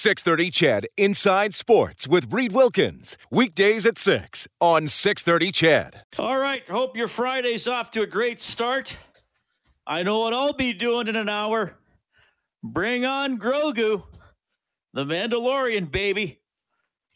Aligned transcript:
630 0.00 0.50
CHED 0.50 0.86
Inside 0.96 1.54
Sports 1.54 2.08
with 2.08 2.32
Reid 2.32 2.52
Wilkins. 2.52 3.18
Weekdays 3.30 3.84
at 3.84 3.98
6 3.98 4.48
on 4.58 4.88
630 4.88 5.52
CHED. 5.52 6.04
All 6.18 6.38
right. 6.38 6.66
Hope 6.70 6.96
your 6.96 7.06
Friday's 7.06 7.68
off 7.68 7.90
to 7.90 8.00
a 8.00 8.06
great 8.06 8.40
start. 8.40 8.96
I 9.86 10.02
know 10.02 10.20
what 10.20 10.32
I'll 10.32 10.54
be 10.54 10.72
doing 10.72 11.06
in 11.06 11.16
an 11.16 11.28
hour. 11.28 11.76
Bring 12.62 13.04
on 13.04 13.38
Grogu, 13.38 14.04
the 14.94 15.04
Mandalorian 15.04 15.90
baby. 15.90 16.40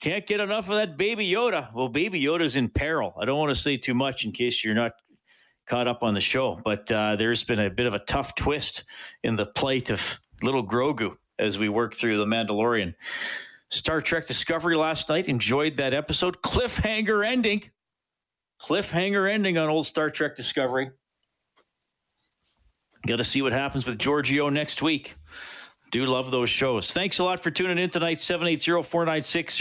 Can't 0.03 0.27
get 0.27 0.41
enough 0.41 0.69
of 0.69 0.77
that 0.77 0.99
baby 0.99 1.27
Yoda. 1.27 1.73
Well, 1.73 1.89
baby 1.89 2.23
Yoda's 2.23 2.55
in 2.55 2.69
peril. 2.69 3.15
I 3.19 3.25
don't 3.25 3.39
want 3.39 3.49
to 3.49 3.59
say 3.59 3.79
too 3.79 3.95
much 3.95 4.27
in 4.27 4.33
case 4.33 4.63
you're 4.63 4.75
not 4.75 4.93
caught 5.67 5.89
up 5.89 6.03
on 6.03 6.13
the 6.13 6.21
show, 6.21 6.61
but 6.63 6.93
uh, 6.93 7.17
there's 7.17 7.45
been 7.45 7.61
a 7.61 7.71
bit 7.71 7.87
of 7.87 7.95
a 7.95 8.01
tough 8.01 8.35
twist 8.35 8.85
in 9.23 9.37
the 9.37 9.47
plight 9.47 9.89
of 9.89 10.21
little 10.43 10.67
Grogu 10.67 11.17
as 11.39 11.59
we 11.59 11.69
work 11.69 11.95
through 11.95 12.19
The 12.19 12.27
Mandalorian. 12.27 12.95
Star 13.71 14.01
Trek 14.01 14.27
Discovery 14.27 14.77
last 14.77 15.09
night. 15.09 15.29
Enjoyed 15.29 15.77
that 15.77 15.95
episode. 15.95 16.43
Cliffhanger 16.43 17.27
ending. 17.27 17.63
Cliffhanger 18.61 19.31
ending 19.31 19.59
on 19.59 19.69
old 19.69 19.87
Star 19.87 20.11
Trek 20.11 20.37
Discovery. 20.37 20.91
Got 23.07 23.17
to 23.17 23.25
see 23.25 23.43
what 23.43 23.53
happens 23.53 23.85
with 23.85 23.99
Georgiou 23.99 24.51
next 24.53 24.81
week. 24.81 25.17
Do 25.91 26.07
love 26.07 26.31
those 26.31 26.51
shows. 26.51 26.91
Thanks 26.93 27.19
a 27.19 27.25
lot 27.25 27.41
for 27.41 27.51
tuning 27.51 27.79
in 27.79 27.91
tonight. 27.91 28.21
780 28.21 28.83
496 28.83 29.55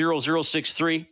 0063. 0.47 1.07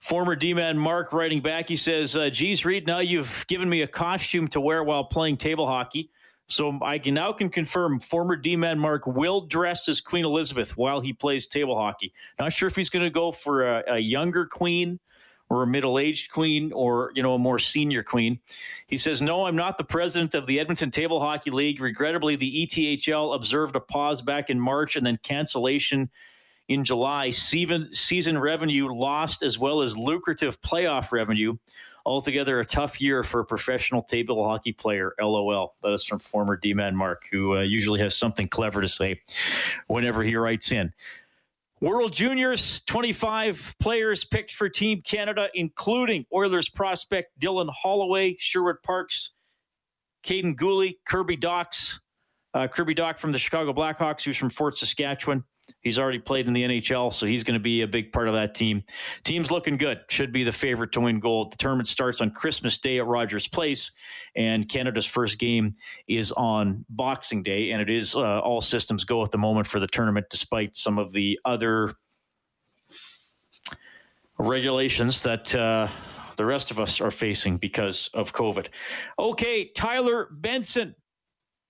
Former 0.00 0.36
D 0.36 0.54
man 0.54 0.78
Mark 0.78 1.12
writing 1.12 1.40
back. 1.40 1.68
He 1.68 1.76
says, 1.76 2.14
uh, 2.14 2.30
Geez, 2.30 2.64
Reid, 2.64 2.86
now 2.86 2.98
you've 2.98 3.44
given 3.48 3.68
me 3.68 3.82
a 3.82 3.86
costume 3.86 4.46
to 4.48 4.60
wear 4.60 4.82
while 4.84 5.04
playing 5.04 5.36
table 5.38 5.66
hockey. 5.66 6.10
So 6.48 6.78
I 6.80 6.98
can 6.98 7.14
now 7.14 7.32
can 7.32 7.50
confirm 7.50 8.00
former 8.00 8.34
D-man 8.34 8.78
Mark 8.78 9.06
will 9.06 9.42
dress 9.42 9.86
as 9.88 10.00
Queen 10.00 10.24
Elizabeth 10.24 10.76
while 10.78 11.00
he 11.00 11.12
plays 11.12 11.46
table 11.46 11.76
hockey. 11.76 12.12
Not 12.38 12.54
sure 12.54 12.68
if 12.68 12.76
he's 12.76 12.88
going 12.88 13.04
to 13.04 13.10
go 13.10 13.30
for 13.30 13.66
a, 13.66 13.84
a, 13.94 13.98
younger 13.98 14.46
queen 14.46 14.98
or 15.50 15.62
a 15.62 15.66
middle-aged 15.66 16.30
queen 16.30 16.72
or 16.72 17.12
you 17.14 17.22
know 17.22 17.34
a 17.34 17.38
more 17.38 17.58
senior 17.58 18.02
queen. 18.02 18.40
He 18.86 18.96
says, 18.96 19.20
"No, 19.20 19.46
I'm 19.46 19.56
not 19.56 19.76
the 19.76 19.84
president 19.84 20.34
of 20.34 20.46
the 20.46 20.58
Edmonton 20.58 20.90
Table 20.90 21.20
Hockey 21.20 21.50
League. 21.50 21.80
Regrettably, 21.80 22.36
the 22.36 22.66
ETHL 22.66 23.34
observed 23.34 23.76
a 23.76 23.80
pause 23.80 24.22
back 24.22 24.48
in 24.48 24.58
March 24.58 24.96
and 24.96 25.06
then 25.06 25.18
cancellation." 25.22 26.10
In 26.66 26.84
July, 26.84 27.30
season, 27.30 27.90
season 27.94 28.36
revenue 28.36 28.92
lost 28.92 29.42
as 29.42 29.58
well 29.58 29.80
as 29.80 29.96
lucrative 29.96 30.60
playoff 30.60 31.12
revenue 31.12 31.56
Altogether, 32.08 32.58
a 32.58 32.64
tough 32.64 33.02
year 33.02 33.22
for 33.22 33.40
a 33.40 33.44
professional 33.44 34.00
table 34.00 34.42
hockey 34.42 34.72
player. 34.72 35.12
LOL. 35.20 35.74
That 35.82 35.92
is 35.92 36.06
from 36.06 36.20
former 36.20 36.56
D 36.56 36.72
man 36.72 36.96
Mark, 36.96 37.24
who 37.30 37.58
uh, 37.58 37.60
usually 37.60 38.00
has 38.00 38.16
something 38.16 38.48
clever 38.48 38.80
to 38.80 38.88
say 38.88 39.20
whenever 39.88 40.22
he 40.22 40.34
writes 40.34 40.72
in. 40.72 40.94
World 41.82 42.14
Juniors, 42.14 42.80
25 42.86 43.74
players 43.78 44.24
picked 44.24 44.54
for 44.54 44.70
Team 44.70 45.02
Canada, 45.02 45.50
including 45.52 46.24
Oilers 46.32 46.70
prospect 46.70 47.38
Dylan 47.38 47.68
Holloway, 47.68 48.36
Sherwood 48.38 48.82
Park's, 48.82 49.32
Kaiden 50.24 50.56
Guhle, 50.56 50.94
Kirby 51.04 51.36
Dachs, 51.36 52.00
uh, 52.54 52.68
Kirby 52.68 52.94
Dach 52.94 53.18
from 53.18 53.32
the 53.32 53.38
Chicago 53.38 53.74
Blackhawks, 53.74 54.22
who's 54.22 54.38
from 54.38 54.48
Fort 54.48 54.78
Saskatchewan, 54.78 55.44
He's 55.80 55.98
already 55.98 56.18
played 56.18 56.46
in 56.46 56.52
the 56.52 56.64
NHL, 56.64 57.12
so 57.12 57.26
he's 57.26 57.44
going 57.44 57.54
to 57.54 57.60
be 57.60 57.82
a 57.82 57.88
big 57.88 58.12
part 58.12 58.28
of 58.28 58.34
that 58.34 58.54
team. 58.54 58.82
Team's 59.24 59.50
looking 59.50 59.76
good. 59.76 60.00
Should 60.08 60.32
be 60.32 60.44
the 60.44 60.52
favorite 60.52 60.92
to 60.92 61.00
win 61.00 61.20
gold. 61.20 61.52
The 61.52 61.56
tournament 61.56 61.88
starts 61.88 62.20
on 62.20 62.30
Christmas 62.30 62.78
Day 62.78 62.98
at 62.98 63.06
Rogers 63.06 63.46
Place, 63.46 63.92
and 64.34 64.68
Canada's 64.68 65.06
first 65.06 65.38
game 65.38 65.74
is 66.08 66.32
on 66.32 66.84
Boxing 66.88 67.42
Day, 67.42 67.70
and 67.70 67.80
it 67.80 67.90
is 67.90 68.14
uh, 68.14 68.40
all 68.40 68.60
systems 68.60 69.04
go 69.04 69.22
at 69.22 69.30
the 69.30 69.38
moment 69.38 69.66
for 69.66 69.80
the 69.80 69.86
tournament, 69.86 70.26
despite 70.30 70.76
some 70.76 70.98
of 70.98 71.12
the 71.12 71.38
other 71.44 71.94
regulations 74.38 75.22
that. 75.22 75.54
Uh, 75.54 75.88
the 76.38 76.46
rest 76.46 76.70
of 76.70 76.78
us 76.78 77.00
are 77.00 77.10
facing 77.10 77.56
because 77.56 78.10
of 78.14 78.32
COVID. 78.32 78.68
Okay, 79.18 79.72
Tyler 79.74 80.28
Benson 80.30 80.94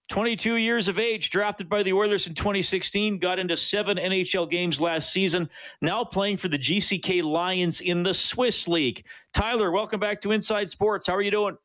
22 0.08 0.56
years 0.56 0.88
of 0.88 0.98
age, 0.98 1.30
drafted 1.30 1.68
by 1.68 1.82
the 1.82 1.92
Oilers 1.92 2.26
in 2.26 2.34
2016, 2.34 3.18
got 3.18 3.38
into 3.38 3.56
seven 3.56 3.98
NHL 3.98 4.50
games 4.50 4.80
last 4.80 5.12
season, 5.12 5.50
now 5.82 6.02
playing 6.02 6.38
for 6.38 6.48
the 6.48 6.58
GCK 6.58 7.22
Lions 7.22 7.80
in 7.82 8.02
the 8.02 8.14
Swiss 8.14 8.66
League. 8.66 9.04
Tyler, 9.34 9.70
welcome 9.70 10.00
back 10.00 10.20
to 10.22 10.32
Inside 10.32 10.70
Sports. 10.70 11.06
How 11.06 11.14
are 11.14 11.22
you 11.22 11.30
doing? 11.30 11.58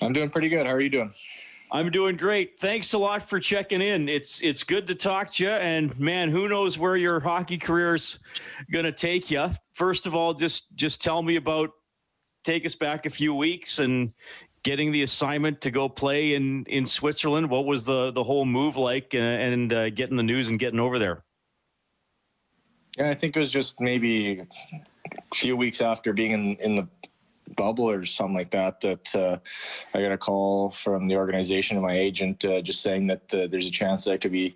I'm 0.00 0.14
doing 0.14 0.30
pretty 0.30 0.48
good. 0.48 0.66
How 0.66 0.72
are 0.72 0.80
you 0.80 0.88
doing? 0.88 1.12
I'm 1.70 1.90
doing 1.90 2.16
great. 2.16 2.58
Thanks 2.58 2.92
a 2.92 2.98
lot 2.98 3.22
for 3.22 3.40
checking 3.40 3.80
in. 3.80 4.08
It's 4.08 4.42
it's 4.42 4.62
good 4.62 4.86
to 4.88 4.94
talk 4.94 5.32
to 5.34 5.44
you. 5.44 5.50
And 5.50 5.98
man, 5.98 6.30
who 6.30 6.48
knows 6.48 6.78
where 6.78 6.96
your 6.96 7.20
hockey 7.20 7.56
career's 7.56 8.18
going 8.70 8.84
to 8.84 8.92
take 8.92 9.30
you? 9.30 9.50
First 9.72 10.06
of 10.06 10.14
all, 10.14 10.34
just 10.34 10.74
just 10.76 11.02
tell 11.02 11.22
me 11.22 11.36
about 11.36 11.70
take 12.44 12.66
us 12.66 12.74
back 12.74 13.06
a 13.06 13.10
few 13.10 13.34
weeks 13.34 13.78
and 13.78 14.12
getting 14.62 14.92
the 14.92 15.02
assignment 15.02 15.60
to 15.62 15.70
go 15.70 15.88
play 15.88 16.34
in 16.34 16.64
in 16.66 16.86
Switzerland? 16.86 17.50
What 17.50 17.66
was 17.66 17.84
the 17.84 18.10
the 18.10 18.24
whole 18.24 18.44
move 18.44 18.76
like, 18.76 19.14
and, 19.14 19.24
uh, 19.24 19.26
and 19.26 19.72
uh, 19.72 19.90
getting 19.90 20.16
the 20.16 20.22
news 20.22 20.48
and 20.48 20.58
getting 20.58 20.80
over 20.80 20.98
there? 20.98 21.24
Yeah, 22.98 23.10
I 23.10 23.14
think 23.14 23.36
it 23.36 23.40
was 23.40 23.50
just 23.50 23.80
maybe 23.80 24.40
a 24.40 25.34
few 25.34 25.56
weeks 25.56 25.80
after 25.80 26.12
being 26.12 26.32
in 26.32 26.56
in 26.56 26.74
the 26.74 26.88
bubble 27.56 27.90
or 27.90 28.04
something 28.04 28.34
like 28.34 28.50
that 28.50 28.80
that 28.80 29.14
uh, 29.14 29.38
I 29.94 30.00
got 30.02 30.12
a 30.12 30.18
call 30.18 30.70
from 30.70 31.06
the 31.06 31.16
organization 31.16 31.76
and 31.76 31.84
my 31.84 31.94
agent 31.94 32.44
uh, 32.44 32.62
just 32.62 32.82
saying 32.82 33.08
that 33.08 33.34
uh, 33.34 33.46
there's 33.46 33.66
a 33.66 33.70
chance 33.70 34.04
that 34.04 34.12
I 34.12 34.16
could 34.16 34.32
be 34.32 34.54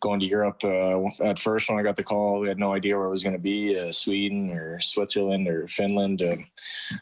going 0.00 0.20
to 0.20 0.26
Europe. 0.26 0.62
Uh, 0.62 1.04
at 1.24 1.38
first, 1.38 1.68
when 1.68 1.78
I 1.78 1.82
got 1.82 1.96
the 1.96 2.04
call, 2.04 2.40
we 2.40 2.48
had 2.48 2.58
no 2.58 2.72
idea 2.72 2.96
where 2.96 3.06
it 3.06 3.10
was 3.10 3.22
going 3.22 3.34
to 3.34 3.38
be 3.38 3.78
uh, 3.78 3.90
Sweden 3.92 4.50
or 4.50 4.78
Switzerland 4.80 5.48
or 5.48 5.66
Finland. 5.66 6.22
Uh, 6.22 6.36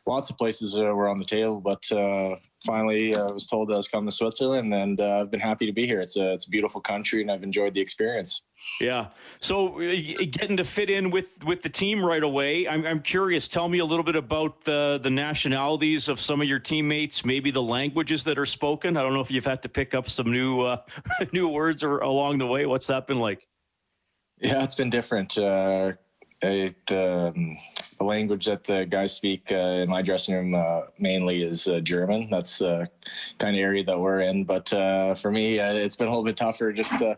lots 0.06 0.30
of 0.30 0.38
places 0.38 0.76
uh, 0.76 0.84
were 0.84 1.08
on 1.08 1.18
the 1.18 1.24
table, 1.24 1.60
but 1.60 1.90
uh, 1.92 2.36
finally 2.64 3.14
I 3.14 3.24
was 3.24 3.46
told 3.46 3.70
I 3.70 3.76
was 3.76 3.88
coming 3.88 4.08
to 4.08 4.14
Switzerland, 4.14 4.72
and 4.74 5.00
uh, 5.00 5.20
I've 5.20 5.30
been 5.30 5.40
happy 5.40 5.66
to 5.66 5.72
be 5.72 5.86
here. 5.86 6.00
It's 6.00 6.16
a, 6.16 6.32
it's 6.32 6.46
a 6.46 6.50
beautiful 6.50 6.80
country, 6.80 7.22
and 7.22 7.30
I've 7.30 7.42
enjoyed 7.42 7.74
the 7.74 7.80
experience. 7.80 8.42
Yeah. 8.80 9.08
So 9.40 9.78
getting 9.78 10.56
to 10.56 10.64
fit 10.64 10.90
in 10.90 11.10
with 11.10 11.44
with 11.44 11.62
the 11.62 11.68
team 11.68 12.04
right 12.04 12.22
away. 12.22 12.68
I'm 12.68 12.86
I'm 12.86 13.00
curious. 13.00 13.48
Tell 13.48 13.68
me 13.68 13.78
a 13.78 13.84
little 13.84 14.04
bit 14.04 14.16
about 14.16 14.64
the 14.64 14.98
the 15.02 15.10
nationalities 15.10 16.08
of 16.08 16.20
some 16.20 16.40
of 16.40 16.48
your 16.48 16.58
teammates. 16.58 17.24
Maybe 17.24 17.50
the 17.50 17.62
languages 17.62 18.24
that 18.24 18.38
are 18.38 18.46
spoken. 18.46 18.96
I 18.96 19.02
don't 19.02 19.14
know 19.14 19.20
if 19.20 19.30
you've 19.30 19.44
had 19.44 19.62
to 19.62 19.68
pick 19.68 19.94
up 19.94 20.08
some 20.08 20.30
new 20.30 20.60
uh, 20.60 20.82
new 21.32 21.48
words 21.48 21.82
or 21.82 21.98
along 21.98 22.38
the 22.38 22.46
way. 22.46 22.66
What's 22.66 22.86
that 22.88 23.06
been 23.06 23.18
like? 23.18 23.46
Yeah, 24.38 24.64
it's 24.64 24.74
been 24.74 24.90
different. 24.90 25.38
Uh, 25.38 25.94
it, 26.42 26.76
um, 26.90 27.56
the 27.98 28.04
language 28.04 28.46
that 28.46 28.64
the 28.64 28.84
guys 28.84 29.14
speak 29.14 29.50
uh, 29.50 29.54
in 29.82 29.88
my 29.88 30.02
dressing 30.02 30.34
room 30.34 30.54
uh, 30.54 30.82
mainly 30.98 31.42
is 31.42 31.66
uh, 31.66 31.80
German. 31.80 32.28
That's 32.30 32.58
the 32.58 32.90
kind 33.38 33.56
of 33.56 33.60
area 33.60 33.82
that 33.84 33.98
we're 33.98 34.20
in. 34.20 34.44
But 34.44 34.72
uh, 34.72 35.14
for 35.14 35.30
me, 35.30 35.58
uh, 35.58 35.72
it's 35.72 35.96
been 35.96 36.08
a 36.08 36.10
little 36.10 36.24
bit 36.24 36.36
tougher 36.36 36.72
just 36.72 37.00
uh, 37.00 37.14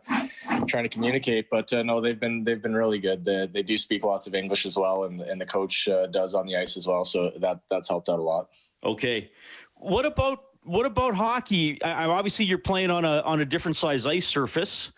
trying 0.69 0.84
to 0.84 0.89
communicate. 0.89 1.51
But 1.51 1.73
no, 1.73 2.01
they've 2.01 2.19
been 2.19 2.45
they've 2.45 2.62
been 2.62 2.75
really 2.75 2.99
good. 2.99 3.25
They, 3.25 3.47
they 3.47 3.62
do 3.62 3.77
speak 3.77 4.05
lots 4.05 4.27
of 4.27 4.34
English 4.34 4.67
as 4.67 4.77
well, 4.77 5.05
and, 5.05 5.21
and 5.21 5.41
the 5.41 5.47
coach 5.47 5.89
does 6.11 6.35
on 6.35 6.47
the 6.47 6.56
ice 6.56 6.77
as 6.77 6.87
well. 6.87 7.05
So 7.05 7.33
that 7.39 7.61
that's 7.71 7.89
helped 7.89 8.09
out 8.09 8.21
a 8.21 8.23
lot. 8.23 8.50
Okay, 8.85 9.31
what 9.75 10.06
about 10.06 10.45
what 10.62 10.87
about 10.87 11.15
hockey? 11.15 11.83
I, 11.83 12.05
obviously, 12.05 12.45
you're 12.45 12.59
playing 12.59 12.91
on 12.91 13.05
a 13.05 13.21
on 13.23 13.41
a 13.41 13.45
different 13.45 13.77
size 13.77 14.06
ice 14.06 14.27
surface. 14.27 14.93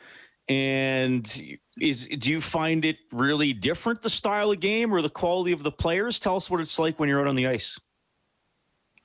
And 0.51 1.59
is 1.81 2.09
do 2.09 2.29
you 2.29 2.41
find 2.41 2.85
it 2.85 2.97
really 3.13 3.53
different 3.53 4.03
the 4.03 4.11
style 4.11 4.51
of 4.51 4.59
game 4.59 4.93
or 4.93 5.01
the 5.01 5.09
quality 5.09 5.53
of 5.53 5.63
the 5.63 5.71
players? 5.71 6.19
Tell 6.19 6.35
us 6.35 6.51
what 6.51 6.61
it's 6.61 6.77
like 6.77 6.99
when 6.99 7.09
you're 7.09 7.21
out 7.21 7.29
on 7.29 7.37
the 7.37 7.47
ice. 7.47 7.79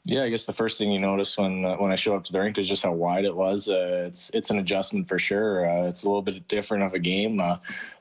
Yeah, 0.05 0.23
I 0.23 0.29
guess 0.29 0.47
the 0.47 0.53
first 0.53 0.79
thing 0.79 0.91
you 0.91 0.99
notice 0.99 1.37
when 1.37 1.63
uh, 1.63 1.77
when 1.77 1.91
I 1.91 1.95
show 1.95 2.15
up 2.15 2.23
to 2.23 2.31
the 2.31 2.39
rink 2.39 2.57
is 2.57 2.67
just 2.67 2.83
how 2.83 2.93
wide 2.93 3.25
it 3.25 3.35
was. 3.35 3.69
Uh, 3.69 4.05
it's 4.07 4.31
it's 4.33 4.49
an 4.49 4.57
adjustment 4.57 5.07
for 5.07 5.19
sure. 5.19 5.69
Uh, 5.69 5.87
it's 5.87 6.03
a 6.03 6.07
little 6.07 6.23
bit 6.23 6.47
different 6.47 6.83
of 6.83 6.95
a 6.95 6.99
game. 6.99 7.39
Uh, 7.39 7.57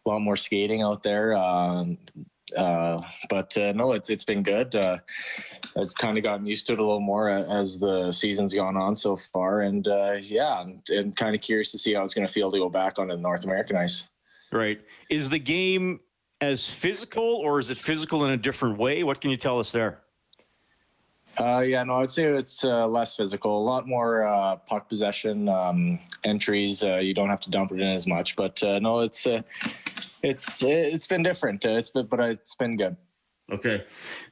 a 0.06 0.09
lot 0.09 0.21
more 0.21 0.37
skating 0.37 0.81
out 0.81 1.03
there. 1.03 1.37
Um, 1.37 1.98
uh, 2.56 3.01
but 3.28 3.56
uh, 3.56 3.72
no, 3.72 3.92
it's 3.92 4.10
it's 4.10 4.24
been 4.24 4.42
good. 4.42 4.74
Uh, 4.74 4.98
I've 5.77 5.95
kind 5.95 6.16
of 6.16 6.24
gotten 6.24 6.47
used 6.47 6.66
to 6.68 6.74
it 6.74 6.78
a 6.78 6.83
little 6.83 7.01
more 7.01 7.28
as 7.28 7.78
the 7.78 8.12
season's 8.12 8.54
gone 8.54 8.77
on 8.77 8.95
so 8.95 9.16
far, 9.16 9.62
and 9.62 9.86
uh, 9.89 10.16
yeah, 10.21 10.60
I'm, 10.60 10.80
I'm 10.97 11.12
kind 11.12 11.34
of 11.34 11.41
curious 11.41 11.72
to 11.72 11.78
see 11.78 11.95
how 11.95 12.03
it's 12.03 12.15
going 12.15 12.27
to 12.27 12.33
feel 12.33 12.51
to 12.51 12.59
go 12.59 12.68
back 12.68 12.98
onto 12.98 13.15
the 13.15 13.21
North 13.21 13.45
American 13.45 13.77
ice. 13.77 14.04
Right? 14.53 14.80
Is 15.10 15.30
the 15.30 15.39
game 15.39 16.01
as 16.41 16.68
physical, 16.68 17.24
or 17.24 17.59
is 17.60 17.71
it 17.71 17.78
physical 17.78 18.24
in 18.24 18.30
a 18.30 18.36
different 18.36 18.78
way? 18.78 19.03
What 19.03 19.21
can 19.21 19.30
you 19.30 19.36
tell 19.36 19.59
us 19.59 19.72
there? 19.72 20.00
Uh, 21.36 21.65
yeah, 21.66 21.83
no, 21.83 21.95
I'd 21.95 22.12
say 22.12 22.24
it's 22.24 22.62
uh, 22.62 22.86
less 22.86 23.16
physical, 23.16 23.59
a 23.59 23.65
lot 23.65 23.89
more 23.89 24.24
uh, 24.24 24.57
puck 24.57 24.89
possession, 24.89 25.48
um, 25.48 25.98
entries. 26.22 26.84
Uh, 26.84 26.98
you 26.98 27.12
don't 27.12 27.28
have 27.28 27.41
to 27.41 27.50
dump 27.50 27.72
it 27.72 27.80
in 27.80 27.89
as 27.89 28.07
much, 28.07 28.36
but 28.36 28.62
uh, 28.62 28.78
no, 28.78 29.00
it's 29.00 29.27
uh, 29.27 29.42
it's 30.24 30.62
it's 30.62 31.06
been 31.06 31.22
different. 31.22 31.65
it's 31.65 31.91
been, 31.91 32.06
but 32.06 32.21
it's 32.21 32.56
been 32.56 32.76
good. 32.76 32.97
Okay. 33.53 33.84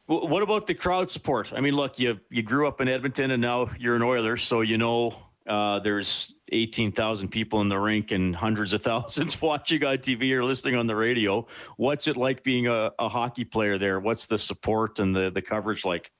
What 0.06 0.42
about 0.42 0.66
the 0.66 0.74
crowd 0.74 1.10
support? 1.10 1.52
I 1.54 1.60
mean, 1.60 1.76
look, 1.76 1.98
you 1.98 2.18
you 2.30 2.42
grew 2.42 2.66
up 2.66 2.80
in 2.80 2.88
Edmonton 2.88 3.30
and 3.30 3.42
now 3.42 3.70
you're 3.78 3.96
an 3.96 4.02
Oiler, 4.02 4.36
so 4.36 4.62
you 4.62 4.78
know 4.78 5.14
uh, 5.46 5.80
there's 5.80 6.34
18,000 6.52 7.28
people 7.28 7.60
in 7.60 7.68
the 7.68 7.78
rink 7.78 8.10
and 8.10 8.34
hundreds 8.34 8.72
of 8.72 8.82
thousands 8.90 9.40
watching 9.40 9.84
on 9.84 9.98
TV 9.98 10.32
or 10.32 10.44
listening 10.44 10.76
on 10.76 10.86
the 10.86 10.96
radio. 10.96 11.46
What's 11.76 12.06
it 12.06 12.16
like 12.16 12.42
being 12.42 12.68
a, 12.68 12.92
a 12.98 13.08
hockey 13.08 13.44
player 13.44 13.78
there? 13.78 14.00
What's 14.00 14.26
the 14.26 14.38
support 14.38 14.98
and 14.98 15.14
the, 15.14 15.30
the 15.30 15.42
coverage 15.42 15.84
like? 15.84 16.10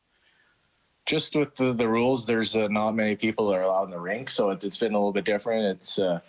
Just 1.05 1.35
with 1.35 1.55
the, 1.57 1.73
the 1.73 1.89
rules, 1.89 2.27
there's 2.27 2.55
uh, 2.55 2.69
not 2.69 2.93
many 2.93 3.17
people 3.17 3.49
that 3.49 3.57
are 3.57 3.63
allowed 3.63 3.85
in 3.85 3.91
the 3.91 3.99
rink, 3.99 4.29
so 4.29 4.51
it, 4.51 4.63
has 4.63 4.79
been 4.79 4.93
a 4.93 4.99
little 4.99 5.13
bit 5.13 5.25
different. 5.25 5.65
It's 5.65 5.99
uh, 5.99 6.21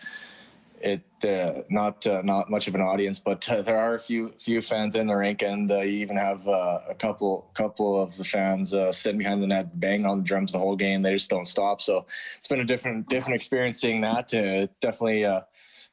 it 0.84 1.02
uh, 1.26 1.64
not 1.70 2.06
uh, 2.06 2.22
not 2.24 2.50
much 2.50 2.68
of 2.68 2.76
an 2.76 2.82
audience, 2.82 3.18
but 3.18 3.50
uh, 3.50 3.62
there 3.62 3.78
are 3.78 3.96
a 3.96 4.00
few 4.00 4.30
few 4.30 4.62
fans 4.62 4.96
in 4.96 5.08
the 5.08 5.16
rink, 5.16 5.42
and 5.42 5.72
uh, 5.72 5.80
you 5.80 6.00
even 6.00 6.18
have 6.18 6.46
uh, 6.48 6.82
a 6.90 6.94
couple 6.94 7.50
couple 7.54 8.00
of 8.00 8.16
the 8.18 8.24
fans 8.24 8.74
uh, 8.74 8.92
sitting 8.92 9.18
behind 9.18 9.42
the 9.42 9.48
net, 9.48 9.80
banging 9.80 10.06
on 10.06 10.20
the 10.20 10.24
drums 10.24 10.52
the 10.52 10.60
whole 10.60 10.76
game. 10.76 11.02
They 11.02 11.14
just 11.14 11.30
don't 11.30 11.46
stop. 11.46 11.80
So 11.80 12.06
it's 12.38 12.48
been 12.48 12.60
a 12.60 12.66
different 12.66 13.08
different 13.08 13.36
experience 13.36 13.80
seeing 13.80 14.02
that. 14.02 14.34
it 14.34 14.72
definitely 14.82 15.26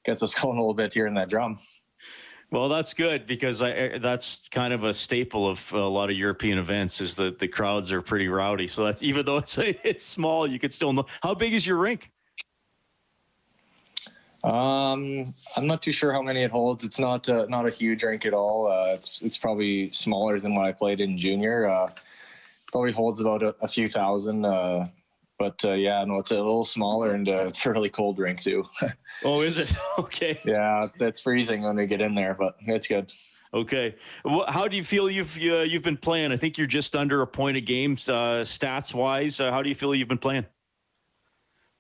gets 0.05 0.23
us 0.23 0.35
going 0.41 0.57
a 0.57 0.61
little 0.61 0.75
bit 0.75 0.93
hearing 0.93 1.15
that 1.15 1.29
drum. 1.29 1.57
Well, 2.53 2.69
that's 2.69 2.95
good 2.95 3.29
because 3.29 3.63
I, 3.63 3.99
that's 3.99 4.49
kind 4.49 4.75
of 4.75 4.83
a 4.83 4.93
staple 4.93 5.47
of 5.47 5.73
a 5.73 5.79
lot 5.79 6.11
of 6.11 6.17
European 6.17 6.59
events 6.59 7.01
is 7.01 7.15
that 7.15 7.39
the 7.39 7.47
crowds 7.47 7.93
are 7.93 8.03
pretty 8.03 8.27
rowdy. 8.27 8.67
So 8.67 8.85
that's 8.85 9.05
even 9.05 9.25
though 9.25 9.37
it's 9.37 9.57
it's 9.59 10.05
small, 10.05 10.49
you 10.49 10.59
could 10.59 10.73
still 10.73 10.93
know. 10.93 11.07
How 11.23 11.35
big 11.35 11.55
is 11.55 11.65
your 11.65 11.79
rink? 11.79 12.11
Um, 14.43 15.35
I'm 15.57 15.67
not 15.67 15.83
too 15.83 15.93
sure 15.93 16.13
how 16.13 16.23
many 16.23 16.43
it 16.43 16.51
holds. 16.51 16.85
It's 16.85 16.99
not 16.99 17.29
uh, 17.29 17.47
not 17.49 17.67
a 17.67 17.71
huge 17.71 18.03
rink 18.03 18.25
at 18.25 18.35
all. 18.35 18.67
Uh, 18.67 18.95
it's 18.95 19.21
it's 19.23 19.37
probably 19.37 19.91
smaller 19.93 20.39
than 20.39 20.55
what 20.55 20.65
I 20.65 20.73
played 20.73 21.01
in 21.01 21.19
junior. 21.19 21.69
Uh, 21.69 21.91
probably 22.71 22.93
holds 22.93 23.21
about 23.21 23.43
a, 23.43 23.55
a 23.61 23.69
few 23.69 23.89
thousand. 23.89 24.45
Uh, 24.45 24.89
but 25.39 25.65
uh, 25.65 25.73
yeah, 25.73 26.05
no, 26.05 26.19
it's 26.19 26.31
a 26.31 26.37
little 26.37 26.65
smaller 26.65 27.15
and 27.15 27.29
uh, 27.29 27.45
it's 27.47 27.65
a 27.65 27.73
really 27.73 27.89
cold 27.89 28.19
rink 28.19 28.41
too. 28.41 28.67
oh, 29.25 29.43
is 29.43 29.59
it? 29.59 29.73
Okay. 29.99 30.39
Yeah, 30.45 30.81
it's 30.85 31.01
it's 31.01 31.21
freezing 31.21 31.63
when 31.63 31.77
we 31.77 31.87
get 31.87 32.01
in 32.01 32.15
there, 32.15 32.35
but 32.39 32.57
it's 32.61 32.87
good. 32.87 33.11
Okay, 33.53 33.97
how 34.49 34.69
do 34.69 34.77
you 34.77 34.85
feel 34.85 35.11
you've 35.11 35.37
uh, 35.37 35.63
you've 35.63 35.83
been 35.83 35.97
playing? 35.97 36.31
I 36.31 36.37
think 36.37 36.57
you're 36.57 36.69
just 36.69 36.95
under 36.95 37.21
a 37.23 37.27
point 37.27 37.57
a 37.57 37.61
game 37.61 37.95
uh, 37.95 38.45
stats 38.45 38.95
wise. 38.95 39.41
Uh, 39.41 39.51
how 39.51 39.63
do 39.63 39.69
you 39.69 39.75
feel 39.75 39.95
you've 39.95 40.09
been 40.09 40.19
playing? 40.19 40.47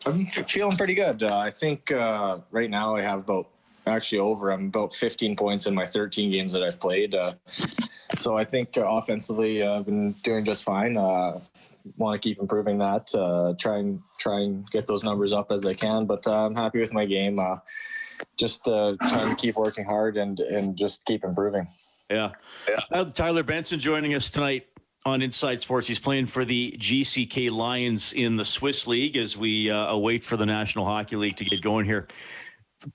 I'm 0.07 0.27
feeling 0.27 0.77
pretty 0.77 0.95
good. 0.95 1.23
Uh, 1.23 1.39
I 1.39 1.51
think 1.51 1.91
uh, 1.93 2.39
right 2.51 2.71
now 2.71 2.97
I 2.97 3.03
have 3.03 3.21
about 3.21 3.49
actually 3.87 4.19
over. 4.19 4.51
I'm 4.51 4.67
about 4.67 4.95
15 4.95 5.37
points 5.37 5.67
in 5.67 5.75
my 5.75 5.85
13 5.85 6.31
games 6.31 6.53
that 6.53 6.63
I've 6.63 6.81
played. 6.81 7.15
Uh, 7.15 7.33
so 8.15 8.37
I 8.37 8.45
think 8.45 8.77
uh, 8.79 8.87
offensively 8.87 9.63
uh, 9.63 9.79
I've 9.79 9.87
been 9.87 10.13
doing 10.23 10.45
just 10.45 10.65
fine. 10.65 10.97
Uh, 10.97 11.41
Want 11.97 12.21
to 12.21 12.29
keep 12.29 12.39
improving 12.39 12.77
that. 12.79 13.07
try 13.59 13.79
and 13.79 14.03
try 14.19 14.41
and 14.41 14.71
get 14.71 14.87
those 14.87 15.03
numbers 15.03 15.33
up 15.33 15.51
as 15.51 15.65
I 15.65 15.73
can. 15.73 16.05
But 16.05 16.29
I'm 16.29 16.55
happy 16.55 16.79
with 16.79 16.93
my 16.93 17.07
game. 17.07 17.41
just 18.37 18.67
trying 18.67 18.99
to 18.99 19.37
keep 19.39 19.57
working 19.57 19.87
hard 19.87 20.19
and 20.19 20.39
and 20.41 20.77
just 20.77 21.07
keep 21.07 21.25
improving. 21.25 21.67
Yeah. 22.11 22.33
yeah. 22.93 23.05
Tyler 23.05 23.43
Benson 23.43 23.81
joining 23.81 24.15
us 24.15 24.31
tonight 24.31 24.69
on 25.07 25.23
Inside 25.23 25.61
Sports. 25.61 25.89
He's 25.89 25.99
playing 25.99 26.27
for 26.27 26.45
the 26.45 26.77
GCK 26.79 27.51
Lions 27.51 28.13
in 28.13 28.37
the 28.37 28.45
Swiss 28.45 28.87
League 28.87 29.17
as 29.17 29.37
we 29.37 29.71
uh, 29.71 29.87
await 29.87 30.25
for 30.25 30.37
the 30.37 30.47
National 30.47 30.85
Hockey 30.85 31.17
League 31.17 31.37
to 31.37 31.45
get 31.45 31.63
going 31.63 31.87
here. 31.87 32.09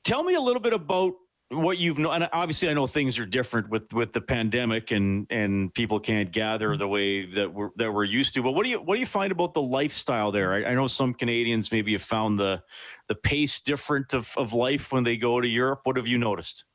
Tell 0.04 0.24
me 0.24 0.36
a 0.36 0.42
little 0.42 0.62
bit 0.62 0.74
about 0.74 1.14
what 1.50 1.78
you've 1.78 2.00
known. 2.00 2.16
And 2.16 2.30
obviously, 2.34 2.70
I 2.70 2.74
know 2.74 2.88
things 2.88 3.20
are 3.20 3.26
different 3.26 3.70
with 3.70 3.94
with 3.94 4.12
the 4.14 4.22
pandemic 4.22 4.92
and 4.92 5.28
and 5.30 5.74
people 5.74 6.00
can't 6.00 6.32
gather 6.32 6.76
the 6.76 6.88
way 6.88 7.26
that 7.26 7.54
we're 7.54 7.70
that 7.78 7.92
we're 7.92 8.04
used 8.04 8.34
to. 8.36 8.44
But 8.44 8.52
what 8.52 8.64
do 8.64 8.70
you 8.70 8.82
what 8.82 8.96
do 8.96 9.00
you 9.00 9.06
find 9.06 9.32
about 9.32 9.54
the 9.54 9.62
lifestyle 9.62 10.32
there? 10.32 10.54
I, 10.54 10.72
I 10.72 10.74
know 10.74 10.88
some 10.88 11.14
Canadians 11.14 11.72
maybe 11.72 11.92
have 11.94 12.02
found 12.02 12.40
the 12.40 12.64
the 13.08 13.16
pace 13.16 13.62
different 13.62 14.14
of 14.14 14.34
of 14.38 14.54
life 14.54 14.92
when 14.92 15.04
they 15.04 15.18
go 15.18 15.40
to 15.40 15.48
Europe. 15.48 15.82
What 15.84 15.98
have 15.98 16.08
you 16.08 16.18
noticed? 16.18 16.66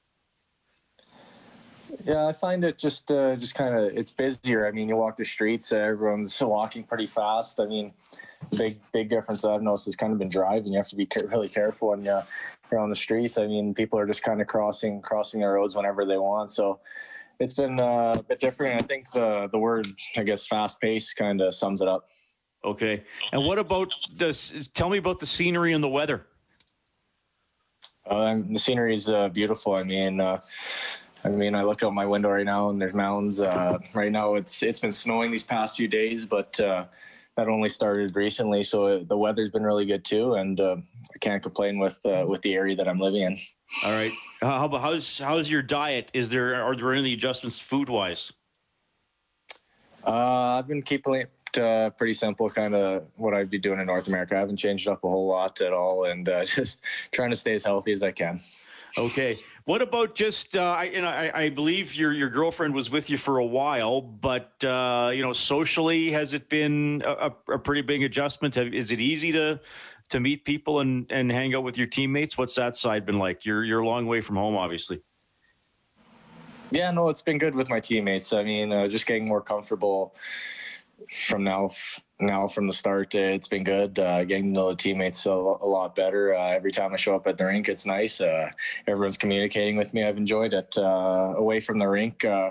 Yeah, 2.05 2.29
I 2.29 2.33
find 2.33 2.65
it 2.65 2.79
just 2.79 3.11
uh, 3.11 3.37
just 3.37 3.55
kind 3.55 3.75
of 3.75 3.97
it's 3.97 4.13
busier. 4.13 4.67
I 4.67 4.73
mean, 4.73 4.89
you 4.89 4.97
walk 4.97 5.17
the 5.17 5.25
streets, 5.25 5.73
uh, 5.73 5.77
everyone's 5.77 6.41
walking 6.41 6.85
pretty 6.85 7.07
fast. 7.07 7.61
I 7.61 7.67
mean, 7.67 7.93
big 8.57 8.81
big 8.93 9.11
difference 9.11 9.43
that 9.43 9.51
I've 9.51 9.63
noticed 9.63 9.87
has 9.87 9.97
kind 9.97 10.13
of 10.13 10.19
been 10.19 10.29
driving. 10.29 10.73
You 10.73 10.79
have 10.79 10.89
to 10.89 10.97
be 10.97 11.09
really 11.29 11.49
careful 11.49 11.89
when 11.89 12.03
you're 12.03 12.23
on 12.79 12.89
the 12.89 12.97
streets. 12.97 13.39
I 13.39 13.47
mean, 13.47 13.75
people 13.75 13.99
are 13.99 14.07
just 14.07 14.23
kind 14.23 14.41
of 14.41 14.47
crossing 14.47 15.01
crossing 15.03 15.41
the 15.41 15.49
roads 15.49 15.77
whenever 15.77 16.05
they 16.05 16.17
want. 16.17 16.51
So 16.51 16.81
it's 17.39 17.55
been 17.55 17.81
uh, 17.81 18.15
a 18.17 18.23
bit 18.23 18.41
different. 18.41 18.83
I 18.83 18.87
think 18.87 19.11
the 19.11 19.49
the 19.51 19.59
word 19.59 19.87
I 20.17 20.23
guess 20.23 20.47
fast 20.47 20.81
pace 20.81 21.13
kind 21.13 21.41
of 21.41 21.55
sums 21.55 21.83
it 21.83 21.89
up. 21.89 22.09
Okay, 22.65 23.05
and 23.33 23.45
what 23.45 23.59
about 23.59 23.93
this? 24.15 24.69
Tell 24.75 24.91
me 24.91 24.99
about 24.99 25.19
the 25.19 25.27
scenery 25.27 25.73
and 25.73 25.83
the 25.83 25.89
weather. 25.89 26.27
Uh, 28.07 28.41
the 28.51 28.59
scenery 28.59 28.93
is 28.93 29.09
uh, 29.09 29.29
beautiful. 29.29 29.75
I 29.75 29.85
mean, 29.85 30.21
uh, 30.21 30.41
I 31.25 31.29
mean, 31.29 31.55
I 31.55 31.63
look 31.63 31.83
out 31.83 31.93
my 31.93 32.07
window 32.07 32.31
right 32.31 32.47
now 32.47 32.71
and 32.71 32.81
there's 32.81 32.95
mountains. 32.95 33.41
Uh, 33.41 33.79
right 33.95 34.11
now, 34.13 34.35
it's 34.35 34.63
it's 34.63 34.81
been 34.81 34.91
snowing 34.91 35.31
these 35.31 35.43
past 35.43 35.77
few 35.77 35.89
days, 35.89 36.25
but 36.25 36.59
uh, 36.61 36.87
that 37.37 37.49
only 37.49 37.69
started 37.69 38.15
recently, 38.17 38.63
so 38.63 39.01
the 39.05 39.17
weather's 39.17 39.51
been 39.51 39.63
really 39.63 39.87
good 39.87 40.05
too, 40.05 40.35
and 40.35 40.61
uh, 40.61 40.77
I 41.15 41.19
can't 41.21 41.43
complain 41.43 41.79
with 41.79 41.99
uh, 42.05 42.25
with 42.29 42.43
the 42.43 42.55
area 42.55 42.75
that 42.77 42.89
I'm 42.89 42.99
living 42.99 43.23
in. 43.23 43.39
All 43.85 43.93
right, 43.93 44.13
how 44.41 44.67
about 44.67 44.81
how's 44.81 45.19
how's 45.19 45.51
your 45.51 45.63
diet? 45.63 46.11
Is 46.15 46.31
there 46.31 46.55
are 46.55 46.75
there 46.75 46.93
any 46.93 47.13
adjustments 47.15 47.61
food 47.61 47.89
wise? 47.89 48.33
Uh, 50.07 50.59
I've 50.59 50.67
been 50.67 50.83
keeping 50.83 51.15
it 51.15 51.59
uh, 51.59 51.91
pretty 51.91 52.15
simple, 52.15 52.49
kind 52.49 52.75
of 52.75 53.07
what 53.17 53.35
I'd 53.35 53.51
be 53.51 53.59
doing 53.59 53.79
in 53.79 53.87
North 53.87 54.09
America. 54.09 54.35
I 54.35 54.39
haven't 54.39 54.57
changed 54.57 54.89
up 54.89 55.05
a 55.05 55.09
whole 55.09 55.27
lot 55.27 55.61
at 55.61 55.73
all, 55.73 56.05
and 56.05 56.27
just 56.47 56.83
trying 57.13 57.31
to 57.31 57.37
stay 57.37 57.55
as 57.55 57.65
healthy 57.65 57.93
as 57.93 58.03
I 58.03 58.11
can. 58.11 58.41
Okay. 58.99 59.39
What 59.71 59.83
about 59.83 60.17
just 60.17 60.57
uh, 60.57 60.63
I, 60.63 60.85
you 60.87 61.01
know, 61.01 61.07
I, 61.07 61.43
I, 61.43 61.49
believe 61.49 61.95
your 61.95 62.13
your 62.13 62.29
girlfriend 62.29 62.75
was 62.75 62.91
with 62.91 63.09
you 63.09 63.17
for 63.17 63.39
a 63.39 63.47
while, 63.47 64.01
but 64.01 64.53
uh, 64.65 65.13
you 65.15 65.23
know, 65.23 65.33
socially, 65.33 66.11
has 66.11 66.35
it 66.35 66.49
been 66.49 67.05
a, 67.07 67.31
a 67.49 67.57
pretty 67.57 67.83
big 67.83 68.03
adjustment? 68.03 68.57
Have, 68.57 68.75
is 68.75 68.91
it 68.91 68.99
easy 68.99 69.31
to 69.31 69.61
to 70.09 70.19
meet 70.19 70.45
people 70.45 70.81
and 70.81 71.07
and 71.13 71.31
hang 71.31 71.55
out 71.55 71.63
with 71.63 71.79
your 71.79 71.87
teammates? 71.87 72.37
What's 72.37 72.57
that 72.57 72.75
side 72.75 73.07
been 73.07 73.21
like? 73.21 73.45
You're 73.45 73.63
you're 73.63 73.79
a 73.79 73.87
long 73.87 74.07
way 74.07 74.21
from 74.21 74.35
home, 74.35 74.57
obviously. 74.57 75.03
Yeah, 76.73 76.91
no, 76.91 77.09
it's 77.09 77.23
been 77.23 77.39
good 77.39 77.55
with 77.55 77.71
my 77.71 77.79
teammates. 77.79 78.33
I 78.33 78.43
mean, 78.43 78.73
uh, 78.73 78.89
just 78.89 79.07
getting 79.07 79.29
more 79.29 79.41
comfortable 79.41 80.17
from 81.29 81.45
now 81.45 81.71
now 82.21 82.47
from 82.47 82.67
the 82.67 82.73
start. 82.73 83.15
It's 83.15 83.49
been 83.49 83.65
good 83.65 83.99
uh, 83.99 84.25
getting 84.25 84.55
to 84.55 84.61
know 84.61 84.71
the 84.71 84.77
teammates 84.77 85.27
a, 85.27 85.31
a 85.31 85.69
lot 85.69 85.95
better. 85.95 86.35
Uh, 86.35 86.49
every 86.49 86.73
time 86.73 86.93
I 86.93 86.97
show 86.97 87.15
up 87.15 87.27
at 87.27 87.39
the 87.39 87.47
rink, 87.47 87.69
it's 87.69 87.87
nice. 87.87 88.21
Uh, 88.21 88.51
everyone's 88.87 89.17
communicating 89.17 89.77
with 89.77 89.95
me. 89.95 90.05
I've 90.05 90.17
enjoyed 90.17 90.55
it. 90.55 90.77
Uh, 90.77 91.35
away 91.37 91.61
from 91.61 91.79
the 91.79 91.89
rink, 91.89 92.25
uh, 92.25 92.51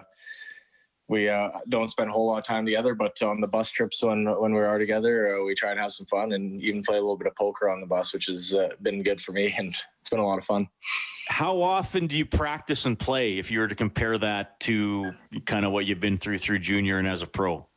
we 1.07 1.27
uh, 1.27 1.49
don't 1.69 1.89
spend 1.89 2.09
a 2.09 2.13
whole 2.13 2.27
lot 2.27 2.37
of 2.37 2.43
time 2.43 2.65
together, 2.65 2.93
but 2.93 3.19
on 3.21 3.41
the 3.41 3.47
bus 3.47 3.71
trips 3.71 4.03
when 4.03 4.25
when 4.39 4.53
we 4.53 4.59
are 4.59 4.77
together, 4.77 5.43
we 5.43 5.55
try 5.55 5.71
and 5.71 5.79
have 5.79 5.91
some 5.91 6.05
fun 6.05 6.33
and 6.33 6.61
even 6.61 6.83
play 6.83 6.97
a 6.97 7.01
little 7.01 7.17
bit 7.17 7.27
of 7.27 7.35
poker 7.35 7.69
on 7.69 7.81
the 7.81 7.87
bus, 7.87 8.13
which 8.13 8.27
has 8.27 8.55
been 8.81 9.01
good 9.01 9.19
for 9.19 9.31
me 9.31 9.53
and 9.57 9.75
it's 9.99 10.09
been 10.09 10.19
a 10.19 10.25
lot 10.25 10.37
of 10.37 10.45
fun. 10.45 10.67
How 11.27 11.61
often 11.61 12.07
do 12.07 12.17
you 12.17 12.25
practice 12.25 12.85
and 12.85 12.97
play? 12.97 13.37
If 13.37 13.51
you 13.51 13.59
were 13.59 13.67
to 13.67 13.75
compare 13.75 14.17
that 14.17 14.59
to 14.61 15.13
kind 15.45 15.63
of 15.65 15.71
what 15.71 15.85
you've 15.85 15.99
been 15.99 16.17
through 16.17 16.39
through 16.39 16.59
junior 16.59 16.97
and 16.97 17.07
as 17.07 17.21
a 17.21 17.27
pro. 17.27 17.68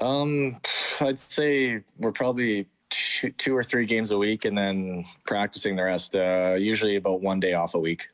Um, 0.00 0.60
I'd 1.00 1.18
say 1.18 1.82
we're 1.98 2.12
probably 2.12 2.66
two, 2.90 3.30
two, 3.30 3.56
or 3.56 3.62
three 3.62 3.86
games 3.86 4.10
a 4.10 4.18
week, 4.18 4.44
and 4.44 4.56
then 4.56 5.04
practicing 5.26 5.76
the 5.76 5.84
rest. 5.84 6.14
Uh, 6.14 6.56
usually 6.58 6.96
about 6.96 7.20
one 7.20 7.40
day 7.40 7.54
off 7.54 7.74
a 7.74 7.78
week. 7.78 8.08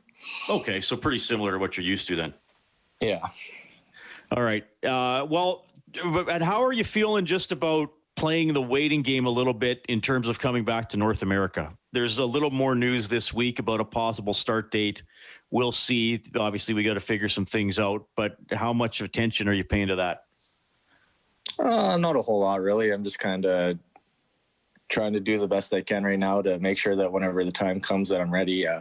Okay, 0.49 0.81
so 0.81 0.97
pretty 0.97 1.19
similar 1.19 1.53
to 1.53 1.59
what 1.59 1.77
you're 1.77 1.87
used 1.87 2.09
to 2.09 2.17
then. 2.17 2.35
Yeah. 3.01 3.27
All 4.31 4.43
right. 4.43 4.65
Uh, 4.85 5.27
well, 5.29 5.67
and 5.95 6.43
how 6.43 6.63
are 6.63 6.73
you 6.73 6.85
feeling 6.85 7.25
just 7.25 7.53
about 7.53 7.91
playing 8.17 8.53
the 8.53 8.63
waiting 8.63 9.03
game 9.03 9.27
a 9.27 9.31
little 9.31 9.55
bit 9.55 9.85
in 9.89 10.01
terms 10.01 10.29
of 10.29 10.39
coming 10.39 10.65
back 10.65 10.91
to 10.91 10.97
North 10.97 11.23
America? 11.23 11.73
There's 11.93 12.19
a 12.19 12.25
little 12.25 12.51
more 12.51 12.75
news 12.75 13.09
this 13.09 13.33
week 13.33 13.59
about 13.59 13.81
a 13.81 13.85
possible 13.85 14.35
start 14.35 14.71
date. 14.71 15.03
We'll 15.51 15.73
see. 15.73 16.23
Obviously, 16.37 16.75
we 16.75 16.85
got 16.85 16.95
to 16.95 17.01
figure 17.01 17.29
some 17.29 17.45
things 17.45 17.79
out, 17.79 18.07
but 18.15 18.37
how 18.53 18.73
much 18.73 19.01
attention 19.01 19.49
are 19.49 19.53
you 19.53 19.65
paying 19.65 19.89
to 19.89 19.97
that? 19.97 20.25
Uh, 21.62 21.97
not 21.97 22.17
a 22.17 22.23
whole 22.23 22.40
lot, 22.40 22.61
really. 22.61 22.90
I'm 22.90 23.05
just 23.05 23.19
kind 23.19 23.45
of 23.45 23.79
trying 24.90 25.12
to 25.12 25.21
do 25.21 25.38
the 25.38 25.49
best 25.49 25.73
I 25.73 25.81
can 25.81 26.05
right 26.05 26.19
now 26.19 26.43
to 26.43 26.59
make 26.59 26.76
sure 26.76 26.97
that 26.97 27.11
whenever 27.11 27.45
the 27.45 27.52
time 27.52 27.81
comes 27.81 28.09
that 28.09 28.21
I'm 28.21 28.33
ready. 28.33 28.67
Uh, 28.67 28.81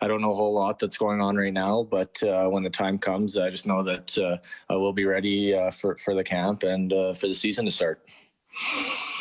I 0.00 0.08
don't 0.08 0.22
know 0.22 0.30
a 0.30 0.34
whole 0.34 0.54
lot 0.54 0.78
that's 0.78 0.96
going 0.96 1.20
on 1.20 1.36
right 1.36 1.52
now, 1.52 1.82
but 1.82 2.22
uh, 2.22 2.48
when 2.48 2.62
the 2.62 2.70
time 2.70 2.98
comes, 2.98 3.36
I 3.36 3.50
just 3.50 3.66
know 3.66 3.82
that 3.82 4.16
uh, 4.16 4.38
I 4.70 4.76
will 4.76 4.92
be 4.92 5.04
ready 5.04 5.54
uh, 5.54 5.70
for 5.70 5.96
for 5.96 6.14
the 6.14 6.24
camp 6.24 6.62
and 6.62 6.92
uh, 6.92 7.12
for 7.12 7.26
the 7.26 7.34
season 7.34 7.64
to 7.64 7.70
start. 7.70 8.00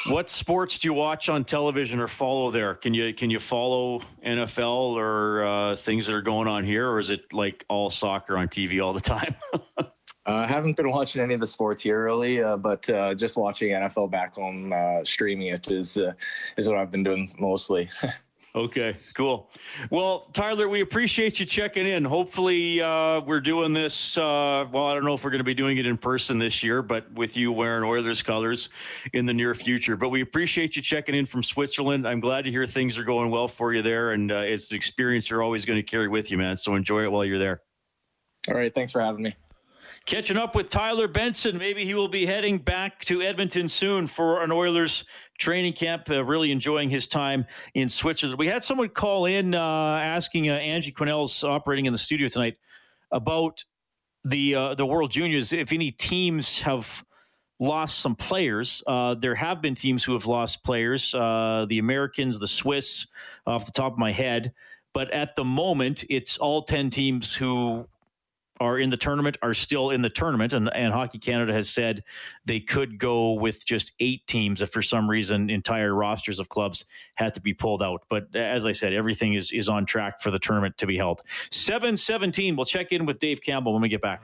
What 0.07 0.29
sports 0.29 0.79
do 0.79 0.87
you 0.87 0.93
watch 0.93 1.27
on 1.27 1.43
television 1.43 1.99
or 1.99 2.07
follow 2.07 2.51
there? 2.51 2.75
Can 2.75 2.93
you 2.93 3.13
can 3.13 3.29
you 3.29 3.39
follow 3.39 4.01
NFL 4.25 4.95
or 4.95 5.45
uh, 5.45 5.75
things 5.75 6.07
that 6.07 6.13
are 6.13 6.21
going 6.21 6.47
on 6.47 6.63
here, 6.63 6.87
or 6.89 6.99
is 6.99 7.09
it 7.09 7.33
like 7.33 7.65
all 7.67 7.89
soccer 7.89 8.37
on 8.37 8.47
TV 8.47 8.83
all 8.83 8.93
the 8.93 9.01
time? 9.01 9.35
I 10.27 10.43
uh, 10.43 10.47
haven't 10.47 10.75
been 10.75 10.89
watching 10.91 11.21
any 11.21 11.33
of 11.33 11.39
the 11.39 11.47
sports 11.47 11.81
here 11.81 12.03
really, 12.03 12.43
uh, 12.43 12.57
but 12.57 12.87
uh, 12.89 13.13
just 13.15 13.37
watching 13.37 13.69
NFL 13.69 14.11
back 14.11 14.35
home, 14.35 14.73
uh, 14.73 15.03
streaming 15.03 15.47
it 15.47 15.71
is 15.71 15.97
uh, 15.97 16.13
is 16.57 16.67
what 16.67 16.77
I've 16.77 16.91
been 16.91 17.03
doing 17.03 17.29
mostly. 17.39 17.89
Okay, 18.55 18.95
cool. 19.13 19.51
Well, 19.91 20.29
Tyler, 20.33 20.67
we 20.67 20.81
appreciate 20.81 21.39
you 21.39 21.45
checking 21.45 21.85
in. 21.85 22.03
Hopefully, 22.03 22.81
uh, 22.81 23.21
we're 23.21 23.41
doing 23.41 23.71
this. 23.71 24.17
Uh, 24.17 24.65
well, 24.71 24.87
I 24.87 24.95
don't 24.95 25.05
know 25.05 25.13
if 25.13 25.23
we're 25.23 25.29
going 25.29 25.41
to 25.41 25.43
be 25.43 25.53
doing 25.53 25.77
it 25.77 25.85
in 25.85 25.95
person 25.95 26.39
this 26.39 26.63
year, 26.63 26.81
but 26.81 27.11
with 27.11 27.37
you 27.37 27.51
wearing 27.51 27.83
Oilers 27.83 28.23
colors 28.23 28.69
in 29.13 29.27
the 29.27 29.33
near 29.33 29.53
future. 29.53 29.95
But 29.95 30.09
we 30.09 30.21
appreciate 30.21 30.75
you 30.75 30.81
checking 30.81 31.13
in 31.13 31.27
from 31.27 31.43
Switzerland. 31.43 32.07
I'm 32.07 32.19
glad 32.19 32.45
to 32.45 32.49
hear 32.51 32.65
things 32.65 32.97
are 32.97 33.03
going 33.03 33.29
well 33.29 33.47
for 33.47 33.75
you 33.75 33.83
there, 33.83 34.13
and 34.13 34.31
uh, 34.31 34.37
it's 34.37 34.71
an 34.71 34.77
experience 34.77 35.29
you're 35.29 35.43
always 35.43 35.63
going 35.63 35.77
to 35.77 35.83
carry 35.83 36.07
with 36.07 36.31
you, 36.31 36.39
man. 36.39 36.57
So 36.57 36.73
enjoy 36.73 37.03
it 37.03 37.11
while 37.11 37.25
you're 37.25 37.37
there. 37.37 37.61
All 38.47 38.55
right, 38.55 38.73
thanks 38.73 38.91
for 38.91 39.01
having 39.01 39.21
me. 39.21 39.35
Catching 40.07 40.37
up 40.37 40.55
with 40.55 40.69
Tyler 40.69 41.09
Benson. 41.09 41.57
Maybe 41.57 41.83
he 41.83 41.93
will 41.93 42.07
be 42.07 42.25
heading 42.25 42.59
back 42.59 43.03
to 43.03 43.21
Edmonton 43.21 43.67
soon 43.67 44.07
for 44.07 44.41
an 44.41 44.53
Oilers 44.53 45.03
training 45.37 45.73
camp. 45.73 46.09
Uh, 46.09 46.23
really 46.23 46.53
enjoying 46.53 46.89
his 46.89 47.07
time 47.07 47.45
in 47.73 47.89
Switzerland. 47.89 48.39
We 48.39 48.47
had 48.47 48.63
someone 48.63 48.87
call 48.87 49.25
in 49.25 49.53
uh, 49.53 49.59
asking 49.59 50.49
uh, 50.49 50.53
Angie 50.53 50.93
Quinnell's 50.93 51.43
operating 51.43 51.87
in 51.87 51.91
the 51.91 51.99
studio 51.99 52.29
tonight 52.29 52.55
about 53.11 53.65
the 54.23 54.55
uh, 54.55 54.75
the 54.75 54.85
World 54.85 55.11
Juniors. 55.11 55.51
If 55.51 55.73
any 55.73 55.91
teams 55.91 56.61
have 56.61 57.03
lost 57.59 57.99
some 57.99 58.15
players, 58.15 58.81
uh, 58.87 59.15
there 59.15 59.35
have 59.35 59.61
been 59.61 59.75
teams 59.75 60.05
who 60.05 60.13
have 60.13 60.25
lost 60.25 60.63
players. 60.63 61.13
Uh, 61.13 61.65
the 61.67 61.79
Americans, 61.79 62.39
the 62.39 62.47
Swiss, 62.47 63.07
off 63.45 63.65
the 63.65 63.73
top 63.73 63.91
of 63.91 63.99
my 63.99 64.13
head. 64.13 64.53
But 64.93 65.11
at 65.11 65.35
the 65.35 65.43
moment, 65.43 66.05
it's 66.09 66.37
all 66.37 66.61
ten 66.61 66.89
teams 66.91 67.33
who 67.35 67.89
are 68.59 68.77
in 68.77 68.89
the 68.89 68.97
tournament 68.97 69.37
are 69.41 69.53
still 69.53 69.89
in 69.89 70.01
the 70.01 70.09
tournament, 70.09 70.53
and, 70.53 70.73
and 70.73 70.93
Hockey 70.93 71.19
Canada 71.19 71.53
has 71.53 71.69
said 71.69 72.03
they 72.45 72.59
could 72.59 72.97
go 72.97 73.33
with 73.33 73.65
just 73.65 73.93
eight 73.99 74.25
teams 74.27 74.61
if 74.61 74.69
for 74.69 74.81
some 74.81 75.09
reason 75.09 75.49
entire 75.49 75.93
rosters 75.93 76.39
of 76.39 76.49
clubs 76.49 76.85
had 77.15 77.33
to 77.35 77.41
be 77.41 77.53
pulled 77.53 77.81
out. 77.81 78.03
But 78.09 78.35
as 78.35 78.65
I 78.65 78.71
said, 78.71 78.93
everything 78.93 79.33
is 79.33 79.51
is 79.51 79.69
on 79.69 79.85
track 79.85 80.21
for 80.21 80.31
the 80.31 80.39
tournament 80.39 80.77
to 80.79 80.87
be 80.87 80.97
held. 80.97 81.21
Seven 81.51 81.97
seventeen. 81.97 82.55
We'll 82.55 82.65
check 82.65 82.91
in 82.91 83.05
with 83.05 83.19
Dave 83.19 83.41
Campbell 83.41 83.73
when 83.73 83.81
we 83.81 83.89
get 83.89 84.01
back. 84.01 84.23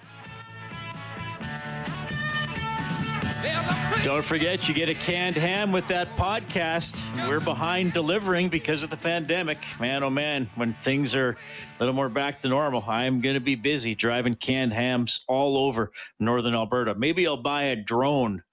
Don't 4.03 4.21
forget, 4.21 4.67
you 4.67 4.75
get 4.75 4.89
a 4.89 4.93
canned 4.93 5.37
ham 5.37 5.71
with 5.71 5.87
that 5.87 6.09
podcast. 6.17 7.01
We're 7.29 7.39
behind 7.39 7.93
delivering 7.93 8.49
because 8.49 8.83
of 8.83 8.89
the 8.89 8.97
pandemic. 8.97 9.57
Man, 9.79 10.03
oh 10.03 10.09
man, 10.09 10.49
when 10.55 10.73
things 10.73 11.15
are 11.15 11.29
a 11.29 11.35
little 11.79 11.95
more 11.95 12.09
back 12.09 12.41
to 12.41 12.49
normal, 12.49 12.83
I'm 12.85 13.21
going 13.21 13.35
to 13.35 13.39
be 13.39 13.55
busy 13.55 13.95
driving 13.95 14.35
canned 14.35 14.73
hams 14.73 15.23
all 15.29 15.55
over 15.57 15.93
northern 16.19 16.53
Alberta. 16.53 16.95
Maybe 16.95 17.25
I'll 17.25 17.41
buy 17.41 17.63
a 17.63 17.77
drone 17.77 18.43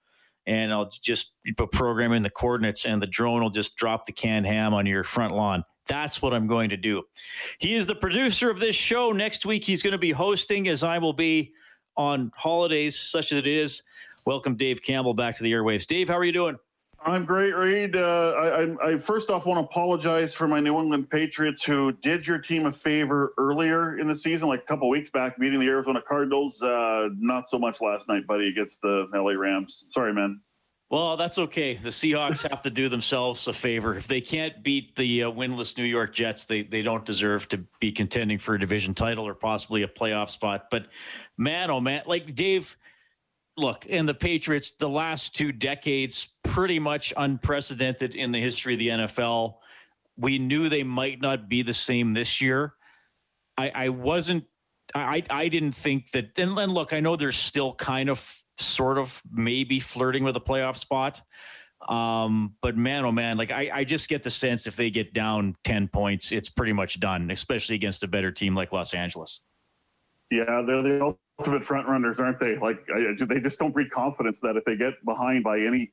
and 0.45 0.71
I'll 0.71 0.89
just 0.89 1.33
program 1.73 2.13
in 2.13 2.23
the 2.23 2.29
coordinates, 2.29 2.85
and 2.85 3.01
the 3.01 3.07
drone 3.07 3.41
will 3.41 3.49
just 3.49 3.75
drop 3.75 4.05
the 4.05 4.13
canned 4.13 4.45
ham 4.45 4.73
on 4.73 4.85
your 4.85 5.03
front 5.03 5.35
lawn. 5.35 5.65
That's 5.85 6.21
what 6.21 6.33
I'm 6.33 6.47
going 6.47 6.69
to 6.69 6.77
do. 6.77 7.03
He 7.59 7.75
is 7.75 7.87
the 7.87 7.95
producer 7.95 8.49
of 8.49 8.61
this 8.61 8.75
show. 8.75 9.11
Next 9.11 9.45
week, 9.45 9.65
he's 9.65 9.83
going 9.83 9.91
to 9.91 9.97
be 9.97 10.11
hosting, 10.11 10.69
as 10.69 10.81
I 10.81 10.97
will 10.97 11.11
be 11.11 11.51
on 11.97 12.31
holidays, 12.37 12.97
such 12.97 13.33
as 13.33 13.37
it 13.37 13.47
is. 13.47 13.83
Welcome, 14.25 14.55
Dave 14.55 14.81
Campbell, 14.81 15.13
back 15.13 15.35
to 15.37 15.43
the 15.43 15.51
airwaves. 15.51 15.85
Dave, 15.85 16.07
how 16.07 16.17
are 16.17 16.23
you 16.23 16.31
doing? 16.31 16.57
I'm 17.03 17.25
great, 17.25 17.55
Reid. 17.55 17.95
Uh, 17.95 18.33
I, 18.83 18.89
I, 18.89 18.97
first 18.99 19.31
off 19.31 19.47
want 19.47 19.59
to 19.59 19.65
apologize 19.65 20.35
for 20.35 20.47
my 20.47 20.59
New 20.59 20.79
England 20.79 21.09
Patriots, 21.09 21.63
who 21.63 21.91
did 22.03 22.27
your 22.27 22.37
team 22.37 22.67
a 22.67 22.71
favor 22.71 23.33
earlier 23.39 23.97
in 23.97 24.07
the 24.07 24.15
season, 24.15 24.47
like 24.47 24.61
a 24.61 24.67
couple 24.67 24.87
weeks 24.87 25.09
back, 25.09 25.39
beating 25.39 25.59
the 25.59 25.65
Arizona 25.65 25.99
Cardinals. 26.07 26.61
Uh, 26.61 27.09
not 27.17 27.49
so 27.49 27.57
much 27.57 27.81
last 27.81 28.07
night, 28.07 28.27
buddy, 28.27 28.49
against 28.49 28.81
the 28.81 29.07
LA 29.13 29.31
Rams. 29.31 29.85
Sorry, 29.89 30.13
man. 30.13 30.41
Well, 30.91 31.17
that's 31.17 31.39
okay. 31.39 31.73
The 31.75 31.89
Seahawks 31.89 32.47
have 32.49 32.61
to 32.63 32.69
do 32.69 32.87
themselves 32.87 33.47
a 33.47 33.53
favor. 33.53 33.95
If 33.95 34.07
they 34.07 34.21
can't 34.21 34.61
beat 34.61 34.95
the 34.95 35.23
uh, 35.23 35.31
winless 35.31 35.77
New 35.79 35.85
York 35.85 36.13
Jets, 36.13 36.45
they 36.45 36.61
they 36.61 36.83
don't 36.83 37.03
deserve 37.03 37.47
to 37.49 37.65
be 37.79 37.91
contending 37.91 38.37
for 38.37 38.53
a 38.53 38.59
division 38.59 38.93
title 38.93 39.25
or 39.25 39.33
possibly 39.33 39.81
a 39.81 39.87
playoff 39.87 40.29
spot. 40.29 40.67
But 40.69 40.87
man, 41.35 41.71
oh 41.71 41.79
man, 41.79 42.03
like 42.05 42.35
Dave 42.35 42.77
look, 43.61 43.85
in 43.85 44.05
the 44.05 44.13
Patriots, 44.13 44.73
the 44.73 44.89
last 44.89 45.35
two 45.35 45.51
decades, 45.51 46.29
pretty 46.43 46.79
much 46.79 47.13
unprecedented 47.15 48.15
in 48.15 48.31
the 48.31 48.41
history 48.41 48.73
of 48.73 48.79
the 48.79 48.87
NFL. 48.89 49.55
We 50.17 50.39
knew 50.39 50.67
they 50.67 50.83
might 50.83 51.21
not 51.21 51.47
be 51.47 51.61
the 51.61 51.73
same 51.73 52.11
this 52.11 52.41
year. 52.41 52.73
I, 53.57 53.71
I 53.73 53.89
wasn't, 53.89 54.45
I, 54.93 55.23
I 55.29 55.47
didn't 55.47 55.73
think 55.73 56.11
that. 56.11 56.37
And 56.37 56.57
then 56.57 56.71
look, 56.71 56.91
I 56.91 56.99
know 56.99 57.15
they're 57.15 57.31
still 57.31 57.73
kind 57.73 58.09
of, 58.09 58.43
sort 58.59 58.97
of, 58.97 59.21
maybe 59.31 59.79
flirting 59.79 60.23
with 60.23 60.35
a 60.35 60.41
playoff 60.41 60.77
spot. 60.77 61.21
Um, 61.87 62.55
but 62.61 62.77
man, 62.77 63.05
oh 63.05 63.11
man, 63.11 63.37
like 63.37 63.51
I, 63.51 63.71
I 63.73 63.83
just 63.83 64.07
get 64.07 64.23
the 64.23 64.29
sense 64.29 64.67
if 64.67 64.75
they 64.75 64.89
get 64.89 65.13
down 65.13 65.55
10 65.63 65.87
points, 65.87 66.31
it's 66.31 66.49
pretty 66.49 66.73
much 66.73 66.99
done, 66.99 67.31
especially 67.31 67.75
against 67.75 68.03
a 68.03 68.07
better 68.07 68.31
team 68.31 68.55
like 68.55 68.71
Los 68.71 68.93
Angeles. 68.93 69.41
Yeah, 70.29 70.61
they're 70.65 70.81
the 70.81 71.15
ultimate 71.41 71.63
front 71.63 71.87
runners, 71.87 72.19
aren't 72.19 72.39
they? 72.39 72.55
Like 72.57 72.85
I, 72.93 73.15
they 73.25 73.39
just 73.39 73.57
don't 73.57 73.71
breed 73.71 73.89
confidence 73.89 74.39
that 74.41 74.55
if 74.57 74.63
they 74.65 74.75
get 74.75 74.93
behind 75.03 75.43
by 75.43 75.59
any 75.59 75.91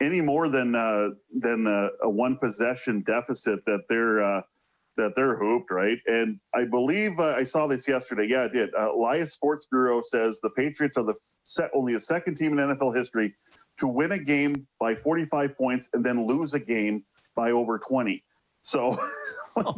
any 0.00 0.20
more 0.20 0.48
than 0.48 0.74
uh, 0.74 1.08
than 1.34 1.66
a, 1.66 1.88
a, 2.02 2.10
one 2.10 2.36
possession 2.36 3.02
deficit, 3.06 3.64
that 3.64 3.80
they're 3.88 4.22
uh, 4.22 4.42
that 4.98 5.14
they're 5.16 5.36
hooped, 5.36 5.70
right? 5.70 5.98
And 6.06 6.38
I 6.54 6.64
believe 6.64 7.18
uh, 7.18 7.34
I 7.36 7.44
saw 7.44 7.66
this 7.66 7.88
yesterday. 7.88 8.26
Yeah, 8.28 8.44
I 8.44 8.48
did. 8.48 8.74
Uh, 8.74 8.92
Elias 8.92 9.32
Sports 9.32 9.66
Bureau 9.70 10.02
says 10.02 10.38
the 10.42 10.50
Patriots 10.50 10.98
are 10.98 11.04
the 11.04 11.14
set, 11.44 11.70
only 11.74 11.94
the 11.94 12.00
second 12.00 12.36
team 12.36 12.58
in 12.58 12.76
NFL 12.76 12.94
history 12.94 13.34
to 13.78 13.86
win 13.88 14.12
a 14.12 14.18
game 14.18 14.66
by 14.78 14.94
45 14.94 15.56
points 15.56 15.88
and 15.94 16.04
then 16.04 16.26
lose 16.26 16.52
a 16.52 16.60
game 16.60 17.02
by 17.34 17.52
over 17.52 17.78
20. 17.78 18.22
So 18.62 18.98
oh, 19.56 19.76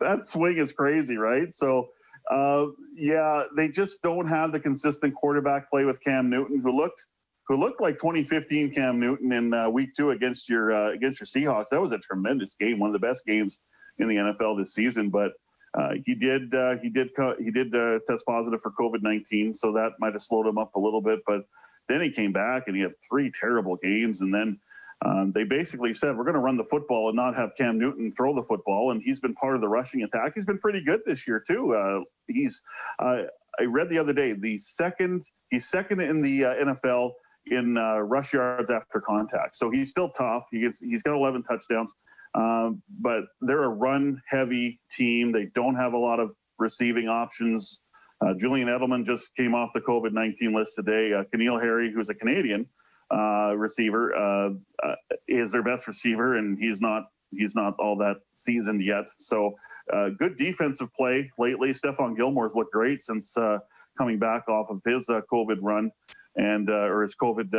that 0.00 0.24
swing 0.24 0.56
is 0.56 0.72
crazy, 0.72 1.18
right? 1.18 1.52
So 1.52 1.90
uh, 2.30 2.66
yeah, 2.94 3.44
they 3.56 3.68
just 3.68 4.02
don't 4.02 4.26
have 4.28 4.52
the 4.52 4.60
consistent 4.60 5.14
quarterback 5.14 5.68
play 5.68 5.84
with 5.84 6.02
Cam 6.02 6.30
Newton, 6.30 6.60
who 6.60 6.70
looked 6.70 7.04
who 7.48 7.56
looked 7.56 7.80
like 7.80 7.98
2015 7.98 8.72
Cam 8.72 9.00
Newton 9.00 9.32
in 9.32 9.52
uh, 9.52 9.68
Week 9.68 9.90
Two 9.96 10.10
against 10.10 10.48
your 10.48 10.72
uh, 10.72 10.92
against 10.92 11.20
your 11.20 11.26
Seahawks. 11.26 11.66
That 11.70 11.80
was 11.80 11.92
a 11.92 11.98
tremendous 11.98 12.54
game, 12.58 12.78
one 12.78 12.94
of 12.94 13.00
the 13.00 13.04
best 13.04 13.26
games 13.26 13.58
in 13.98 14.08
the 14.08 14.14
NFL 14.14 14.58
this 14.58 14.72
season. 14.72 15.10
But 15.10 15.32
uh, 15.76 15.94
he 16.06 16.14
did 16.14 16.54
uh, 16.54 16.76
he 16.76 16.88
did 16.88 17.10
he 17.40 17.50
did 17.50 17.74
uh, 17.74 17.98
test 18.08 18.24
positive 18.26 18.60
for 18.62 18.72
COVID 18.78 19.02
19, 19.02 19.52
so 19.52 19.72
that 19.72 19.90
might 19.98 20.12
have 20.12 20.22
slowed 20.22 20.46
him 20.46 20.58
up 20.58 20.74
a 20.76 20.80
little 20.80 21.00
bit. 21.00 21.18
But 21.26 21.42
then 21.88 22.00
he 22.00 22.10
came 22.10 22.32
back 22.32 22.64
and 22.68 22.76
he 22.76 22.82
had 22.82 22.92
three 23.08 23.32
terrible 23.40 23.76
games, 23.76 24.20
and 24.20 24.32
then 24.32 24.60
um, 25.04 25.32
they 25.34 25.44
basically 25.44 25.94
said 25.94 26.16
we're 26.16 26.24
going 26.24 26.34
to 26.34 26.40
run 26.40 26.56
the 26.56 26.64
football 26.64 27.08
and 27.08 27.16
not 27.16 27.34
have 27.34 27.50
Cam 27.56 27.78
Newton 27.78 28.12
throw 28.12 28.34
the 28.34 28.42
football, 28.42 28.90
and 28.90 29.02
he's 29.02 29.20
been 29.20 29.34
part 29.34 29.54
of 29.54 29.62
the 29.62 29.68
rushing 29.68 30.02
attack. 30.02 30.32
He's 30.34 30.44
been 30.44 30.58
pretty 30.58 30.82
good 30.84 31.00
this 31.06 31.26
year 31.26 31.42
too. 31.46 31.74
Uh, 31.74 32.00
he's 32.26 32.62
uh, 32.98 33.22
I 33.58 33.64
read 33.64 33.88
the 33.88 33.98
other 33.98 34.12
day 34.12 34.34
the 34.34 34.58
second 34.58 35.24
he's 35.50 35.68
second 35.68 36.00
in 36.00 36.20
the 36.20 36.44
uh, 36.44 36.54
NFL 36.54 37.12
in 37.46 37.78
uh, 37.78 37.98
rush 37.98 38.34
yards 38.34 38.70
after 38.70 39.00
contact. 39.00 39.56
So 39.56 39.70
he's 39.70 39.90
still 39.90 40.10
tough. 40.10 40.44
He 40.50 40.60
gets 40.60 40.80
he's 40.80 41.02
got 41.02 41.14
11 41.14 41.44
touchdowns, 41.44 41.94
um, 42.34 42.82
but 43.00 43.24
they're 43.40 43.64
a 43.64 43.68
run 43.68 44.20
heavy 44.26 44.80
team. 44.94 45.32
They 45.32 45.46
don't 45.54 45.76
have 45.76 45.94
a 45.94 45.98
lot 45.98 46.20
of 46.20 46.32
receiving 46.58 47.08
options. 47.08 47.80
Uh, 48.20 48.34
Julian 48.34 48.68
Edelman 48.68 49.06
just 49.06 49.34
came 49.34 49.54
off 49.54 49.70
the 49.74 49.80
COVID 49.80 50.12
19 50.12 50.52
list 50.52 50.74
today. 50.76 51.14
Uh, 51.14 51.24
N'Keal 51.34 51.58
Harry, 51.58 51.90
who's 51.90 52.10
a 52.10 52.14
Canadian 52.14 52.66
uh, 53.10 53.54
receiver, 53.56 54.14
uh, 54.14 54.50
uh, 54.84 54.94
is 55.26 55.52
their 55.52 55.62
best 55.62 55.88
receiver, 55.88 56.36
and 56.36 56.58
he's 56.58 56.80
not 56.80 57.04
he's 57.32 57.54
not 57.54 57.74
all 57.78 57.96
that 57.96 58.16
seasoned 58.34 58.84
yet. 58.84 59.04
So 59.18 59.52
uh, 59.92 60.10
good 60.10 60.38
defensive 60.38 60.92
play 60.94 61.30
lately. 61.38 61.70
Stephon 61.70 62.16
Gilmore's 62.16 62.54
looked 62.54 62.72
great 62.72 63.02
since 63.02 63.36
uh, 63.36 63.58
coming 63.98 64.18
back 64.18 64.48
off 64.48 64.70
of 64.70 64.80
his 64.86 65.08
uh, 65.08 65.20
COVID 65.32 65.58
run 65.60 65.90
and 66.36 66.70
or 66.70 67.02
his 67.02 67.16
COVID 67.16 67.50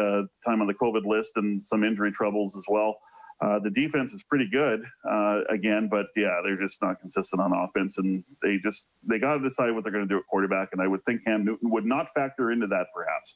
time 0.45 0.61
on 0.61 0.67
the 0.67 0.73
COVID 0.73 1.05
list 1.05 1.33
and 1.35 1.63
some 1.63 1.83
injury 1.83 2.11
troubles 2.11 2.55
as 2.55 2.63
well. 2.69 2.97
the 3.41 3.69
defense 3.69 4.13
is 4.13 4.23
pretty 4.23 4.49
good 4.49 4.81
again, 5.49 5.89
but 5.91 6.05
yeah, 6.15 6.39
they're 6.45 6.61
just 6.61 6.81
not 6.81 6.99
consistent 7.01 7.41
on 7.41 7.51
offense, 7.51 7.97
and 7.97 8.23
they 8.41 8.57
just 8.57 8.87
they 9.03 9.19
got 9.19 9.35
to 9.35 9.43
decide 9.43 9.71
what 9.71 9.83
they're 9.83 9.91
going 9.91 10.07
to 10.07 10.13
do 10.13 10.17
at 10.17 10.23
quarterback. 10.29 10.69
And 10.71 10.81
I 10.81 10.87
would 10.87 11.03
think 11.03 11.25
Cam 11.25 11.43
Newton 11.43 11.69
would 11.69 11.85
not 11.85 12.07
factor 12.15 12.51
into 12.51 12.67
that, 12.67 12.87
perhaps. 12.95 13.35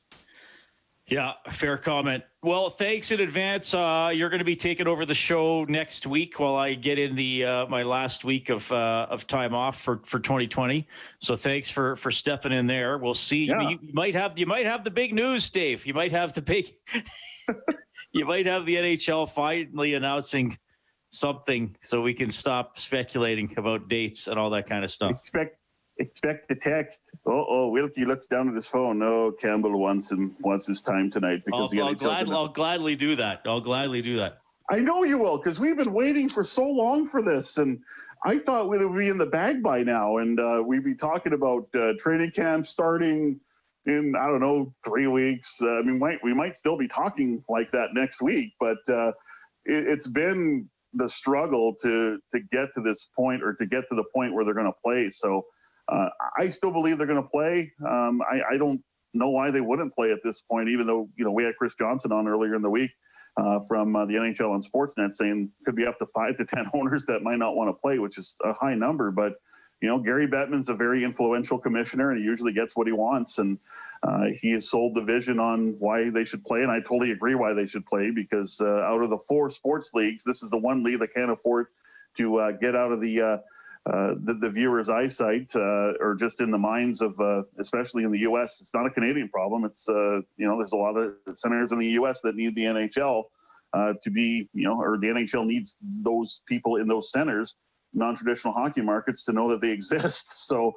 Yeah, 1.07 1.33
fair 1.51 1.77
comment. 1.77 2.23
Well, 2.41 2.71
thanks 2.71 3.11
in 3.11 3.19
advance. 3.19 3.75
Uh, 3.75 4.11
you're 4.13 4.29
going 4.29 4.39
to 4.39 4.45
be 4.45 4.55
taking 4.55 4.87
over 4.87 5.05
the 5.05 5.13
show 5.13 5.63
next 5.65 6.07
week 6.07 6.39
while 6.39 6.55
I 6.55 6.73
get 6.73 6.97
in 6.97 7.13
the 7.13 7.45
uh, 7.45 7.67
my 7.67 7.83
last 7.83 8.25
week 8.25 8.49
of 8.49 8.71
uh, 8.71 9.05
of 9.09 9.27
time 9.27 9.53
off 9.53 9.79
for, 9.79 10.01
for 10.03 10.19
2020. 10.19 10.87
So 11.19 11.35
thanks 11.35 11.69
for 11.69 11.95
for 11.95 12.09
stepping 12.09 12.51
in 12.51 12.65
there. 12.65 12.97
We'll 12.97 13.13
see. 13.13 13.45
Yeah. 13.45 13.69
You, 13.69 13.79
you 13.83 13.93
might 13.93 14.15
have 14.15 14.39
you 14.39 14.47
might 14.47 14.65
have 14.65 14.83
the 14.83 14.89
big 14.89 15.13
news, 15.13 15.47
Dave. 15.51 15.85
You 15.85 15.93
might 15.93 16.11
have 16.11 16.33
the 16.33 16.41
big. 16.41 16.73
you 18.11 18.25
might 18.25 18.47
have 18.47 18.65
the 18.65 18.75
NHL 18.75 19.29
finally 19.29 19.93
announcing 19.93 20.57
something 21.11 21.75
so 21.81 22.01
we 22.01 22.15
can 22.15 22.31
stop 22.31 22.79
speculating 22.79 23.53
about 23.57 23.89
dates 23.89 24.27
and 24.27 24.39
all 24.39 24.49
that 24.49 24.67
kind 24.67 24.83
of 24.83 24.89
stuff. 24.89 25.11
Expect 25.11 25.59
expect 25.97 26.49
the 26.49 26.55
text. 26.55 27.01
Oh, 27.25 27.45
oh, 27.47 27.69
Wilkie 27.69 28.05
looks 28.05 28.27
down 28.27 28.47
at 28.49 28.55
his 28.55 28.67
phone. 28.67 28.99
No, 28.99 29.31
Campbell 29.31 29.79
wants 29.79 30.11
him 30.11 30.35
wants 30.41 30.67
his 30.67 30.81
time 30.81 31.09
tonight 31.09 31.43
because 31.45 31.73
I'll, 31.73 31.83
I'll, 31.85 31.93
glad, 31.93 32.29
I'll 32.29 32.47
gladly 32.47 32.95
do 32.95 33.15
that. 33.15 33.41
I'll 33.45 33.61
gladly 33.61 34.01
do 34.01 34.17
that. 34.17 34.39
I 34.69 34.79
know 34.79 35.03
you 35.03 35.19
will 35.19 35.37
because 35.37 35.59
we've 35.59 35.77
been 35.77 35.93
waiting 35.93 36.27
for 36.27 36.43
so 36.43 36.67
long 36.67 37.07
for 37.07 37.21
this, 37.21 37.57
and 37.57 37.79
I 38.25 38.39
thought 38.39 38.67
we'd 38.67 38.79
be 38.95 39.09
in 39.09 39.17
the 39.17 39.25
bag 39.25 39.61
by 39.61 39.83
now, 39.83 40.17
and 40.17 40.39
uh, 40.39 40.63
we'd 40.65 40.83
be 40.83 40.95
talking 40.95 41.33
about 41.33 41.67
uh, 41.75 41.93
training 41.99 42.31
camp 42.31 42.65
starting 42.65 43.39
in 43.85 44.15
I 44.19 44.27
don't 44.27 44.39
know 44.39 44.73
three 44.83 45.07
weeks. 45.07 45.59
Uh, 45.61 45.69
I 45.69 45.81
mean, 45.83 45.99
might 45.99 46.23
we 46.23 46.33
might 46.33 46.57
still 46.57 46.77
be 46.77 46.87
talking 46.87 47.43
like 47.47 47.71
that 47.71 47.89
next 47.93 48.21
week, 48.21 48.53
but 48.59 48.77
uh, 48.89 49.09
it, 49.65 49.87
it's 49.87 50.07
been 50.07 50.67
the 50.93 51.09
struggle 51.09 51.75
to 51.81 52.17
to 52.33 52.39
get 52.51 52.73
to 52.73 52.81
this 52.81 53.09
point 53.15 53.43
or 53.43 53.53
to 53.53 53.65
get 53.65 53.87
to 53.89 53.95
the 53.95 54.05
point 54.15 54.33
where 54.33 54.43
they're 54.43 54.53
going 54.53 54.65
to 54.65 54.79
play. 54.83 55.09
So 55.11 55.45
uh, 55.87 56.09
I 56.37 56.49
still 56.49 56.71
believe 56.71 56.97
they're 56.97 57.07
going 57.07 57.21
to 57.21 57.29
play. 57.29 57.71
Um, 57.87 58.21
I, 58.21 58.41
I, 58.53 58.57
don't 58.57 58.81
know 59.13 59.29
why 59.29 59.51
they 59.51 59.61
wouldn't 59.61 59.93
play 59.93 60.11
at 60.11 60.19
this 60.23 60.41
point, 60.41 60.69
even 60.69 60.87
though 60.87 61.09
you 61.15 61.25
know 61.25 61.31
we 61.31 61.43
had 61.43 61.55
Chris 61.57 61.75
Johnston 61.75 62.11
on 62.11 62.27
earlier 62.27 62.55
in 62.55 62.61
the 62.61 62.69
week 62.69 62.91
uh, 63.37 63.59
from 63.67 63.95
uh, 63.95 64.05
the 64.05 64.13
NHL 64.13 64.51
on 64.51 64.61
Sportsnet 64.61 65.13
saying 65.13 65.51
could 65.65 65.75
be 65.75 65.85
up 65.85 65.99
to 65.99 66.05
five 66.07 66.37
to 66.37 66.45
ten 66.45 66.65
owners 66.73 67.05
that 67.05 67.21
might 67.21 67.37
not 67.37 67.55
want 67.55 67.69
to 67.69 67.73
play, 67.73 67.99
which 67.99 68.17
is 68.17 68.35
a 68.43 68.53
high 68.53 68.75
number, 68.75 69.11
but. 69.11 69.33
You 69.81 69.89
know, 69.89 69.99
Gary 69.99 70.25
Bettman's 70.25 70.69
a 70.69 70.73
very 70.73 71.03
influential 71.03 71.59
commissioner, 71.59 72.09
and 72.11 72.17
he 72.17 72.23
usually 72.23 72.53
gets 72.53 72.77
what 72.77 72.87
he 72.87 72.93
wants. 72.93 73.39
And 73.39 73.59
uh, 74.03 74.27
he 74.41 74.51
has 74.51 74.69
sold 74.69 74.95
the 74.95 75.01
vision 75.01 75.37
on 75.37 75.75
why 75.79 76.09
they 76.09 76.23
should 76.23 76.45
play, 76.45 76.61
and 76.61 76.71
I 76.71 76.79
totally 76.79 77.11
agree 77.11 77.35
why 77.35 77.53
they 77.53 77.67
should 77.67 77.85
play 77.85 78.09
because 78.09 78.59
uh, 78.61 78.65
out 78.65 79.03
of 79.03 79.09
the 79.09 79.17
four 79.17 79.49
sports 79.49 79.91
leagues, 79.93 80.23
this 80.23 80.41
is 80.41 80.49
the 80.49 80.57
one 80.57 80.81
league 80.81 80.99
that 81.01 81.13
can't 81.13 81.29
afford 81.29 81.67
to 82.15 82.37
uh, 82.37 82.51
get 82.51 82.73
out 82.73 82.93
of 82.93 83.01
the 83.01 83.41
uh, 83.91 84.15
the, 84.23 84.33
the 84.33 84.49
viewer's 84.49 84.89
eyesight 84.89 85.47
uh, 85.55 85.93
or 85.99 86.15
just 86.19 86.41
in 86.41 86.49
the 86.49 86.57
minds 86.57 87.01
of, 87.01 87.19
uh, 87.19 87.43
especially 87.59 88.03
in 88.03 88.11
the 88.11 88.19
U.S. 88.19 88.57
It's 88.59 88.73
not 88.73 88.87
a 88.87 88.89
Canadian 88.89 89.29
problem. 89.29 89.63
It's 89.63 89.87
uh, 89.87 90.21
you 90.37 90.47
know 90.47 90.57
there's 90.57 90.71
a 90.71 90.77
lot 90.77 90.97
of 90.97 91.13
centers 91.35 91.71
in 91.71 91.77
the 91.77 91.89
U.S. 91.89 92.19
that 92.23 92.35
need 92.35 92.55
the 92.55 92.63
NHL 92.63 93.25
uh, 93.73 93.93
to 94.01 94.09
be 94.09 94.49
you 94.53 94.67
know 94.67 94.81
or 94.81 94.97
the 94.97 95.07
NHL 95.07 95.45
needs 95.45 95.77
those 96.01 96.41
people 96.47 96.77
in 96.77 96.87
those 96.87 97.11
centers, 97.11 97.53
non-traditional 97.93 98.55
hockey 98.55 98.81
markets, 98.81 99.23
to 99.25 99.33
know 99.33 99.47
that 99.49 99.61
they 99.61 99.69
exist. 99.79 100.47
So 100.47 100.73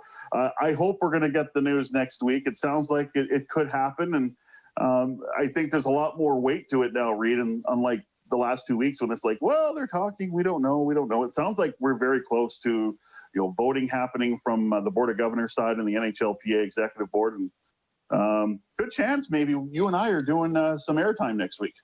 I 0.61 0.73
hope 0.73 0.99
we're 1.01 1.11
going 1.11 1.23
to 1.23 1.31
get 1.31 1.47
the 1.55 1.63
news 1.63 1.91
next 1.93 2.23
week. 2.23 2.43
It 2.45 2.59
sounds 2.59 2.91
like 2.91 3.09
it, 3.15 3.31
it 3.31 3.49
could 3.49 3.71
happen, 3.71 4.15
and 4.17 4.33
um, 4.79 5.21
I 5.39 5.47
think 5.47 5.71
there's 5.71 5.87
a 5.87 5.91
lot 5.91 6.19
more 6.19 6.39
weight 6.39 6.69
to 6.71 6.83
it 6.83 6.93
now, 6.93 7.13
Reid. 7.13 7.39
And 7.39 7.65
unlike 7.69 8.05
the 8.31 8.37
last 8.37 8.67
two 8.67 8.77
weeks 8.77 9.01
when 9.01 9.11
it's 9.11 9.25
like, 9.25 9.39
well, 9.41 9.75
they're 9.75 9.87
talking, 9.87 10.33
we 10.33 10.43
don't 10.43 10.63
know, 10.63 10.81
we 10.81 10.95
don't 10.95 11.09
know. 11.09 11.25
It 11.25 11.35
sounds 11.35 11.59
like 11.59 11.75
we're 11.81 11.99
very 11.99 12.21
close 12.21 12.59
to, 12.61 12.69
you 12.69 12.99
know, 13.35 13.55
voting 13.57 13.89
happening 13.89 14.39
from 14.43 14.73
uh, 14.73 14.81
the 14.81 14.91
board 14.91 15.11
of 15.11 15.19
governors 15.19 15.55
side 15.55 15.77
and 15.77 15.87
the 15.87 15.95
NHLPA 15.95 16.65
executive 16.65 17.11
board, 17.11 17.39
and 17.39 17.51
um, 18.11 18.61
good 18.79 18.91
chance 18.91 19.31
maybe 19.31 19.55
you 19.71 19.87
and 19.87 19.95
I 19.95 20.09
are 20.09 20.23
doing 20.23 20.57
uh, 20.57 20.79
some 20.79 20.97
airtime 20.97 21.37
next 21.37 21.61
week. 21.61 21.75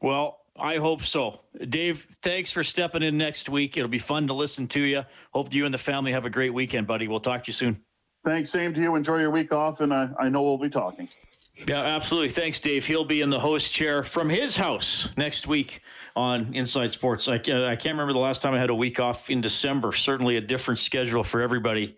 Well, 0.00 0.38
I 0.56 0.76
hope 0.76 1.02
so. 1.02 1.40
Dave, 1.68 2.06
thanks 2.22 2.52
for 2.52 2.62
stepping 2.62 3.02
in 3.02 3.18
next 3.18 3.48
week. 3.48 3.76
It'll 3.76 3.88
be 3.88 3.98
fun 3.98 4.28
to 4.28 4.34
listen 4.34 4.68
to 4.68 4.80
you. 4.80 5.04
Hope 5.32 5.52
you 5.52 5.64
and 5.64 5.74
the 5.74 5.78
family 5.78 6.12
have 6.12 6.24
a 6.24 6.30
great 6.30 6.54
weekend, 6.54 6.86
buddy. 6.86 7.08
We'll 7.08 7.20
talk 7.20 7.44
to 7.44 7.48
you 7.48 7.52
soon. 7.52 7.80
Thanks. 8.24 8.50
Same 8.50 8.72
to 8.74 8.80
you. 8.80 8.94
Enjoy 8.94 9.18
your 9.18 9.30
week 9.30 9.52
off, 9.52 9.80
and 9.80 9.92
I, 9.92 10.08
I 10.18 10.28
know 10.28 10.42
we'll 10.42 10.58
be 10.58 10.70
talking. 10.70 11.08
Yeah, 11.56 11.80
absolutely. 11.80 12.30
Thanks, 12.30 12.60
Dave. 12.60 12.84
He'll 12.84 13.04
be 13.04 13.20
in 13.20 13.30
the 13.30 13.38
host 13.38 13.72
chair 13.72 14.02
from 14.02 14.28
his 14.28 14.56
house 14.56 15.14
next 15.16 15.46
week 15.46 15.80
on 16.16 16.52
Inside 16.54 16.90
Sports. 16.90 17.28
I, 17.28 17.36
uh, 17.36 17.66
I 17.66 17.76
can't 17.76 17.94
remember 17.94 18.12
the 18.12 18.18
last 18.18 18.42
time 18.42 18.54
I 18.54 18.58
had 18.58 18.70
a 18.70 18.74
week 18.74 18.98
off 18.98 19.30
in 19.30 19.40
December. 19.40 19.92
Certainly 19.92 20.36
a 20.36 20.40
different 20.40 20.78
schedule 20.78 21.22
for 21.22 21.40
everybody 21.40 21.96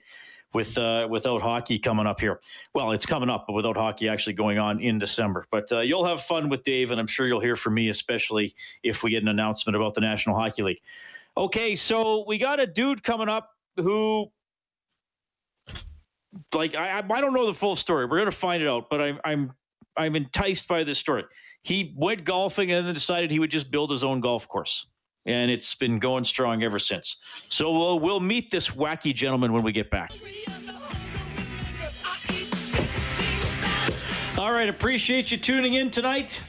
with 0.53 0.77
uh, 0.79 1.07
without 1.11 1.43
hockey 1.43 1.79
coming 1.79 2.07
up 2.07 2.21
here. 2.21 2.41
Well, 2.75 2.93
it's 2.93 3.07
coming 3.07 3.31
up, 3.31 3.45
but 3.47 3.55
without 3.55 3.77
hockey 3.77 4.09
actually 4.09 4.35
going 4.35 4.59
on 4.59 4.81
in 4.81 4.99
December. 4.99 5.47
But 5.51 5.71
uh, 5.73 5.81
you'll 5.81 6.07
have 6.07 6.21
fun 6.21 6.49
with 6.49 6.63
Dave, 6.63 6.91
and 6.91 7.01
I'm 7.01 7.07
sure 7.07 7.27
you'll 7.27 7.41
hear 7.41 7.57
from 7.57 7.75
me, 7.75 7.89
especially 7.89 8.55
if 8.83 9.03
we 9.03 9.11
get 9.11 9.23
an 9.23 9.29
announcement 9.29 9.77
about 9.77 9.95
the 9.95 10.01
National 10.01 10.37
Hockey 10.37 10.63
League. 10.63 10.81
Okay, 11.37 11.75
so 11.75 12.25
we 12.27 12.39
got 12.39 12.61
a 12.61 12.67
dude 12.67 13.03
coming 13.03 13.29
up 13.29 13.51
who 13.77 14.31
like 16.55 16.75
I, 16.75 16.99
I 16.99 17.21
don't 17.21 17.35
know 17.35 17.47
the 17.47 17.55
full 17.55 17.76
story. 17.76 18.07
We're 18.07 18.19
gonna 18.19 18.31
find 18.31 18.62
it 18.62 18.69
out, 18.69 18.88
but 18.90 19.00
I'm 19.00 19.21
I'm 19.25 19.52
I'm 19.97 20.16
enticed 20.16 20.69
by 20.69 20.85
this 20.85 20.99
story. 20.99 21.25
He 21.62 21.94
went 21.96 22.25
golfing 22.25 22.70
and 22.70 22.87
then 22.87 22.94
decided 22.94 23.31
he 23.31 23.38
would 23.38 23.51
just 23.51 23.70
build 23.70 23.90
his 23.90 24.05
own 24.05 24.20
golf 24.20 24.46
course, 24.46 24.87
and 25.27 25.51
it's 25.51 25.75
been 25.75 25.99
going 25.99 26.25
strong 26.25 26.62
ever 26.62 26.79
since. 26.79 27.16
So 27.49 27.72
we'll 27.72 27.99
we'll 27.99 28.20
meet 28.20 28.51
this 28.51 28.68
wacky 28.68 29.14
gentleman 29.14 29.53
when 29.53 29.62
we 29.62 29.72
get 29.72 29.90
back. 29.90 30.12
All 34.38 34.53
right, 34.53 34.68
appreciate 34.68 35.31
you 35.31 35.38
tuning 35.38 35.75
in 35.75 35.90
tonight. 35.90 36.42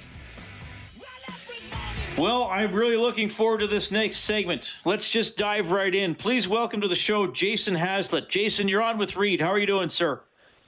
Well, 2.18 2.46
I'm 2.46 2.72
really 2.72 2.98
looking 2.98 3.30
forward 3.30 3.60
to 3.60 3.68
this 3.68 3.92
next 3.92 4.18
segment. 4.18 4.76
Let's 4.86 5.12
just 5.12 5.38
dive 5.38 5.72
right 5.72 5.94
in. 5.94 6.16
Please 6.16 6.48
welcome 6.48 6.82
to 6.82 6.88
the 6.88 6.96
show 6.96 7.28
Jason 7.28 7.76
Hazlett. 7.76 8.28
Jason, 8.28 8.68
you're 8.68 8.82
on 8.82 8.98
with 8.98 9.16
Reid. 9.16 9.40
How 9.40 9.50
are 9.50 9.60
you 9.60 9.68
doing, 9.68 9.88
sir? 9.88 10.24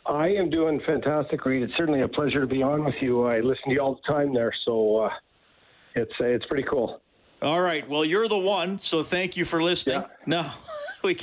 I 0.06 0.28
am 0.28 0.52
doing 0.52 0.80
fantastic, 0.86 1.44
Reid. 1.44 1.64
It's 1.64 1.74
certainly 1.76 2.02
a 2.02 2.08
pleasure 2.08 2.42
to 2.42 2.46
be 2.46 2.62
on 2.62 2.86
with 2.86 2.94
you. 3.02 3.24
I 3.24 3.40
listen 3.40 3.64
to 3.70 3.72
you 3.72 3.82
all 3.82 3.96
the 3.96 4.14
time 4.14 4.32
there, 4.32 4.54
so 4.64 4.98
uh, 4.98 5.10
it's 5.96 6.12
uh, 6.22 6.26
it's 6.26 6.46
pretty 6.46 6.68
cool. 6.70 7.02
All 7.42 7.62
right. 7.62 7.88
Well, 7.90 8.06
you're 8.06 8.28
the 8.28 8.38
one, 8.38 8.78
so 8.78 9.02
thank 9.02 9.36
you 9.36 9.44
for 9.44 9.64
listening. 9.64 10.02
Yeah. 10.02 10.08
No, 10.28 10.52
we 11.04 11.18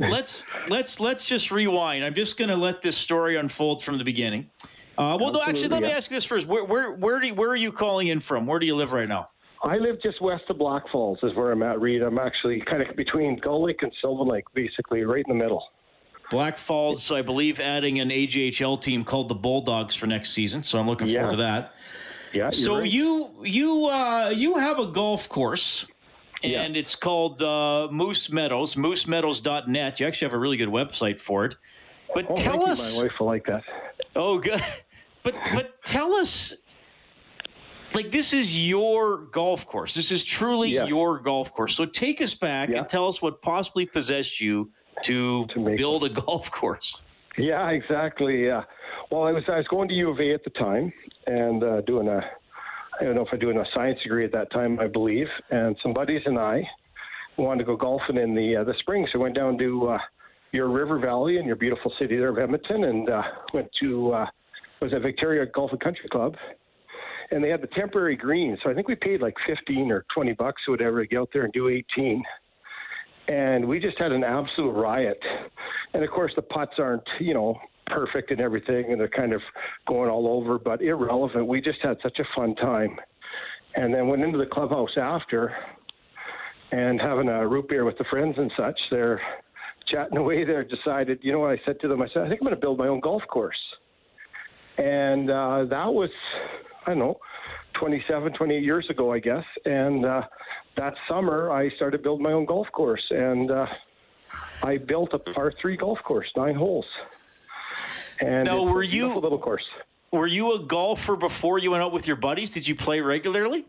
let's 0.00 0.42
let's 0.68 1.00
let's 1.00 1.28
just 1.28 1.50
rewind. 1.50 2.02
I'm 2.02 2.14
just 2.14 2.38
going 2.38 2.48
to 2.48 2.56
let 2.56 2.80
this 2.80 2.96
story 2.96 3.36
unfold 3.36 3.84
from 3.84 3.98
the 3.98 4.04
beginning. 4.04 4.48
Uh, 4.96 5.18
well, 5.20 5.32
no, 5.32 5.42
actually, 5.46 5.68
let 5.68 5.82
me 5.82 5.92
ask 5.92 6.10
you 6.10 6.16
this 6.16 6.24
first. 6.24 6.46
Where 6.46 6.64
where 6.64 6.92
where, 6.94 7.20
do 7.20 7.34
where 7.34 7.50
are 7.50 7.56
you 7.56 7.72
calling 7.72 8.08
in 8.08 8.20
from? 8.20 8.46
Where 8.46 8.58
do 8.58 8.64
you 8.64 8.74
live 8.74 8.94
right 8.94 9.08
now? 9.08 9.28
I 9.66 9.78
live 9.78 10.00
just 10.00 10.22
west 10.22 10.44
of 10.48 10.56
Blackfalds, 10.56 11.24
is 11.24 11.34
where 11.34 11.50
I'm 11.50 11.62
at, 11.62 11.80
Reed. 11.80 12.02
I'm 12.02 12.18
actually 12.18 12.60
kind 12.60 12.82
of 12.82 12.94
between 12.96 13.36
Gull 13.38 13.64
Lake 13.64 13.82
and 13.82 13.92
Sylvan 14.00 14.28
Lake, 14.28 14.44
basically 14.54 15.02
right 15.04 15.24
in 15.26 15.36
the 15.36 15.42
middle. 15.42 15.62
Blackfalds, 16.30 17.14
I 17.14 17.22
believe, 17.22 17.60
adding 17.60 17.98
an 17.98 18.10
AJHL 18.10 18.80
team 18.80 19.04
called 19.04 19.28
the 19.28 19.34
Bulldogs 19.34 19.94
for 19.94 20.06
next 20.06 20.30
season, 20.30 20.62
so 20.62 20.78
I'm 20.78 20.86
looking 20.86 21.08
yeah. 21.08 21.20
forward 21.20 21.32
to 21.32 21.36
that. 21.38 21.74
Yeah. 22.32 22.50
So 22.50 22.80
right. 22.80 22.90
you 22.90 23.30
you 23.42 23.88
uh, 23.90 24.30
you 24.34 24.58
have 24.58 24.78
a 24.78 24.86
golf 24.86 25.28
course, 25.28 25.86
and 26.42 26.74
yeah. 26.74 26.80
it's 26.80 26.94
called 26.94 27.40
uh, 27.42 27.88
Moose 27.90 28.30
Meadows. 28.30 28.74
MooseMeadows.net. 28.74 30.00
You 30.00 30.06
actually 30.06 30.26
have 30.26 30.34
a 30.34 30.38
really 30.38 30.56
good 30.56 30.68
website 30.68 31.18
for 31.18 31.44
it. 31.44 31.56
But 32.14 32.26
oh, 32.28 32.34
tell 32.34 32.64
us, 32.64 32.92
you. 32.92 32.98
my 32.98 33.04
wife 33.04 33.20
will 33.20 33.26
like 33.26 33.46
that. 33.46 33.62
Oh, 34.14 34.38
good. 34.38 34.62
But 35.22 35.34
but 35.54 35.82
tell 35.82 36.12
us 36.14 36.54
like 37.94 38.10
this 38.10 38.32
is 38.32 38.66
your 38.66 39.26
golf 39.26 39.66
course. 39.66 39.94
This 39.94 40.10
is 40.10 40.24
truly 40.24 40.70
yeah. 40.70 40.86
your 40.86 41.18
golf 41.18 41.52
course. 41.52 41.76
So 41.76 41.86
take 41.86 42.20
us 42.20 42.34
back 42.34 42.68
yeah. 42.68 42.78
and 42.78 42.88
tell 42.88 43.08
us 43.08 43.22
what 43.22 43.42
possibly 43.42 43.86
possessed 43.86 44.40
you 44.40 44.70
to, 45.04 45.46
to 45.46 45.76
build 45.76 46.04
a 46.04 46.08
golf 46.08 46.50
course. 46.50 47.02
Yeah, 47.38 47.68
exactly. 47.70 48.46
Yeah. 48.46 48.62
Well, 49.10 49.24
I 49.24 49.32
was 49.32 49.44
I 49.48 49.58
was 49.58 49.68
going 49.68 49.88
to 49.88 49.94
U 49.94 50.10
of 50.10 50.20
A 50.20 50.32
at 50.32 50.42
the 50.44 50.50
time 50.50 50.92
and 51.26 51.62
uh, 51.62 51.80
doing 51.82 52.08
a 52.08 52.20
I 53.00 53.04
don't 53.04 53.14
know 53.14 53.22
if 53.22 53.28
I'm 53.30 53.38
doing 53.38 53.58
a 53.58 53.64
science 53.74 54.00
degree 54.02 54.24
at 54.24 54.32
that 54.32 54.50
time, 54.50 54.80
I 54.80 54.86
believe. 54.86 55.26
And 55.50 55.76
some 55.82 55.92
buddies 55.92 56.22
and 56.24 56.38
I 56.38 56.62
wanted 57.36 57.58
to 57.60 57.66
go 57.66 57.76
golfing 57.76 58.16
in 58.16 58.34
the 58.34 58.56
uh, 58.56 58.64
the 58.64 58.74
spring, 58.80 59.06
so 59.12 59.18
we 59.18 59.24
went 59.24 59.36
down 59.36 59.58
to 59.58 59.88
uh, 59.90 59.98
your 60.52 60.68
River 60.68 60.98
Valley 60.98 61.36
and 61.36 61.46
your 61.46 61.56
beautiful 61.56 61.92
city 61.98 62.16
there 62.16 62.30
of 62.30 62.38
Edmonton, 62.38 62.84
and 62.84 63.10
uh, 63.10 63.22
went 63.52 63.68
to 63.80 64.12
uh, 64.12 64.26
was 64.80 64.92
at 64.94 65.02
Victoria 65.02 65.44
Golf 65.54 65.70
and 65.72 65.80
Country 65.80 66.08
Club 66.10 66.34
and 67.30 67.42
they 67.42 67.48
had 67.48 67.60
the 67.60 67.68
temporary 67.68 68.16
green. 68.16 68.56
So 68.62 68.70
I 68.70 68.74
think 68.74 68.88
we 68.88 68.94
paid 68.94 69.20
like 69.20 69.34
15 69.46 69.90
or 69.90 70.04
20 70.14 70.32
bucks 70.34 70.62
or 70.68 70.72
whatever 70.72 71.02
to 71.02 71.08
get 71.08 71.18
out 71.18 71.30
there 71.32 71.44
and 71.44 71.52
do 71.52 71.68
18. 71.68 72.22
And 73.28 73.66
we 73.66 73.80
just 73.80 73.98
had 73.98 74.12
an 74.12 74.22
absolute 74.22 74.72
riot. 74.72 75.18
And 75.94 76.04
of 76.04 76.10
course, 76.10 76.32
the 76.36 76.42
putts 76.42 76.74
aren't, 76.78 77.02
you 77.18 77.34
know, 77.34 77.58
perfect 77.86 78.30
and 78.30 78.40
everything, 78.40 78.86
and 78.90 79.00
they're 79.00 79.08
kind 79.08 79.32
of 79.32 79.40
going 79.86 80.10
all 80.10 80.28
over, 80.28 80.58
but 80.58 80.82
irrelevant. 80.82 81.46
We 81.46 81.60
just 81.60 81.78
had 81.82 81.96
such 82.02 82.18
a 82.18 82.24
fun 82.34 82.54
time. 82.56 82.96
And 83.74 83.92
then 83.92 84.08
went 84.08 84.22
into 84.22 84.38
the 84.38 84.46
clubhouse 84.46 84.96
after 84.96 85.54
and 86.72 87.00
having 87.00 87.28
a 87.28 87.46
root 87.46 87.68
beer 87.68 87.84
with 87.84 87.98
the 87.98 88.04
friends 88.10 88.34
and 88.38 88.50
such. 88.56 88.78
They're 88.90 89.20
chatting 89.88 90.16
away 90.16 90.44
there, 90.44 90.64
decided, 90.64 91.20
you 91.22 91.32
know 91.32 91.40
what 91.40 91.50
I 91.50 91.60
said 91.64 91.80
to 91.80 91.88
them? 91.88 92.02
I 92.02 92.08
said, 92.08 92.22
I 92.22 92.28
think 92.28 92.40
I'm 92.40 92.46
going 92.46 92.56
to 92.56 92.60
build 92.60 92.78
my 92.78 92.88
own 92.88 93.00
golf 93.00 93.22
course. 93.28 93.58
And 94.78 95.30
uh, 95.30 95.64
that 95.70 95.92
was 95.92 96.10
I 96.86 96.90
don't 96.90 97.00
know, 97.00 97.18
27, 97.74 98.32
28 98.32 98.62
years 98.62 98.88
ago, 98.88 99.12
I 99.12 99.18
guess. 99.18 99.44
And 99.64 100.04
uh, 100.04 100.22
that 100.76 100.94
summer, 101.08 101.50
I 101.50 101.70
started 101.70 102.02
building 102.02 102.22
my 102.22 102.32
own 102.32 102.46
golf 102.46 102.70
course, 102.72 103.04
and 103.10 103.50
uh, 103.50 103.66
I 104.62 104.78
built 104.78 105.12
a 105.14 105.18
par 105.18 105.52
three 105.60 105.76
golf 105.76 106.02
course, 106.02 106.28
nine 106.36 106.54
holes. 106.54 106.86
And 108.20 108.46
now, 108.46 108.64
were 108.64 108.82
you 108.82 109.18
a 109.18 109.18
little 109.18 109.38
course? 109.38 109.64
Were 110.12 110.26
you 110.26 110.54
a 110.56 110.60
golfer 110.60 111.16
before 111.16 111.58
you 111.58 111.72
went 111.72 111.82
out 111.82 111.92
with 111.92 112.06
your 112.06 112.16
buddies? 112.16 112.52
Did 112.52 112.66
you 112.66 112.74
play 112.74 113.00
regularly? 113.00 113.66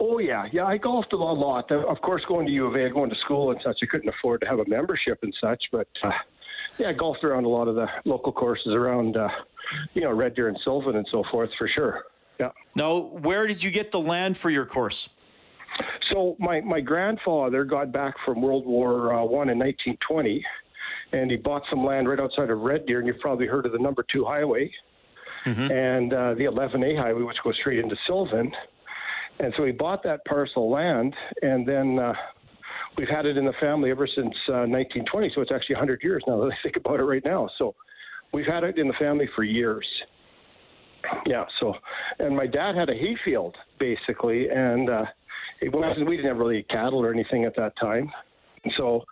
Oh 0.00 0.18
yeah, 0.18 0.48
yeah. 0.52 0.64
I 0.64 0.76
golfed 0.76 1.12
a 1.12 1.16
lot. 1.16 1.70
Of 1.70 2.00
course, 2.00 2.22
going 2.26 2.46
to 2.46 2.52
U 2.52 2.66
of 2.66 2.74
A, 2.74 2.90
going 2.90 3.10
to 3.10 3.16
school 3.16 3.52
and 3.52 3.60
such, 3.62 3.76
I 3.82 3.86
couldn't 3.86 4.08
afford 4.08 4.40
to 4.40 4.46
have 4.46 4.58
a 4.58 4.64
membership 4.66 5.18
and 5.22 5.32
such. 5.40 5.62
But 5.70 5.88
uh, 6.02 6.10
yeah, 6.78 6.92
golfed 6.92 7.22
around 7.22 7.44
a 7.44 7.48
lot 7.48 7.68
of 7.68 7.76
the 7.76 7.86
local 8.04 8.32
courses 8.32 8.72
around, 8.72 9.16
uh, 9.16 9.28
you 9.94 10.02
know, 10.02 10.10
Red 10.10 10.34
Deer 10.34 10.48
and 10.48 10.58
Sylvan 10.64 10.96
and 10.96 11.06
so 11.12 11.22
forth 11.30 11.50
for 11.56 11.68
sure. 11.68 12.02
Yeah. 12.38 12.50
Now, 12.74 13.00
where 13.00 13.46
did 13.46 13.62
you 13.62 13.70
get 13.70 13.90
the 13.90 14.00
land 14.00 14.36
for 14.36 14.50
your 14.50 14.66
course? 14.66 15.10
So 16.12 16.36
my, 16.38 16.60
my 16.60 16.80
grandfather 16.80 17.64
got 17.64 17.92
back 17.92 18.14
from 18.24 18.42
World 18.42 18.66
War 18.66 19.12
uh, 19.12 19.24
One 19.24 19.48
in 19.48 19.58
1920, 19.58 20.44
and 21.12 21.30
he 21.30 21.36
bought 21.36 21.62
some 21.70 21.84
land 21.84 22.08
right 22.08 22.20
outside 22.20 22.50
of 22.50 22.58
Red 22.60 22.86
Deer, 22.86 22.98
and 22.98 23.06
you've 23.06 23.20
probably 23.20 23.46
heard 23.46 23.66
of 23.66 23.72
the 23.72 23.78
Number 23.78 24.04
Two 24.12 24.24
Highway 24.24 24.70
mm-hmm. 25.46 25.70
and 25.70 26.12
uh, 26.12 26.34
the 26.34 26.44
11A 26.44 26.98
Highway, 26.98 27.22
which 27.22 27.36
goes 27.42 27.56
straight 27.60 27.78
into 27.78 27.96
Sylvan. 28.06 28.50
And 29.40 29.52
so 29.56 29.64
he 29.64 29.72
bought 29.72 30.02
that 30.04 30.24
parcel 30.26 30.70
land, 30.70 31.14
and 31.42 31.66
then 31.66 31.98
uh, 31.98 32.12
we've 32.96 33.08
had 33.08 33.26
it 33.26 33.36
in 33.36 33.44
the 33.44 33.54
family 33.60 33.90
ever 33.90 34.06
since 34.06 34.34
uh, 34.48 34.66
1920. 34.66 35.32
So 35.34 35.40
it's 35.40 35.50
actually 35.52 35.74
100 35.76 36.02
years 36.02 36.22
now 36.26 36.38
that 36.40 36.52
I 36.52 36.56
think 36.62 36.76
about 36.76 37.00
it 37.00 37.04
right 37.04 37.24
now. 37.24 37.48
So 37.58 37.74
we've 38.32 38.46
had 38.46 38.62
it 38.64 38.78
in 38.78 38.86
the 38.86 38.94
family 38.94 39.28
for 39.34 39.42
years. 39.42 39.86
Yeah. 41.26 41.44
So, 41.60 41.74
and 42.18 42.36
my 42.36 42.46
dad 42.46 42.74
had 42.74 42.90
a 42.90 42.94
hayfield 42.94 43.56
basically, 43.78 44.48
and 44.48 44.88
uh, 44.88 45.04
it 45.60 45.72
wasn't. 45.72 46.08
We 46.08 46.16
didn't 46.16 46.30
have 46.30 46.38
really 46.38 46.64
cattle 46.64 47.00
or 47.04 47.12
anything 47.12 47.44
at 47.44 47.56
that 47.56 47.72
time. 47.80 48.10
And 48.64 48.72
so 48.76 49.04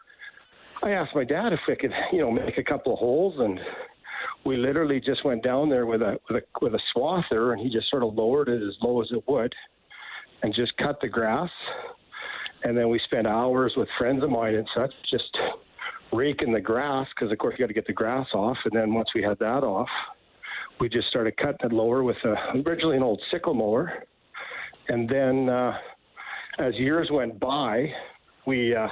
I 0.82 0.90
asked 0.90 1.14
my 1.14 1.24
dad 1.24 1.52
if 1.52 1.60
I 1.68 1.74
could, 1.74 1.92
you 2.12 2.20
know, 2.20 2.30
make 2.30 2.58
a 2.58 2.64
couple 2.64 2.92
of 2.92 2.98
holes, 2.98 3.34
and 3.38 3.58
we 4.44 4.56
literally 4.56 5.00
just 5.00 5.24
went 5.24 5.42
down 5.42 5.68
there 5.68 5.86
with 5.86 6.02
a 6.02 6.18
with 6.28 6.42
a 6.42 6.46
with 6.60 6.74
a 6.74 6.80
swather, 6.94 7.52
and 7.52 7.60
he 7.60 7.70
just 7.70 7.90
sort 7.90 8.02
of 8.02 8.14
lowered 8.14 8.48
it 8.48 8.62
as 8.62 8.74
low 8.82 9.02
as 9.02 9.08
it 9.12 9.22
would, 9.28 9.54
and 10.42 10.54
just 10.54 10.76
cut 10.78 10.98
the 11.00 11.08
grass 11.08 11.50
and 12.64 12.76
then 12.76 12.88
we 12.88 13.00
spent 13.04 13.26
hours 13.26 13.74
with 13.76 13.88
friends 13.98 14.22
of 14.22 14.30
mine 14.30 14.54
and 14.54 14.68
such 14.74 14.92
just 15.10 15.36
raking 16.12 16.52
the 16.52 16.60
grass 16.60 17.06
because 17.14 17.32
of 17.32 17.38
course 17.38 17.54
you 17.58 17.64
got 17.64 17.68
to 17.68 17.74
get 17.74 17.86
the 17.86 17.92
grass 17.92 18.26
off 18.34 18.56
and 18.64 18.72
then 18.74 18.92
once 18.92 19.08
we 19.14 19.22
had 19.22 19.38
that 19.38 19.64
off 19.64 19.88
we 20.82 20.88
just 20.88 21.06
started 21.06 21.36
cutting 21.36 21.58
it 21.62 21.72
lower 21.72 22.02
with 22.02 22.16
a, 22.24 22.34
originally 22.66 22.96
an 22.96 23.04
old 23.04 23.22
sickle 23.30 23.54
mower. 23.54 24.02
And 24.88 25.08
then 25.08 25.48
uh, 25.48 25.78
as 26.58 26.74
years 26.74 27.08
went 27.08 27.38
by 27.38 27.86
we 28.48 28.74
uh, 28.74 28.88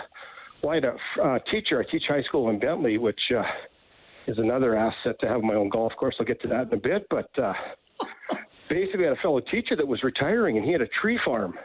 a 0.63 0.95
uh, 1.21 1.39
teacher 1.51 1.85
I 1.85 1.91
teach 1.91 2.05
high 2.07 2.23
school 2.23 2.49
in 2.51 2.61
Bentley 2.61 2.97
which 2.97 3.21
uh, 3.37 3.43
is 4.29 4.39
another 4.39 4.77
asset 4.77 5.17
to 5.21 5.27
have 5.27 5.43
my 5.43 5.55
own 5.55 5.69
golf 5.69 5.93
course. 5.99 6.15
I'll 6.21 6.27
get 6.27 6.41
to 6.43 6.49
that 6.49 6.69
in 6.69 6.75
a 6.75 6.81
bit. 6.81 7.09
But 7.11 7.29
uh, 7.37 7.55
basically 8.69 9.07
I 9.07 9.09
had 9.09 9.19
a 9.19 9.21
fellow 9.21 9.41
teacher 9.41 9.75
that 9.75 9.89
was 9.89 10.05
retiring 10.05 10.59
and 10.59 10.65
he 10.65 10.71
had 10.71 10.83
a 10.83 10.89
tree 11.03 11.19
farm. 11.25 11.59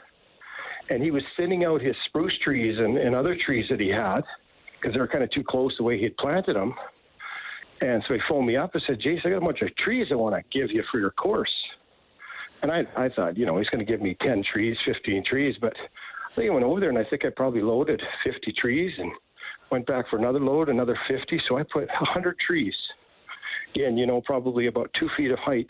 And 0.90 1.04
he 1.04 1.12
was 1.12 1.22
thinning 1.38 1.66
out 1.66 1.82
his 1.82 1.96
spruce 2.08 2.34
trees 2.44 2.80
and, 2.80 2.98
and 2.98 3.16
other 3.16 3.38
trees 3.46 3.68
that 3.70 3.80
he 3.80 3.90
had 3.90 4.22
because 4.74 4.96
they 4.96 5.00
were 5.00 5.08
kind 5.08 5.24
of 5.24 5.30
too 5.30 5.44
close 5.48 5.76
the 5.78 5.84
way 5.84 5.98
he 5.98 6.06
had 6.06 6.18
planted 6.18 6.56
them. 6.56 6.74
And 7.82 8.04
so 8.08 8.14
he 8.14 8.20
phoned 8.28 8.48
me 8.48 8.56
up 8.56 8.74
and 8.74 8.84
said, 8.88 9.00
Jason, 9.00 9.22
I 9.26 9.30
got 9.32 9.44
a 9.44 9.46
bunch 9.46 9.62
of 9.62 9.76
trees 9.78 10.08
I 10.12 10.16
want 10.16 10.36
to 10.36 10.58
give 10.58 10.72
you 10.72 10.84
for 10.92 11.00
your 11.00 11.12
course. 11.12 11.54
And 12.62 12.72
I, 12.72 12.86
I 12.96 13.10
thought, 13.10 13.38
you 13.38 13.46
know, 13.46 13.58
he's 13.58 13.70
going 13.70 13.86
to 13.86 13.92
give 13.92 14.02
me 14.02 14.16
10 14.22 14.44
trees, 14.52 14.78
15 14.86 15.24
trees. 15.26 15.56
But 15.60 15.74
I 16.32 16.36
think 16.36 16.50
I 16.50 16.54
went 16.54 16.66
over 16.66 16.80
there 16.80 16.90
and 16.90 16.98
I 16.98 17.04
think 17.04 17.26
I 17.26 17.30
probably 17.36 17.62
loaded 17.62 18.02
50 18.24 18.54
trees 18.54 18.94
and 18.98 19.12
went 19.72 19.86
back 19.86 20.10
for 20.10 20.18
another 20.18 20.40
load, 20.40 20.70
another 20.70 20.98
50. 21.08 21.42
So 21.48 21.58
I 21.58 21.64
put 21.64 21.88
100 21.88 22.38
trees. 22.40 22.76
Again, 23.76 23.98
you 23.98 24.08
know, 24.08 24.22
probably 24.22 24.68
about 24.68 24.90
two 24.98 25.10
feet 25.18 25.32
of 25.32 25.40
height. 25.40 25.70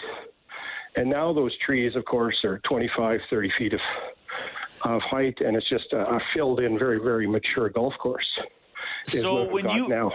And 0.95 1.09
now 1.09 1.33
those 1.33 1.57
trees, 1.65 1.95
of 1.95 2.05
course, 2.05 2.35
are 2.43 2.59
25, 2.59 3.19
30 3.29 3.51
feet 3.57 3.73
of 3.73 3.79
of 4.85 5.01
height, 5.01 5.37
and 5.39 5.55
it's 5.55 5.67
just 5.67 5.91
a, 5.93 5.99
a 5.99 6.19
filled 6.33 6.59
in, 6.59 6.77
very, 6.77 6.99
very 6.99 7.27
mature 7.27 7.69
golf 7.69 7.93
course. 7.99 8.25
So 9.07 9.51
when 9.51 9.69
you 9.69 9.87
now. 9.87 10.11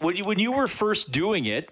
When 0.00 0.16
you 0.16 0.24
when 0.24 0.38
you 0.38 0.52
were 0.52 0.68
first 0.68 1.10
doing 1.10 1.46
it, 1.46 1.70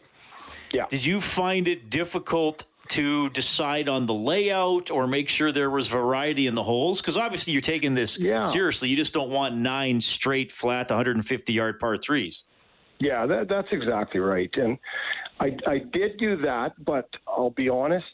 yeah, 0.73 0.87
did 0.89 1.05
you 1.05 1.21
find 1.21 1.69
it 1.69 1.91
difficult 1.91 2.65
to 2.89 3.31
decide 3.31 3.89
on 3.89 4.07
the 4.07 4.15
layout 4.15 4.91
or 4.91 5.07
make 5.07 5.29
sure 5.29 5.53
there 5.53 5.71
was 5.71 5.89
variety 5.89 6.47
in 6.47 6.55
the 6.55 6.63
holes? 6.63 7.01
Because 7.01 7.17
obviously 7.17 7.53
you're 7.53 7.61
taking 7.63 7.95
this 7.95 8.19
yeah. 8.19 8.43
seriously. 8.43 8.89
You 8.89 8.97
just 8.97 9.13
don't 9.13 9.31
want 9.31 9.57
nine 9.57 10.01
straight, 10.01 10.53
flat, 10.53 10.91
150 10.91 11.53
yard 11.53 11.81
par 11.81 11.97
threes. 11.97 12.45
Yeah, 12.99 13.27
that, 13.27 13.49
that's 13.49 13.69
exactly 13.73 14.21
right. 14.21 14.51
And 14.55 14.79
I, 15.41 15.57
I 15.67 15.79
did 15.93 16.17
do 16.19 16.37
that, 16.39 16.73
but 16.85 17.09
I'll 17.27 17.51
be 17.51 17.69
honest, 17.69 18.07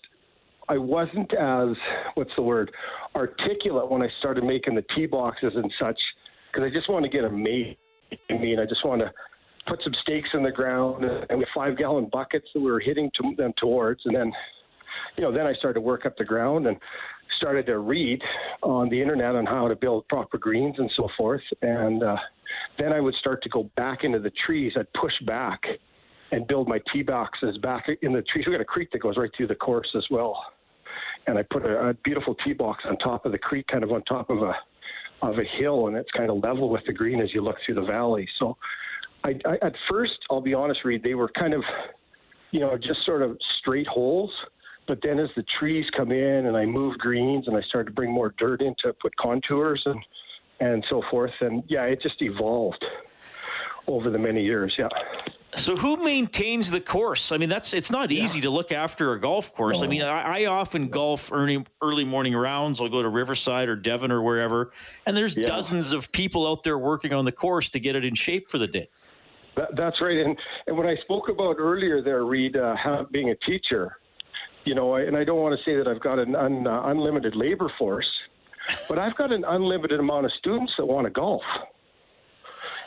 I 0.68 0.78
wasn't 0.78 1.32
as 1.34 1.76
what's 2.14 2.30
the 2.36 2.42
word 2.42 2.70
articulate 3.14 3.90
when 3.90 4.02
I 4.02 4.08
started 4.18 4.44
making 4.44 4.74
the 4.74 4.84
tee 4.94 5.06
boxes 5.06 5.52
and 5.54 5.70
such 5.78 5.98
because 6.50 6.66
I 6.66 6.72
just 6.72 6.88
want 6.88 7.04
to 7.04 7.10
get 7.10 7.24
a 7.24 7.30
made. 7.30 7.76
I 8.30 8.34
mean, 8.34 8.58
I 8.58 8.64
just 8.64 8.84
want 8.84 9.00
to 9.00 9.10
put 9.66 9.80
some 9.84 9.92
stakes 10.02 10.28
in 10.34 10.42
the 10.42 10.50
ground 10.50 11.04
and 11.04 11.38
with 11.38 11.48
five 11.54 11.76
gallon 11.76 12.08
buckets 12.12 12.46
that 12.54 12.60
we 12.60 12.70
were 12.70 12.80
hitting 12.80 13.10
to 13.20 13.34
them 13.36 13.52
towards, 13.58 14.00
and 14.04 14.14
then 14.14 14.32
you 15.16 15.22
know 15.22 15.32
then 15.32 15.46
I 15.46 15.54
started 15.54 15.74
to 15.74 15.80
work 15.80 16.06
up 16.06 16.16
the 16.16 16.24
ground 16.24 16.66
and 16.66 16.76
started 17.38 17.66
to 17.66 17.78
read 17.78 18.20
on 18.62 18.88
the 18.88 19.00
internet 19.00 19.34
on 19.34 19.46
how 19.46 19.68
to 19.68 19.76
build 19.76 20.06
proper 20.08 20.38
greens 20.38 20.76
and 20.78 20.90
so 20.96 21.08
forth, 21.16 21.42
and 21.62 22.02
uh, 22.02 22.16
then 22.78 22.92
I 22.92 23.00
would 23.00 23.14
start 23.14 23.42
to 23.42 23.48
go 23.48 23.70
back 23.76 24.04
into 24.04 24.18
the 24.18 24.32
trees. 24.46 24.72
I'd 24.76 24.92
push 24.94 25.14
back 25.26 25.60
and 26.32 26.46
build 26.46 26.68
my 26.68 26.80
tee 26.92 27.02
boxes 27.02 27.58
back 27.58 27.86
in 28.02 28.12
the 28.12 28.22
trees. 28.22 28.46
We 28.46 28.52
got 28.52 28.60
a 28.60 28.64
creek 28.64 28.90
that 28.92 29.00
goes 29.00 29.16
right 29.16 29.30
through 29.36 29.48
the 29.48 29.54
course 29.54 29.88
as 29.96 30.04
well, 30.10 30.42
and 31.26 31.38
I 31.38 31.42
put 31.50 31.64
a, 31.64 31.90
a 31.90 31.94
beautiful 32.04 32.34
tee 32.44 32.52
box 32.52 32.84
on 32.88 32.96
top 32.98 33.26
of 33.26 33.32
the 33.32 33.38
creek, 33.38 33.66
kind 33.68 33.84
of 33.84 33.92
on 33.92 34.02
top 34.04 34.30
of 34.30 34.38
a 34.38 34.54
of 35.22 35.38
a 35.38 35.44
hill, 35.58 35.86
and 35.86 35.96
it's 35.96 36.10
kind 36.16 36.30
of 36.30 36.42
level 36.42 36.68
with 36.68 36.82
the 36.86 36.92
green 36.92 37.20
as 37.20 37.32
you 37.32 37.42
look 37.42 37.56
through 37.64 37.76
the 37.76 37.84
valley. 37.84 38.28
So, 38.38 38.56
I, 39.24 39.38
I 39.44 39.66
at 39.66 39.74
first, 39.90 40.18
I'll 40.30 40.40
be 40.40 40.54
honest, 40.54 40.80
Reid, 40.84 41.02
they 41.02 41.14
were 41.14 41.30
kind 41.38 41.54
of, 41.54 41.62
you 42.50 42.60
know, 42.60 42.76
just 42.76 43.04
sort 43.04 43.22
of 43.22 43.36
straight 43.60 43.86
holes. 43.86 44.30
But 44.88 44.98
then 45.02 45.18
as 45.18 45.28
the 45.36 45.44
trees 45.58 45.86
come 45.96 46.10
in 46.10 46.46
and 46.46 46.56
I 46.56 46.66
move 46.66 46.98
greens 46.98 47.46
and 47.46 47.56
I 47.56 47.60
start 47.62 47.86
to 47.86 47.92
bring 47.92 48.10
more 48.10 48.34
dirt 48.38 48.62
in 48.62 48.74
to 48.84 48.92
put 49.00 49.16
contours 49.16 49.82
and 49.86 49.98
and 50.60 50.84
so 50.90 51.02
forth, 51.10 51.32
and 51.40 51.62
yeah, 51.68 51.84
it 51.84 52.00
just 52.02 52.20
evolved 52.20 52.84
over 53.88 54.10
the 54.10 54.18
many 54.18 54.44
years. 54.44 54.74
Yeah. 54.78 54.88
So 55.56 55.76
who 55.76 56.02
maintains 56.02 56.70
the 56.70 56.80
course? 56.80 57.30
I 57.30 57.36
mean, 57.36 57.48
that's 57.48 57.74
it's 57.74 57.90
not 57.90 58.10
easy 58.10 58.38
yeah. 58.38 58.44
to 58.44 58.50
look 58.50 58.72
after 58.72 59.12
a 59.12 59.20
golf 59.20 59.54
course. 59.54 59.80
No. 59.80 59.86
I 59.86 59.90
mean, 59.90 60.02
I, 60.02 60.44
I, 60.44 60.46
often 60.46 60.88
golf 60.88 61.30
early 61.30 61.64
early 61.82 62.04
morning 62.04 62.34
rounds. 62.34 62.80
I'll 62.80 62.88
go 62.88 63.02
to 63.02 63.08
Riverside 63.08 63.68
or 63.68 63.76
Devon 63.76 64.10
or 64.10 64.22
wherever, 64.22 64.72
and 65.04 65.14
there's 65.14 65.36
yeah. 65.36 65.44
dozens 65.44 65.92
of 65.92 66.10
people 66.10 66.46
out 66.46 66.62
there 66.62 66.78
working 66.78 67.12
on 67.12 67.26
the 67.26 67.32
course 67.32 67.68
to 67.70 67.80
get 67.80 67.96
it 67.96 68.04
in 68.04 68.14
shape 68.14 68.48
for 68.48 68.56
the 68.56 68.66
day. 68.66 68.88
That, 69.56 69.68
that's 69.76 70.00
right. 70.00 70.22
And 70.24 70.36
and 70.66 70.76
when 70.76 70.86
I 70.86 70.96
spoke 71.04 71.28
about 71.28 71.56
earlier 71.58 72.02
there, 72.02 72.24
Reid, 72.24 72.56
uh, 72.56 72.74
being 73.10 73.30
a 73.30 73.36
teacher, 73.46 73.98
you 74.64 74.74
know, 74.74 74.94
and 74.94 75.16
I 75.16 75.24
don't 75.24 75.40
want 75.40 75.58
to 75.58 75.64
say 75.64 75.76
that 75.76 75.86
I've 75.86 76.00
got 76.00 76.18
an 76.18 76.34
un, 76.34 76.66
uh, 76.66 76.82
unlimited 76.86 77.36
labor 77.36 77.70
force, 77.78 78.10
but 78.88 78.98
I've 78.98 79.16
got 79.16 79.32
an 79.32 79.44
unlimited 79.46 80.00
amount 80.00 80.26
of 80.26 80.32
students 80.38 80.72
that 80.78 80.86
want 80.86 81.06
to 81.06 81.10
golf. 81.10 81.42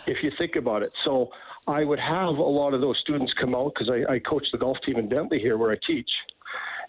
If 0.08 0.24
you 0.24 0.32
think 0.38 0.56
about 0.56 0.84
it, 0.84 0.94
so 1.04 1.30
I 1.68 1.84
would 1.84 2.00
have 2.00 2.38
a 2.38 2.42
lot 2.42 2.74
of 2.74 2.82
those 2.82 2.98
students 3.02 3.34
come 3.40 3.56
out 3.56 3.74
because 3.74 3.90
I, 3.90 4.14
I 4.14 4.20
coach 4.20 4.46
the 4.52 4.58
golf 4.58 4.78
team 4.86 4.98
in 4.98 5.10
Bentley 5.10 5.40
here 5.40 5.58
where 5.58 5.72
I 5.72 5.78
teach, 5.86 6.10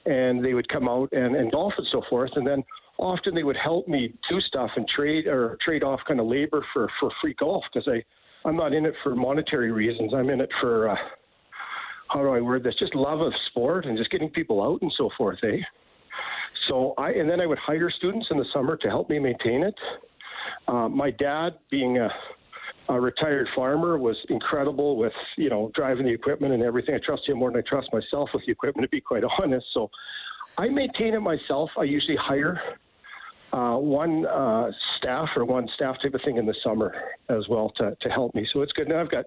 and 0.05 0.45
they 0.45 0.55
would 0.55 0.69
come 0.69 0.89
out 0.89 1.09
and, 1.13 1.35
and 1.35 1.51
golf 1.51 1.73
and 1.79 1.87
so 1.91 2.03
forth, 2.11 2.33
and 2.37 2.47
then 2.47 2.63
often 2.99 3.35
they 3.35 3.43
would 3.43 3.57
help 3.57 3.89
me 3.89 4.13
do 4.31 4.41
stuff 4.41 4.71
and 4.77 4.87
trade 4.89 5.27
or 5.27 5.57
trade 5.63 5.83
off 5.83 6.01
kind 6.07 6.21
of 6.21 6.27
labor 6.27 6.65
for 6.73 6.89
for 7.01 7.11
free 7.21 7.35
golf 7.39 7.65
because 7.73 7.89
I 7.89 8.03
I'm 8.47 8.57
not 8.57 8.73
in 8.73 8.87
it 8.87 8.95
for 9.03 9.17
monetary 9.17 9.73
reasons. 9.73 10.15
I'm 10.15 10.31
in 10.31 10.41
it 10.41 10.51
for 10.61 10.89
uh, 10.91 10.97
how 12.09 12.21
do 12.21 12.29
I 12.29 12.41
word 12.41 12.63
this? 12.63 12.75
Just 12.79 12.95
love 12.95 13.21
of 13.21 13.33
sport 13.51 13.87
and 13.87 13.99
just 13.99 14.11
getting 14.11 14.31
people 14.31 14.63
out 14.63 14.81
and 14.83 14.93
so 14.97 15.11
forth, 15.19 15.39
eh? 15.43 15.59
So 16.69 16.95
I 16.97 17.11
and 17.11 17.29
then 17.29 17.41
I 17.41 17.47
would 17.47 17.59
hire 17.59 17.91
students 17.91 18.29
in 18.31 18.39
the 18.39 18.47
summer 18.55 18.77
to 18.77 18.89
help 18.89 19.11
me 19.11 19.19
maintain 19.19 19.65
it. 19.65 19.75
Uh, 20.69 20.89
my 20.89 21.11
dad, 21.11 21.55
being 21.71 21.99
a 21.99 22.09
a 22.89 23.01
retired 23.01 23.49
farmer, 23.57 23.99
was 23.99 24.17
incredible 24.29 24.97
with 24.97 25.13
you 25.37 25.51
know 25.51 25.73
driving 25.75 26.07
the 26.07 26.13
equipment 26.13 26.55
and 26.55 26.63
everything. 26.63 26.95
I 26.95 26.99
trust 27.05 27.29
him 27.29 27.39
more 27.39 27.51
than 27.51 27.59
I 27.59 27.69
trust 27.69 27.93
myself 27.93 28.31
with 28.33 28.45
the 28.47 28.53
equipment, 28.53 28.85
to 28.85 28.89
be 28.89 29.01
quite 29.01 29.25
honest. 29.43 29.67
So 29.75 29.91
I 30.57 30.69
maintain 30.69 31.15
it 31.15 31.21
myself. 31.21 31.71
I 31.77 31.83
usually 31.83 32.17
hire 32.17 32.61
uh, 33.57 33.79
one 33.79 34.27
uh, 34.27 34.71
staff 34.99 35.31
or 35.35 35.47
one 35.47 35.67
staff 35.75 35.97
type 36.03 36.13
of 36.13 36.21
thing 36.23 36.37
in 36.37 36.45
the 36.45 36.55
summer 36.63 36.95
as 37.31 37.49
well 37.49 37.73
to, 37.79 37.97
to 38.03 38.09
help 38.11 38.35
me. 38.35 38.47
So 38.53 38.61
it's 38.61 38.73
good. 38.73 38.87
Now 38.89 39.01
I've 39.01 39.11
got 39.11 39.25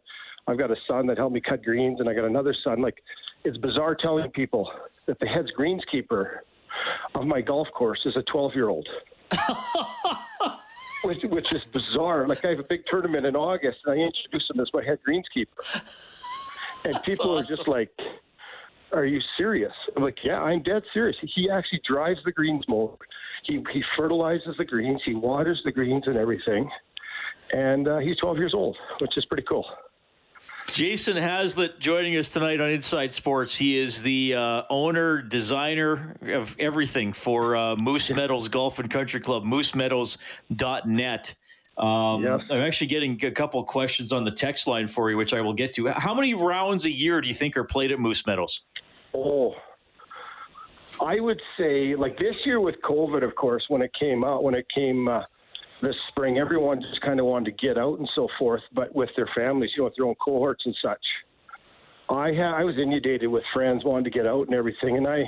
I've 0.47 0.57
got 0.57 0.69
a 0.69 0.75
son 0.87 1.07
that 1.07 1.17
helped 1.17 1.33
me 1.33 1.41
cut 1.41 1.63
greens, 1.63 1.99
and 1.99 2.07
I 2.07 2.13
got 2.13 2.25
another 2.25 2.55
son. 2.63 2.79
Like 2.81 3.03
it's 3.43 3.57
bizarre 3.57 3.95
telling 3.95 4.29
people 4.29 4.71
that 5.07 5.19
the 5.19 5.25
head's 5.25 5.51
greenskeeper 5.57 6.39
of 7.15 7.25
my 7.25 7.41
golf 7.41 7.67
course 7.73 8.01
is 8.05 8.15
a 8.15 8.21
12 8.23 8.53
year 8.53 8.69
old. 8.69 8.87
which, 11.03 11.23
which 11.23 11.53
is 11.55 11.63
bizarre. 11.73 12.27
Like 12.27 12.45
I 12.45 12.49
have 12.49 12.59
a 12.59 12.63
big 12.63 12.85
tournament 12.85 13.25
in 13.25 13.35
August, 13.35 13.79
and 13.85 13.93
I 13.93 13.97
introduce 13.97 14.47
him 14.49 14.59
as 14.59 14.69
my 14.73 14.83
head 14.83 14.99
greenskeeper, 15.07 15.81
and 16.83 17.01
people 17.03 17.31
awesome. 17.31 17.43
are 17.43 17.47
just 17.55 17.67
like, 17.67 17.91
"Are 18.91 19.05
you 19.05 19.21
serious?" 19.37 19.73
I'm 19.95 20.03
like, 20.03 20.17
"Yeah, 20.23 20.41
I'm 20.41 20.61
dead 20.63 20.83
serious." 20.93 21.17
He 21.21 21.49
actually 21.49 21.81
drives 21.87 22.19
the 22.25 22.31
greens 22.31 22.67
more. 22.67 22.95
He 23.43 23.63
he 23.71 23.83
fertilizes 23.97 24.55
the 24.57 24.65
greens. 24.65 25.01
He 25.05 25.13
waters 25.13 25.61
the 25.63 25.71
greens 25.71 26.03
and 26.07 26.17
everything, 26.17 26.69
and 27.51 27.87
uh, 27.87 27.97
he's 27.99 28.17
12 28.17 28.37
years 28.37 28.53
old, 28.53 28.77
which 28.99 29.17
is 29.17 29.25
pretty 29.25 29.43
cool. 29.43 29.65
Jason 30.71 31.17
Hazlett 31.17 31.79
joining 31.79 32.15
us 32.15 32.31
tonight 32.31 32.61
on 32.61 32.69
Inside 32.69 33.11
Sports. 33.11 33.55
He 33.55 33.77
is 33.77 34.03
the 34.03 34.35
uh, 34.35 34.63
owner, 34.69 35.21
designer 35.21 36.15
of 36.21 36.55
everything 36.59 37.11
for 37.13 37.55
uh, 37.55 37.75
Moose 37.75 38.11
Meadows 38.11 38.47
Golf 38.49 38.77
and 38.79 38.89
Country 38.89 39.19
Club, 39.19 39.43
moosemeadows.net. 39.43 41.35
Um, 41.77 42.23
Yes. 42.23 42.41
I'm 42.51 42.61
actually 42.61 42.87
getting 42.87 43.23
a 43.23 43.31
couple 43.31 43.59
of 43.59 43.65
questions 43.65 44.11
on 44.11 44.25
the 44.25 44.31
text 44.31 44.67
line 44.67 44.85
for 44.85 45.09
you, 45.09 45.17
which 45.17 45.33
I 45.33 45.41
will 45.41 45.53
get 45.53 45.73
to. 45.73 45.87
How 45.87 46.13
many 46.13 46.33
rounds 46.33 46.85
a 46.85 46.91
year 46.91 47.21
do 47.21 47.27
you 47.27 47.33
think 47.33 47.55
are 47.57 47.63
played 47.63 47.91
at 47.91 47.99
Moose 47.99 48.27
Meadows? 48.27 48.61
Oh, 49.13 49.55
I 51.01 51.19
would 51.19 51.41
say 51.57 51.95
like 51.95 52.17
this 52.17 52.35
year 52.45 52.59
with 52.59 52.75
COVID, 52.83 53.23
of 53.23 53.35
course, 53.35 53.63
when 53.69 53.81
it 53.81 53.91
came 53.99 54.23
out, 54.23 54.43
when 54.43 54.53
it 54.53 54.65
came 54.73 55.07
uh, 55.07 55.21
this 55.81 55.95
spring, 56.07 56.37
everyone 56.37 56.81
just 56.81 57.01
kind 57.01 57.19
of 57.19 57.25
wanted 57.25 57.57
to 57.57 57.67
get 57.67 57.77
out 57.77 57.99
and 57.99 58.09
so 58.15 58.27
forth, 58.37 58.61
but 58.73 58.93
with 58.93 59.09
their 59.15 59.29
families, 59.35 59.71
you 59.75 59.81
know, 59.81 59.85
with 59.85 59.95
their 59.95 60.05
own 60.05 60.15
cohorts 60.15 60.65
and 60.65 60.75
such. 60.81 61.03
I 62.09 62.33
ha- 62.33 62.55
I 62.57 62.63
was 62.63 62.75
inundated 62.77 63.29
with 63.29 63.43
friends 63.53 63.83
wanting 63.85 64.05
to 64.05 64.09
get 64.09 64.25
out 64.25 64.47
and 64.47 64.55
everything, 64.55 64.97
and 64.97 65.07
I 65.07 65.23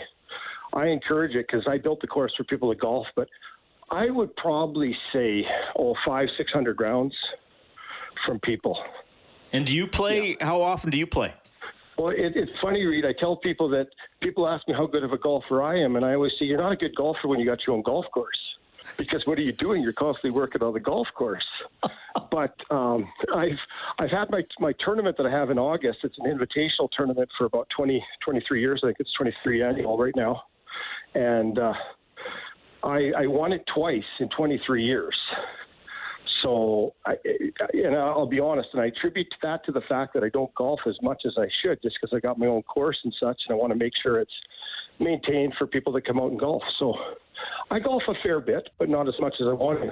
I 0.74 0.88
encourage 0.88 1.36
it 1.36 1.46
because 1.48 1.65
I 1.67 1.78
built 1.78 2.02
the 2.02 2.08
course 2.08 2.34
for 2.36 2.44
people 2.44 2.74
to 2.74 2.80
golf, 2.80 3.08
but 3.15 3.28
I 3.91 4.10
would 4.10 4.36
probably 4.36 4.96
say 5.13 5.46
oh 5.78 5.96
five 6.06 6.28
six 6.38 6.52
hundred 6.52 6.82
rounds 6.82 7.15
from 8.26 8.39
people. 8.39 8.78
And 9.54 9.65
do 9.65 9.76
you 9.76 9.86
play? 9.88 10.38
How 10.41 10.62
often 10.62 10.89
do 10.89 10.98
you 10.98 11.08
play? 11.08 11.34
Well, 12.02 12.10
it, 12.10 12.34
it's 12.36 12.52
funny, 12.60 12.84
Reid. 12.84 13.06
I 13.06 13.14
tell 13.20 13.36
people 13.36 13.70
that 13.70 13.86
people 14.24 14.48
ask 14.48 14.68
me 14.68 14.74
how 14.74 14.88
good 14.88 15.04
of 15.04 15.14
a 15.14 15.20
golfer 15.20 15.62
I 15.62 15.80
am, 15.80 15.98
and 15.98 16.04
I 16.04 16.16
always 16.16 16.32
say 16.40 16.46
you're 16.46 16.58
not 16.58 16.72
a 16.72 16.76
good 16.76 16.96
golfer 16.96 17.28
when 17.28 17.40
you 17.40 17.46
got 17.46 17.60
your 17.68 17.76
own 17.76 17.84
golf 17.84 18.08
course, 18.12 18.40
because 18.98 19.22
what 19.26 19.38
are 19.38 19.44
you 19.44 19.52
doing? 19.52 19.84
You're 19.84 19.94
constantly 19.94 20.32
working 20.32 20.64
on 20.64 20.74
the 20.74 20.80
golf 20.80 21.08
course. 21.14 21.46
but 22.32 22.60
um, 22.72 23.08
I've 23.36 23.60
I've 24.00 24.10
had 24.10 24.32
my 24.32 24.42
my 24.60 24.74
tournament 24.84 25.16
that 25.18 25.28
I 25.28 25.30
have 25.30 25.52
in 25.52 25.60
August. 25.60 26.00
It's 26.04 26.18
an 26.18 26.26
invitational 26.26 26.90
tournament 26.98 27.30
for 27.38 27.46
about 27.46 27.68
20, 27.78 28.04
23 28.26 28.62
years. 28.62 28.82
I 28.84 28.88
think 28.88 28.98
it's 29.00 29.14
23 29.14 29.62
annual 29.62 29.96
right 29.96 30.16
now, 30.16 30.42
and 31.14 31.60
uh, 31.60 31.74
I, 32.84 33.12
I 33.16 33.28
won 33.28 33.54
it 33.54 33.64
twice 33.72 34.02
in 34.20 34.28
23 34.30 34.84
years. 34.84 35.16
So, 36.42 36.94
I, 37.06 37.16
and 37.74 37.96
I'll 37.96 38.26
be 38.26 38.40
honest, 38.40 38.70
and 38.74 38.82
I 38.82 38.88
attribute 38.88 39.28
that 39.44 39.64
to 39.66 39.72
the 39.72 39.82
fact 39.82 40.14
that 40.14 40.24
I 40.24 40.30
don't 40.30 40.54
golf 40.56 40.80
as 40.88 40.96
much 41.02 41.24
as 41.26 41.34
I 41.38 41.48
should, 41.62 41.82
just 41.82 41.98
because 42.02 42.16
I 42.16 42.20
got 42.20 42.40
my 42.40 42.48
own 42.48 42.64
course 42.64 42.98
and 43.04 43.14
such, 43.20 43.42
and 43.48 43.56
I 43.56 43.60
want 43.60 43.72
to 43.72 43.78
make 43.78 43.94
sure 44.02 44.20
it's 44.20 44.32
maintained 45.00 45.54
for 45.58 45.68
people 45.68 45.94
that 45.94 46.06
come 46.06 46.20
out 46.20 46.32
and 46.32 46.40
golf. 46.40 46.64
So, 46.80 46.96
I 47.70 47.80
golf 47.80 48.04
a 48.08 48.14
fair 48.24 48.40
bit, 48.40 48.70
but 48.80 48.90
not 48.90 49.08
as 49.08 49.16
much 49.20 49.36
as 49.40 49.48
I 49.48 49.54
want 49.54 49.82
to. 49.82 49.92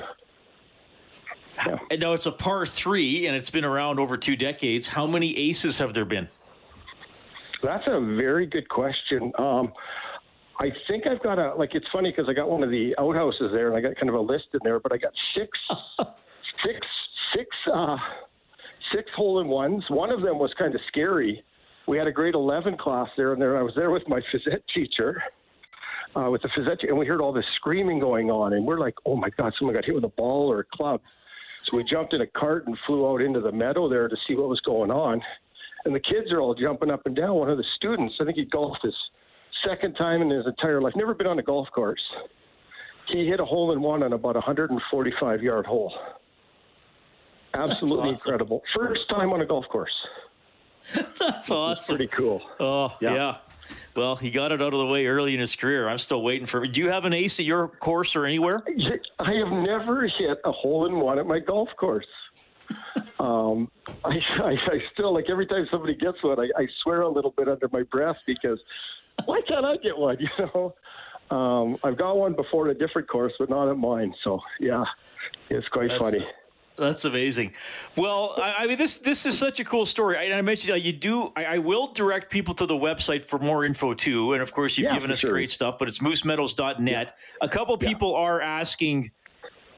And 1.91 1.99
now 1.99 2.13
it's 2.13 2.25
a 2.25 2.31
par 2.31 2.65
three, 2.65 3.27
and 3.27 3.35
it's 3.35 3.49
been 3.49 3.65
around 3.65 3.99
over 3.99 4.17
two 4.17 4.35
decades. 4.35 4.87
How 4.87 5.05
many 5.05 5.37
aces 5.37 5.77
have 5.79 5.93
there 5.93 6.05
been? 6.05 6.29
That's 7.61 7.83
a 7.87 7.99
very 7.99 8.45
good 8.45 8.69
question. 8.69 9.33
Um, 9.37 9.73
I 10.59 10.71
think 10.87 11.07
I've 11.07 11.21
got 11.21 11.39
a 11.39 11.55
like. 11.55 11.71
It's 11.73 11.87
funny 11.91 12.11
because 12.11 12.29
I 12.29 12.33
got 12.33 12.49
one 12.49 12.63
of 12.63 12.69
the 12.69 12.95
outhouses 12.97 13.51
there, 13.53 13.67
and 13.67 13.77
I 13.77 13.81
got 13.81 13.95
kind 13.95 14.09
of 14.09 14.15
a 14.15 14.19
list 14.19 14.45
in 14.53 14.59
there. 14.63 14.79
But 14.79 14.93
I 14.93 14.97
got 14.97 15.13
six, 15.35 15.49
six, 16.65 16.85
six, 17.35 17.47
uh, 17.73 17.97
six 18.93 19.09
hole 19.15 19.39
in 19.39 19.47
ones. 19.47 19.83
One 19.89 20.11
of 20.11 20.21
them 20.21 20.39
was 20.39 20.53
kind 20.57 20.73
of 20.75 20.81
scary. 20.87 21.43
We 21.87 21.97
had 21.97 22.07
a 22.07 22.11
grade 22.11 22.35
eleven 22.35 22.77
class 22.77 23.09
there, 23.17 23.33
and 23.33 23.41
there 23.41 23.57
I 23.57 23.63
was 23.63 23.73
there 23.75 23.91
with 23.91 24.07
my 24.07 24.19
phys 24.33 24.51
ed 24.51 24.63
teacher. 24.73 25.21
Uh, 26.15 26.27
with 26.31 26.41
the 26.41 26.47
phys 26.49 26.67
ed, 26.67 26.79
and 26.87 26.97
we 26.97 27.05
heard 27.05 27.21
all 27.21 27.31
this 27.31 27.45
screaming 27.55 27.99
going 27.99 28.31
on, 28.31 28.53
and 28.53 28.65
we're 28.65 28.79
like, 28.79 28.95
"Oh 29.05 29.15
my 29.15 29.29
God, 29.29 29.53
someone 29.57 29.75
got 29.75 29.85
hit 29.85 29.95
with 29.95 30.03
a 30.03 30.09
ball 30.09 30.51
or 30.51 30.59
a 30.59 30.65
club!" 30.75 31.01
So 31.63 31.77
we 31.77 31.83
jumped 31.83 32.13
in 32.13 32.21
a 32.21 32.27
cart 32.27 32.67
and 32.67 32.77
flew 32.87 33.07
out 33.07 33.21
into 33.21 33.41
the 33.41 33.51
meadow 33.51 33.87
there 33.89 34.07
to 34.07 34.15
see 34.27 34.35
what 34.35 34.49
was 34.49 34.59
going 34.61 34.91
on. 34.91 35.21
And 35.85 35.95
the 35.95 35.99
kids 35.99 36.31
are 36.31 36.41
all 36.41 36.55
jumping 36.55 36.89
up 36.89 37.05
and 37.05 37.15
down. 37.15 37.35
One 37.35 37.49
of 37.49 37.57
the 37.57 37.65
students, 37.75 38.15
I 38.19 38.25
think 38.25 38.37
he 38.37 38.45
golfed 38.45 38.83
his 38.83 38.95
second 39.65 39.95
time 39.95 40.21
in 40.21 40.29
his 40.29 40.45
entire 40.45 40.81
life, 40.81 40.93
never 40.95 41.13
been 41.13 41.27
on 41.27 41.39
a 41.39 41.43
golf 41.43 41.67
course. 41.73 42.01
He 43.07 43.27
hit 43.27 43.39
a 43.39 43.45
hole 43.45 43.71
in 43.71 43.81
one 43.81 44.03
on 44.03 44.13
about 44.13 44.35
a 44.35 44.39
145 44.39 45.41
yard 45.41 45.65
hole. 45.65 45.93
Absolutely 47.53 48.11
awesome. 48.11 48.29
incredible. 48.29 48.63
First 48.75 49.09
time 49.09 49.31
on 49.31 49.41
a 49.41 49.45
golf 49.45 49.67
course. 49.69 49.93
That's 51.19 51.51
awesome. 51.51 51.97
Pretty 51.97 52.11
cool. 52.11 52.41
Oh, 52.59 52.95
yeah. 53.01 53.13
Yeah. 53.13 53.35
Well, 53.95 54.15
he 54.15 54.31
got 54.31 54.51
it 54.51 54.61
out 54.61 54.73
of 54.73 54.79
the 54.79 54.85
way 54.85 55.07
early 55.07 55.33
in 55.33 55.39
his 55.39 55.55
career. 55.55 55.89
I'm 55.89 55.97
still 55.97 56.21
waiting 56.21 56.45
for. 56.45 56.65
Do 56.65 56.79
you 56.79 56.89
have 56.89 57.05
an 57.05 57.13
ace 57.13 57.39
at 57.39 57.45
your 57.45 57.67
course 57.67 58.15
or 58.15 58.25
anywhere? 58.25 58.63
I 59.19 59.33
have 59.33 59.51
never 59.51 60.07
hit 60.07 60.39
a 60.45 60.51
hole 60.51 60.85
in 60.85 60.95
one 60.99 61.19
at 61.19 61.25
my 61.27 61.39
golf 61.39 61.69
course. 61.77 62.05
um, 63.19 63.69
I, 64.05 64.19
I, 64.41 64.51
I 64.51 64.81
still 64.93 65.13
like 65.13 65.25
every 65.29 65.47
time 65.47 65.67
somebody 65.71 65.95
gets 65.95 66.23
one, 66.23 66.39
I, 66.39 66.49
I 66.57 66.67
swear 66.83 67.01
a 67.01 67.09
little 67.09 67.31
bit 67.31 67.47
under 67.49 67.67
my 67.71 67.83
breath 67.83 68.19
because 68.25 68.59
why 69.25 69.41
can't 69.47 69.65
I 69.65 69.77
get 69.77 69.97
one? 69.97 70.17
You 70.37 70.49
know, 70.53 70.75
um, 71.35 71.77
I've 71.83 71.97
got 71.97 72.17
one 72.17 72.33
before 72.33 72.69
at 72.69 72.75
a 72.75 72.79
different 72.79 73.07
course, 73.07 73.33
but 73.37 73.49
not 73.49 73.69
at 73.69 73.77
mine. 73.77 74.13
So 74.23 74.39
yeah, 74.59 74.83
it's 75.49 75.67
quite 75.67 75.89
That's- 75.89 76.11
funny. 76.11 76.27
That's 76.79 77.03
amazing. 77.05 77.53
Well, 77.97 78.35
I, 78.37 78.55
I 78.59 78.67
mean, 78.67 78.77
this 78.77 78.99
this 78.99 79.25
is 79.25 79.37
such 79.37 79.59
a 79.59 79.65
cool 79.65 79.85
story. 79.85 80.17
I, 80.17 80.37
I 80.37 80.41
mentioned 80.41 80.71
uh, 80.71 80.75
you 80.75 80.93
do. 80.93 81.31
I, 81.35 81.45
I 81.45 81.57
will 81.57 81.91
direct 81.91 82.31
people 82.31 82.53
to 82.55 82.65
the 82.65 82.75
website 82.75 83.21
for 83.21 83.37
more 83.37 83.65
info 83.65 83.93
too. 83.93 84.33
And 84.33 84.41
of 84.41 84.53
course, 84.53 84.77
you've 84.77 84.85
Yeah, 84.87 84.93
given 84.95 85.11
us 85.11 85.19
sure. 85.19 85.31
great 85.31 85.49
stuff. 85.49 85.77
But 85.77 85.89
it's 85.89 85.99
moosemeadows.net. 85.99 87.17
A 87.41 87.49
couple 87.49 87.77
people 87.77 88.15
are 88.15 88.41
asking, 88.41 89.11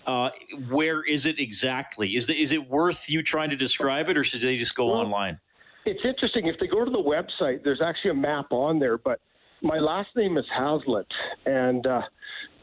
uh, 0.06 0.30
where 0.70 1.04
is 1.04 1.26
it 1.26 1.40
exactly? 1.40 2.16
Is 2.16 2.30
it, 2.30 2.38
is 2.38 2.52
it 2.52 2.70
worth 2.70 3.10
you 3.10 3.24
trying 3.24 3.50
to 3.50 3.56
describe 3.56 4.08
it, 4.10 4.18
or 4.18 4.24
should 4.24 4.42
they 4.42 4.56
just 4.56 4.76
go 4.76 4.88
Well, 4.88 4.98
online? 5.00 5.40
It's 5.86 6.06
interesting. 6.06 6.46
If 6.48 6.60
they 6.60 6.68
go 6.68 6.86
to 6.86 6.92
the 6.92 7.00
website, 7.00 7.64
there's 7.64 7.82
actually 7.82 8.12
a 8.12 8.16
map 8.16 8.48
on 8.52 8.78
there, 8.78 9.00
but 9.00 9.20
my 9.64 9.80
last 9.80 10.10
name 10.16 10.38
is 10.38 10.46
Hazlett, 10.56 11.08
and 11.46 11.86
uh, 11.88 12.02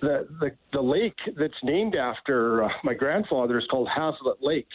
the, 0.01 0.29
the 0.41 0.51
the 0.73 0.81
lake 0.81 1.19
that's 1.37 1.55
named 1.63 1.97
after 1.97 2.65
uh, 2.65 2.69
my 2.85 2.95
grandfather 2.95 3.59
is 3.59 3.67
called 3.71 3.89
Hazlett 3.95 4.39
Lake. 4.41 4.69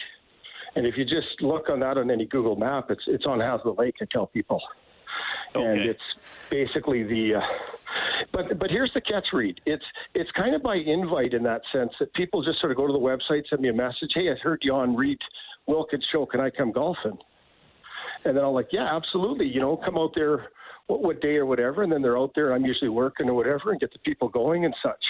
And 0.76 0.86
if 0.86 0.96
you 0.96 1.04
just 1.04 1.40
look 1.40 1.68
on 1.68 1.80
that 1.80 1.98
on 1.98 2.10
any 2.10 2.26
Google 2.26 2.56
map, 2.56 2.90
it's 2.90 3.04
it's 3.06 3.26
on 3.26 3.40
Hazlett 3.40 3.78
Lake. 3.78 3.94
I 4.02 4.06
tell 4.10 4.26
people, 4.26 4.60
and 5.54 5.80
it's 5.80 6.00
basically 6.50 7.04
the. 7.04 7.36
Uh, 7.36 7.40
but 8.32 8.58
but 8.58 8.70
here's 8.70 8.92
the 8.92 9.00
catch, 9.00 9.26
Reid. 9.32 9.60
It's 9.66 9.84
it's 10.14 10.30
kind 10.32 10.54
of 10.54 10.62
by 10.62 10.76
invite 10.76 11.32
in 11.32 11.42
that 11.44 11.62
sense 11.72 11.92
that 12.00 12.12
people 12.14 12.42
just 12.42 12.60
sort 12.60 12.72
of 12.72 12.76
go 12.76 12.86
to 12.86 12.92
the 12.92 12.98
website, 12.98 13.48
send 13.48 13.62
me 13.62 13.68
a 13.68 13.72
message. 13.72 14.10
Hey, 14.14 14.30
I 14.30 14.34
heard 14.42 14.60
you 14.62 14.74
on 14.74 14.96
Reid 14.96 15.18
Wilkins 15.66 16.04
show. 16.10 16.26
Can 16.26 16.40
I 16.40 16.50
come 16.50 16.72
golfing? 16.72 17.18
And 18.24 18.36
then 18.36 18.44
I'm 18.44 18.52
like, 18.52 18.68
yeah, 18.72 18.94
absolutely. 18.94 19.46
You 19.46 19.60
know, 19.60 19.76
come 19.76 19.98
out 19.98 20.12
there, 20.14 20.48
what, 20.86 21.02
what 21.02 21.20
day 21.20 21.36
or 21.36 21.46
whatever. 21.46 21.82
And 21.82 21.92
then 21.92 22.02
they're 22.02 22.18
out 22.18 22.32
there. 22.34 22.52
I'm 22.52 22.64
usually 22.64 22.90
working 22.90 23.28
or 23.28 23.34
whatever, 23.34 23.70
and 23.70 23.80
get 23.80 23.92
the 23.92 23.98
people 24.00 24.28
going 24.28 24.64
and 24.64 24.74
such. 24.82 25.04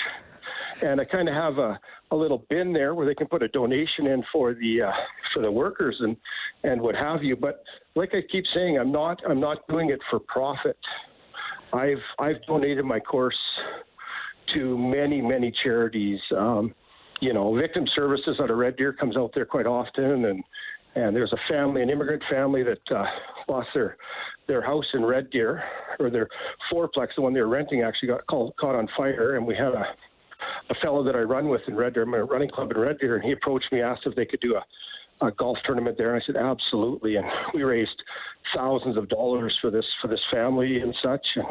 And 0.83 1.01
I 1.01 1.05
kind 1.05 1.29
of 1.29 1.35
have 1.35 1.59
a, 1.59 1.79
a 2.11 2.17
little 2.17 2.45
bin 2.51 2.73
there 2.73 2.95
where 2.95 3.07
they 3.07 3.15
can 3.15 3.27
put 3.27 3.43
a 3.43 3.49
donation 3.49 4.07
in 4.07 4.23
for 4.33 4.55
the 4.55 4.83
uh, 4.83 4.93
for 5.33 5.43
the 5.43 5.51
workers 5.51 5.97
and 6.01 6.17
and 6.65 6.81
what 6.81 6.95
have 6.95 7.23
you. 7.23 7.37
But 7.37 7.63
like 7.95 8.11
I 8.13 8.21
keep 8.31 8.45
saying, 8.55 8.79
I'm 8.79 8.93
not 8.93 9.21
I'm 9.29 9.41
not 9.41 9.59
doing 9.69 9.91
it 9.91 10.01
for 10.11 10.19
profit. 10.21 10.79
I've 11.73 12.03
I've 12.19 12.43
donated 12.47 12.85
my 12.85 13.01
course 13.01 13.39
to 14.55 14.77
many 14.77 15.21
many 15.23 15.53
charities. 15.63 16.21
Um, 16.37 16.75
you 17.21 17.33
know, 17.33 17.55
Victim 17.57 17.85
Services 17.95 18.37
out 18.41 18.51
of 18.51 18.59
Red 18.59 18.77
Deer 18.77 18.93
comes 18.93 19.17
out 19.17 19.31
there 19.35 19.47
quite 19.47 19.67
often, 19.67 20.25
and 20.27 20.45
and 20.95 21.15
there's 21.15 21.33
a 21.33 21.53
family, 21.53 21.83
an 21.83 21.91
immigrant 21.91 22.23
family 22.31 22.63
that 22.63 22.81
uh, 22.91 23.05
lost 23.49 23.69
their 23.75 23.97
their 24.47 24.61
house 24.61 24.85
in 24.93 25.05
Red 25.05 25.31
Deer, 25.31 25.63
or 25.99 26.11
their 26.11 26.29
fourplex, 26.71 27.09
the 27.17 27.23
one 27.23 27.33
they 27.33 27.41
were 27.41 27.49
renting, 27.49 27.83
actually 27.83 28.09
got 28.09 28.27
called, 28.27 28.55
caught 28.61 28.75
on 28.75 28.89
fire, 28.97 29.37
and 29.37 29.47
we 29.47 29.55
had 29.57 29.73
a 29.73 29.87
a 30.71 30.75
fellow 30.77 31.03
that 31.05 31.17
I 31.17 31.21
run 31.21 31.49
with 31.49 31.63
in 31.69 31.77
Red 31.77 31.95
Deer, 31.95 32.07
my 32.07 32.19
running 32.19 32.51
club 32.51 32.71
in 32.71 32.79
Red 32.79 32.99
Deer, 32.99 33.17
and 33.17 33.25
he 33.25 33.33
approached 33.33 33.73
me, 33.73 33.81
asked 33.81 34.03
if 34.07 34.15
they 34.15 34.27
could 34.27 34.41
do 34.41 34.57
a, 34.57 35.27
a 35.27 35.31
golf 35.33 35.59
tournament 35.65 35.97
there, 35.99 36.15
and 36.15 36.23
I 36.23 36.27
said 36.27 36.37
absolutely, 36.37 37.17
and 37.17 37.27
we 37.55 37.63
raised 37.63 38.03
thousands 38.55 38.97
of 38.97 39.09
dollars 39.09 39.57
for 39.61 39.71
this 39.71 39.87
for 40.01 40.09
this 40.09 40.21
family 40.31 40.81
and 40.81 40.95
such, 41.03 41.27
and 41.37 41.47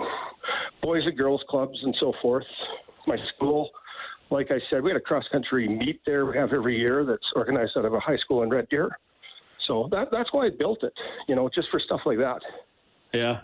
boys 0.82 1.04
and 1.06 1.18
girls 1.18 1.44
clubs 1.50 1.80
and 1.84 1.96
so 2.00 2.14
forth. 2.22 2.46
My 3.08 3.18
school, 3.36 3.70
like 4.30 4.52
I 4.52 4.60
said, 4.70 4.82
we 4.84 4.92
had 4.92 4.98
a 4.98 5.02
cross 5.02 5.26
country 5.32 5.68
meet 5.68 6.02
there 6.06 6.26
we 6.26 6.38
have 6.38 6.54
every 6.54 6.78
year 6.78 7.04
that's 7.04 7.32
organized 7.36 7.78
out 7.78 7.86
of 7.86 7.94
a 7.94 8.00
high 8.00 8.18
school 8.18 8.44
in 8.44 8.50
Red 8.50 8.70
Deer. 8.70 8.98
So 9.68 9.88
that, 9.92 10.10
that's 10.12 10.32
why 10.34 10.48
I 10.48 10.50
built 10.50 10.84
it, 10.84 10.94
you 11.28 11.36
know, 11.36 11.50
just 11.54 11.70
for 11.70 11.80
stuff 11.80 12.02
like 12.06 12.18
that. 12.18 12.42
Yeah. 13.14 13.42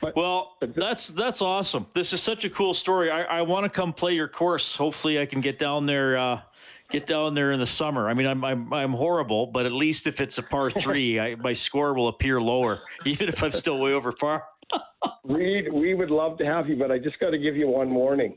But- 0.00 0.16
well, 0.16 0.56
that's 0.60 1.08
that's 1.08 1.40
awesome. 1.40 1.86
This 1.94 2.12
is 2.12 2.20
such 2.20 2.44
a 2.44 2.50
cool 2.50 2.74
story. 2.74 3.10
I, 3.10 3.22
I 3.22 3.42
want 3.42 3.64
to 3.64 3.70
come 3.70 3.92
play 3.92 4.14
your 4.14 4.26
course. 4.28 4.74
Hopefully, 4.74 5.20
I 5.20 5.26
can 5.26 5.40
get 5.40 5.58
down 5.58 5.86
there. 5.86 6.18
Uh, 6.18 6.40
get 6.92 7.06
down 7.06 7.34
there 7.34 7.52
in 7.52 7.58
the 7.58 7.66
summer. 7.66 8.08
I 8.08 8.14
mean, 8.14 8.26
I'm 8.26 8.44
I'm, 8.44 8.72
I'm 8.72 8.92
horrible, 8.92 9.46
but 9.46 9.66
at 9.66 9.72
least 9.72 10.06
if 10.06 10.20
it's 10.20 10.38
a 10.38 10.42
par 10.42 10.70
three, 10.84 11.18
I, 11.18 11.34
my 11.36 11.52
score 11.52 11.94
will 11.94 12.08
appear 12.08 12.40
lower, 12.40 12.80
even 13.06 13.28
if 13.28 13.42
I'm 13.42 13.50
still 13.50 13.78
way 13.80 13.92
over 13.92 14.12
par. 14.12 14.44
Reid, 15.24 15.72
we 15.72 15.94
would 15.94 16.10
love 16.10 16.38
to 16.38 16.44
have 16.44 16.68
you, 16.68 16.76
but 16.76 16.90
I 16.90 16.98
just 16.98 17.18
got 17.18 17.30
to 17.30 17.38
give 17.38 17.56
you 17.56 17.68
one 17.68 17.92
warning. 17.92 18.36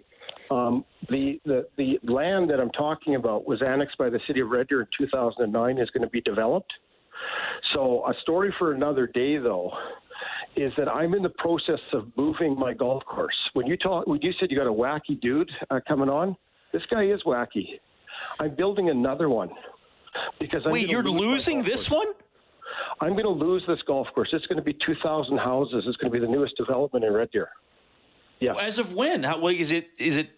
Um, 0.51 0.85
the, 1.09 1.39
the 1.45 1.67
the 1.77 1.99
land 2.03 2.49
that 2.49 2.59
I'm 2.59 2.71
talking 2.71 3.15
about 3.15 3.47
was 3.47 3.61
annexed 3.67 3.97
by 3.97 4.09
the 4.09 4.19
city 4.27 4.39
of 4.39 4.49
Red 4.49 4.67
Deer 4.67 4.81
in 4.81 4.87
2009. 4.97 5.77
Is 5.77 5.89
going 5.89 6.03
to 6.03 6.09
be 6.09 6.21
developed, 6.21 6.71
So, 7.73 8.05
a 8.07 8.13
story 8.21 8.53
for 8.57 8.73
another 8.73 9.07
day, 9.07 9.37
though, 9.37 9.71
is 10.55 10.71
that 10.77 10.87
I'm 10.87 11.13
in 11.13 11.21
the 11.21 11.29
process 11.29 11.79
of 11.93 12.07
moving 12.15 12.57
my 12.57 12.73
golf 12.73 13.03
course. 13.05 13.35
When 13.53 13.67
you 13.67 13.77
talk, 13.77 14.07
when 14.07 14.21
you 14.21 14.31
said 14.39 14.49
you 14.51 14.57
got 14.57 14.67
a 14.67 14.73
wacky 14.73 15.19
dude 15.21 15.51
uh, 15.69 15.79
coming 15.87 16.09
on, 16.09 16.35
this 16.71 16.83
guy 16.89 17.05
is 17.05 17.21
wacky. 17.23 17.79
I'm 18.39 18.55
building 18.55 18.89
another 18.89 19.29
one 19.29 19.49
because 20.39 20.61
I'm 20.65 20.71
wait, 20.71 20.89
you're 20.89 21.03
losing 21.03 21.61
this 21.61 21.89
course. 21.89 22.05
one. 22.05 22.15
I'm 23.01 23.11
going 23.11 23.25
to 23.25 23.29
lose 23.29 23.63
this 23.67 23.79
golf 23.87 24.07
course. 24.13 24.29
It's 24.31 24.45
going 24.47 24.57
to 24.57 24.63
be 24.63 24.75
2,000 24.85 25.37
houses. 25.37 25.83
It's 25.87 25.97
going 25.97 26.11
to 26.11 26.19
be 26.19 26.25
the 26.25 26.31
newest 26.31 26.55
development 26.57 27.03
in 27.05 27.13
Red 27.13 27.29
Deer. 27.31 27.49
Yeah. 28.39 28.55
As 28.55 28.79
of 28.79 28.93
when? 28.93 29.23
How, 29.23 29.39
what, 29.39 29.55
is 29.55 29.71
it? 29.71 29.89
Is 29.97 30.17
it? 30.17 30.29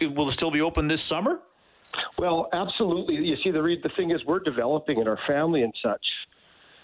Will 0.00 0.28
it 0.28 0.32
still 0.32 0.50
be 0.50 0.60
open 0.60 0.86
this 0.86 1.02
summer? 1.02 1.42
Well, 2.18 2.48
absolutely. 2.52 3.16
You 3.16 3.36
see, 3.42 3.50
the 3.50 3.60
the 3.82 3.90
thing 3.96 4.12
is, 4.12 4.20
we're 4.24 4.38
developing 4.40 5.00
in 5.00 5.08
our 5.08 5.18
family 5.26 5.62
and 5.62 5.74
such. 5.82 6.04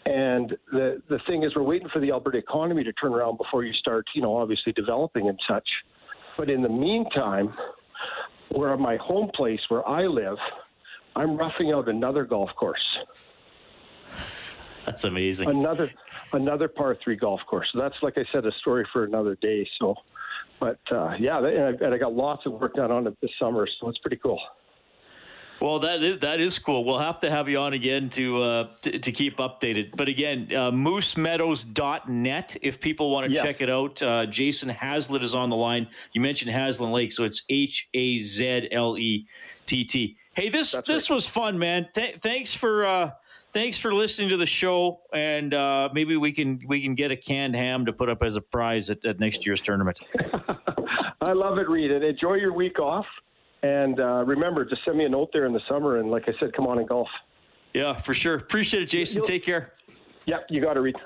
And 0.06 0.56
the 0.70 1.02
the 1.08 1.18
thing 1.26 1.42
is, 1.42 1.56
we're 1.56 1.62
waiting 1.64 1.88
for 1.92 1.98
the 1.98 2.12
Alberta 2.12 2.38
economy 2.38 2.84
to 2.84 2.92
turn 2.92 3.12
around 3.12 3.38
before 3.38 3.64
you 3.64 3.72
start, 3.72 4.06
you 4.14 4.22
know, 4.22 4.36
obviously 4.36 4.72
developing 4.72 5.28
and 5.28 5.38
such. 5.48 5.68
But 6.38 6.48
in 6.48 6.62
the 6.62 6.68
meantime, 6.68 7.52
where 8.50 8.76
my 8.76 8.96
home 8.98 9.30
place, 9.34 9.58
where 9.68 9.86
I 9.86 10.06
live, 10.06 10.38
I'm 11.16 11.36
roughing 11.36 11.72
out 11.72 11.88
another 11.88 12.24
golf 12.24 12.50
course. 12.56 12.98
That's 14.84 15.02
amazing. 15.02 15.48
Another 15.48 15.90
another 16.32 16.68
par 16.68 16.96
three 17.02 17.16
golf 17.16 17.40
course. 17.48 17.68
So 17.72 17.80
that's 17.80 17.96
like 18.00 18.16
I 18.16 18.24
said, 18.32 18.46
a 18.46 18.52
story 18.60 18.86
for 18.92 19.02
another 19.02 19.36
day. 19.42 19.68
So, 19.80 19.96
but 20.60 20.78
uh, 20.92 21.14
yeah, 21.18 21.38
and 21.38 21.46
I, 21.82 21.84
and 21.84 21.92
I 21.92 21.98
got 21.98 22.14
lots 22.14 22.46
of 22.46 22.52
work 22.52 22.74
done 22.74 22.92
on 22.92 23.08
it 23.08 23.16
this 23.20 23.32
summer, 23.40 23.66
so 23.80 23.88
it's 23.88 23.98
pretty 23.98 24.18
cool. 24.18 24.40
Well, 25.60 25.78
that 25.80 26.02
is 26.02 26.18
that 26.18 26.40
is 26.40 26.58
cool. 26.58 26.84
We'll 26.84 26.98
have 26.98 27.20
to 27.20 27.30
have 27.30 27.48
you 27.48 27.58
on 27.58 27.72
again 27.72 28.10
to 28.10 28.42
uh, 28.42 28.68
to, 28.82 28.98
to, 28.98 29.12
keep 29.12 29.38
updated. 29.38 29.96
But 29.96 30.08
again, 30.08 30.48
uh, 30.50 30.70
moosemeadows.net 30.70 32.56
if 32.60 32.80
people 32.80 33.10
want 33.10 33.28
to 33.30 33.34
yeah. 33.34 33.42
check 33.42 33.60
it 33.62 33.70
out. 33.70 34.02
Uh, 34.02 34.26
Jason 34.26 34.68
Hazlett 34.68 35.22
is 35.22 35.34
on 35.34 35.48
the 35.48 35.56
line. 35.56 35.88
You 36.12 36.20
mentioned 36.20 36.52
Hazlett 36.52 36.90
Lake, 36.90 37.10
so 37.10 37.24
it's 37.24 37.42
H 37.48 37.88
A 37.94 38.18
Z 38.18 38.68
L 38.70 38.98
E 38.98 39.26
T 39.64 39.84
T. 39.84 40.16
Hey, 40.34 40.50
this 40.50 40.72
That's 40.72 40.86
this 40.86 41.08
right. 41.08 41.14
was 41.14 41.26
fun, 41.26 41.58
man. 41.58 41.88
Th- 41.94 42.16
thanks 42.20 42.54
for 42.54 42.84
uh, 42.84 43.10
thanks 43.54 43.78
for 43.78 43.94
listening 43.94 44.28
to 44.28 44.36
the 44.36 44.44
show, 44.44 45.00
and 45.14 45.54
uh, 45.54 45.88
maybe 45.94 46.18
we 46.18 46.32
can 46.32 46.60
we 46.66 46.82
can 46.82 46.94
get 46.94 47.10
a 47.10 47.16
canned 47.16 47.56
ham 47.56 47.86
to 47.86 47.92
put 47.94 48.10
up 48.10 48.22
as 48.22 48.36
a 48.36 48.42
prize 48.42 48.90
at, 48.90 49.02
at 49.06 49.18
next 49.18 49.46
year's 49.46 49.62
tournament. 49.62 49.98
I 51.22 51.32
love 51.32 51.56
it, 51.56 51.68
Reid, 51.68 51.90
and 51.90 52.04
enjoy 52.04 52.34
your 52.34 52.52
week 52.52 52.78
off. 52.78 53.06
And 53.62 53.98
uh, 54.00 54.24
remember, 54.24 54.64
just 54.64 54.84
send 54.84 54.98
me 54.98 55.04
a 55.04 55.08
note 55.08 55.30
there 55.32 55.46
in 55.46 55.52
the 55.52 55.60
summer. 55.68 55.98
And 55.98 56.10
like 56.10 56.24
I 56.28 56.32
said, 56.38 56.52
come 56.52 56.66
on 56.66 56.78
and 56.78 56.88
golf. 56.88 57.08
Yeah, 57.74 57.94
for 57.94 58.14
sure. 58.14 58.36
Appreciate 58.36 58.82
it, 58.82 58.86
Jason. 58.86 59.16
You'll, 59.16 59.26
Take 59.26 59.44
care. 59.44 59.72
Yep, 60.26 60.46
you 60.50 60.60
got 60.60 60.76
it, 60.76 60.80
Reid. 60.80 60.96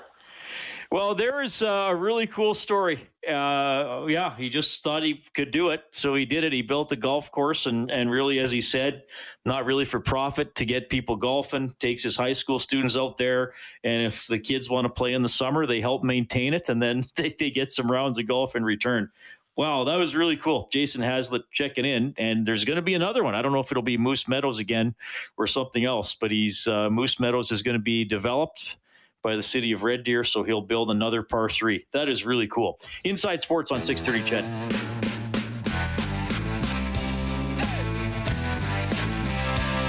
Well, 0.91 1.15
there 1.15 1.41
is 1.41 1.61
a 1.61 1.95
really 1.95 2.27
cool 2.27 2.53
story. 2.53 3.07
Uh, 3.25 4.05
yeah, 4.09 4.35
he 4.35 4.49
just 4.49 4.83
thought 4.83 5.03
he 5.03 5.23
could 5.33 5.51
do 5.51 5.69
it, 5.69 5.85
so 5.91 6.15
he 6.15 6.25
did 6.25 6.43
it. 6.43 6.51
He 6.51 6.61
built 6.61 6.91
a 6.91 6.97
golf 6.97 7.31
course, 7.31 7.65
and 7.65 7.89
and 7.89 8.11
really, 8.11 8.39
as 8.39 8.51
he 8.51 8.59
said, 8.59 9.03
not 9.45 9.65
really 9.65 9.85
for 9.85 10.01
profit 10.01 10.53
to 10.55 10.65
get 10.65 10.89
people 10.89 11.15
golfing. 11.15 11.73
Takes 11.79 12.03
his 12.03 12.17
high 12.17 12.33
school 12.33 12.59
students 12.59 12.97
out 12.97 13.15
there, 13.15 13.53
and 13.85 14.03
if 14.05 14.27
the 14.27 14.37
kids 14.37 14.69
want 14.69 14.83
to 14.83 14.89
play 14.89 15.13
in 15.13 15.21
the 15.21 15.29
summer, 15.29 15.65
they 15.65 15.79
help 15.79 16.03
maintain 16.03 16.53
it, 16.53 16.67
and 16.67 16.81
then 16.81 17.05
they, 17.15 17.33
they 17.39 17.51
get 17.51 17.71
some 17.71 17.89
rounds 17.89 18.17
of 18.17 18.27
golf 18.27 18.57
in 18.57 18.65
return. 18.65 19.09
Wow, 19.61 19.83
that 19.83 19.97
was 19.97 20.15
really 20.15 20.37
cool. 20.37 20.67
Jason 20.71 21.03
Hazlett 21.03 21.43
checking 21.51 21.85
in, 21.85 22.15
and 22.17 22.47
there's 22.47 22.65
going 22.65 22.77
to 22.77 22.81
be 22.81 22.95
another 22.95 23.23
one. 23.23 23.35
I 23.35 23.43
don't 23.43 23.51
know 23.51 23.59
if 23.59 23.71
it'll 23.71 23.83
be 23.83 23.95
Moose 23.95 24.27
Meadows 24.27 24.57
again 24.57 24.95
or 25.37 25.45
something 25.45 25.85
else, 25.85 26.15
but 26.15 26.31
he's 26.31 26.65
uh, 26.65 26.89
Moose 26.89 27.19
Meadows 27.19 27.51
is 27.51 27.61
going 27.61 27.75
to 27.75 27.79
be 27.79 28.03
developed 28.03 28.77
by 29.21 29.35
the 29.35 29.43
city 29.43 29.71
of 29.71 29.83
Red 29.83 30.03
Deer, 30.03 30.23
so 30.23 30.41
he'll 30.41 30.61
build 30.61 30.89
another 30.89 31.21
par 31.21 31.47
three. 31.47 31.85
That 31.93 32.09
is 32.09 32.25
really 32.25 32.47
cool. 32.47 32.79
Inside 33.03 33.39
Sports 33.41 33.71
on 33.71 33.85
630 33.85 34.27
CHED. 34.27 34.45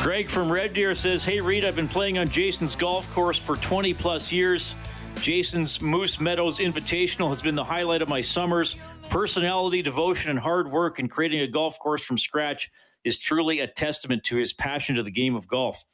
Greg 0.02 0.28
from 0.28 0.52
Red 0.52 0.74
Deer 0.74 0.94
says, 0.94 1.24
Hey, 1.24 1.40
Reid, 1.40 1.64
I've 1.64 1.76
been 1.76 1.88
playing 1.88 2.18
on 2.18 2.28
Jason's 2.28 2.74
golf 2.74 3.11
course 3.14 3.38
for 3.38 3.56
20 3.56 3.94
plus 3.94 4.30
years. 4.30 4.76
Jason's 5.16 5.80
Moose 5.80 6.20
Meadows 6.20 6.58
Invitational 6.58 7.28
has 7.28 7.40
been 7.40 7.54
the 7.54 7.64
highlight 7.64 8.02
of 8.02 8.08
my 8.11 8.20
summers. 8.20 8.76
Personality, 9.12 9.83
devotion, 9.83 10.31
and 10.31 10.38
hard 10.40 10.72
work 10.72 10.98
in 10.98 11.07
creating 11.07 11.42
a 11.42 11.46
golf 11.46 11.79
course 11.79 12.03
from 12.03 12.16
scratch 12.16 12.70
is 13.05 13.18
truly 13.18 13.61
a 13.61 13.66
testament 13.66 14.25
to 14.25 14.37
his 14.37 14.55
passion 14.55 14.96
to 14.96 15.03
the 15.03 15.11
game 15.11 15.37
of 15.37 15.46
golf. 15.46 15.85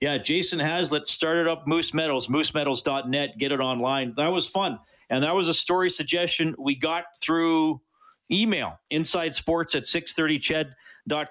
Yeah, 0.00 0.16
Jason 0.16 0.60
Hazlett 0.60 1.08
started 1.08 1.48
up 1.48 1.66
Moose 1.66 1.92
Meadows, 1.92 2.28
moosemeadows.net. 2.28 3.36
Get 3.36 3.50
it 3.50 3.58
online. 3.58 4.14
That 4.16 4.28
was 4.28 4.46
fun. 4.46 4.78
And 5.10 5.24
that 5.24 5.34
was 5.34 5.48
a 5.48 5.54
story 5.54 5.90
suggestion 5.90 6.54
we 6.56 6.76
got 6.76 7.06
through 7.20 7.80
email, 8.30 8.78
inside 8.90 9.34
sports 9.34 9.74
at 9.74 9.82
630ched 9.82 10.70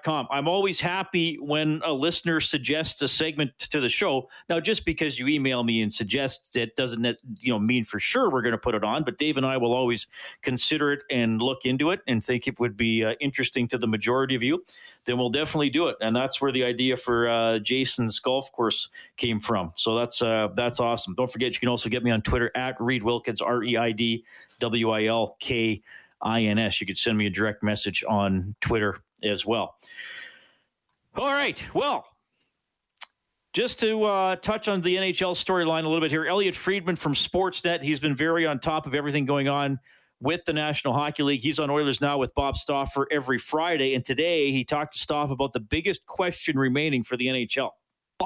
com. 0.02 0.26
I'm 0.30 0.48
always 0.48 0.80
happy 0.80 1.36
when 1.36 1.80
a 1.84 1.92
listener 1.92 2.40
suggests 2.40 3.00
a 3.02 3.08
segment 3.08 3.58
to 3.58 3.80
the 3.80 3.88
show. 3.88 4.28
Now, 4.48 4.60
just 4.60 4.84
because 4.84 5.18
you 5.18 5.26
email 5.28 5.64
me 5.64 5.82
and 5.82 5.92
suggest 5.92 6.56
it 6.56 6.76
doesn't 6.76 7.04
you 7.40 7.52
know 7.52 7.58
mean 7.58 7.84
for 7.84 7.98
sure 7.98 8.30
we're 8.30 8.42
going 8.42 8.52
to 8.52 8.58
put 8.58 8.74
it 8.74 8.84
on. 8.84 9.04
But 9.04 9.18
Dave 9.18 9.36
and 9.36 9.46
I 9.46 9.56
will 9.56 9.72
always 9.72 10.06
consider 10.42 10.92
it 10.92 11.02
and 11.10 11.40
look 11.40 11.64
into 11.64 11.90
it 11.90 12.00
and 12.06 12.24
think 12.24 12.46
it 12.46 12.58
would 12.60 12.76
be 12.76 13.04
uh, 13.04 13.14
interesting 13.20 13.68
to 13.68 13.78
the 13.78 13.86
majority 13.86 14.34
of 14.34 14.42
you. 14.42 14.64
Then 15.04 15.18
we'll 15.18 15.30
definitely 15.30 15.70
do 15.70 15.88
it. 15.88 15.96
And 16.00 16.14
that's 16.14 16.40
where 16.40 16.52
the 16.52 16.64
idea 16.64 16.96
for 16.96 17.28
uh, 17.28 17.58
Jason's 17.58 18.18
golf 18.18 18.52
course 18.52 18.90
came 19.16 19.40
from. 19.40 19.72
So 19.76 19.96
that's 19.96 20.20
uh, 20.22 20.48
that's 20.54 20.80
awesome. 20.80 21.14
Don't 21.14 21.30
forget 21.30 21.52
you 21.52 21.60
can 21.60 21.68
also 21.68 21.88
get 21.88 22.02
me 22.02 22.10
on 22.10 22.22
Twitter 22.22 22.50
at 22.54 22.76
Reid 22.80 23.02
Wilkins 23.02 23.40
R 23.40 23.62
E 23.62 23.76
I 23.76 23.92
D 23.92 24.24
W 24.60 24.90
I 24.90 25.04
L 25.06 25.36
K. 25.40 25.82
INS. 26.22 26.80
You 26.80 26.86
could 26.86 26.98
send 26.98 27.16
me 27.18 27.26
a 27.26 27.30
direct 27.30 27.62
message 27.62 28.04
on 28.08 28.54
Twitter 28.60 28.98
as 29.22 29.46
well. 29.46 29.76
All 31.16 31.30
right. 31.30 31.64
Well, 31.74 32.06
just 33.52 33.80
to 33.80 34.04
uh, 34.04 34.36
touch 34.36 34.68
on 34.68 34.80
the 34.80 34.96
NHL 34.96 35.34
storyline 35.34 35.84
a 35.84 35.88
little 35.88 36.00
bit 36.00 36.10
here, 36.10 36.26
Elliot 36.26 36.54
Friedman 36.54 36.96
from 36.96 37.14
Sportsnet, 37.14 37.82
he's 37.82 38.00
been 38.00 38.14
very 38.14 38.46
on 38.46 38.58
top 38.58 38.86
of 38.86 38.94
everything 38.94 39.24
going 39.24 39.48
on 39.48 39.80
with 40.20 40.44
the 40.44 40.52
National 40.52 40.92
Hockey 40.92 41.22
League. 41.22 41.40
He's 41.40 41.58
on 41.58 41.70
Oilers 41.70 42.00
Now 42.00 42.18
with 42.18 42.34
Bob 42.34 42.56
Stauffer 42.56 43.06
every 43.10 43.38
Friday. 43.38 43.94
And 43.94 44.04
today 44.04 44.50
he 44.50 44.64
talked 44.64 44.94
to 44.94 44.98
Stauffer 44.98 45.32
about 45.32 45.52
the 45.52 45.60
biggest 45.60 46.06
question 46.06 46.58
remaining 46.58 47.02
for 47.02 47.16
the 47.16 47.26
NHL. 47.26 47.70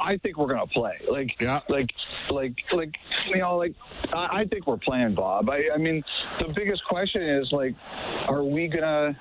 I 0.00 0.16
think 0.18 0.38
we're 0.38 0.48
gonna 0.48 0.66
play. 0.66 0.98
Like, 1.10 1.40
yeah. 1.40 1.60
like, 1.68 1.90
like, 2.30 2.54
like, 2.72 2.94
you 3.28 3.38
know, 3.38 3.56
like, 3.56 3.74
I 4.12 4.46
think 4.50 4.66
we're 4.66 4.78
playing, 4.78 5.14
Bob. 5.14 5.50
I, 5.50 5.68
I 5.74 5.76
mean, 5.76 6.02
the 6.40 6.52
biggest 6.54 6.82
question 6.86 7.22
is 7.22 7.52
like, 7.52 7.74
are 8.26 8.42
we 8.42 8.68
gonna, 8.68 9.16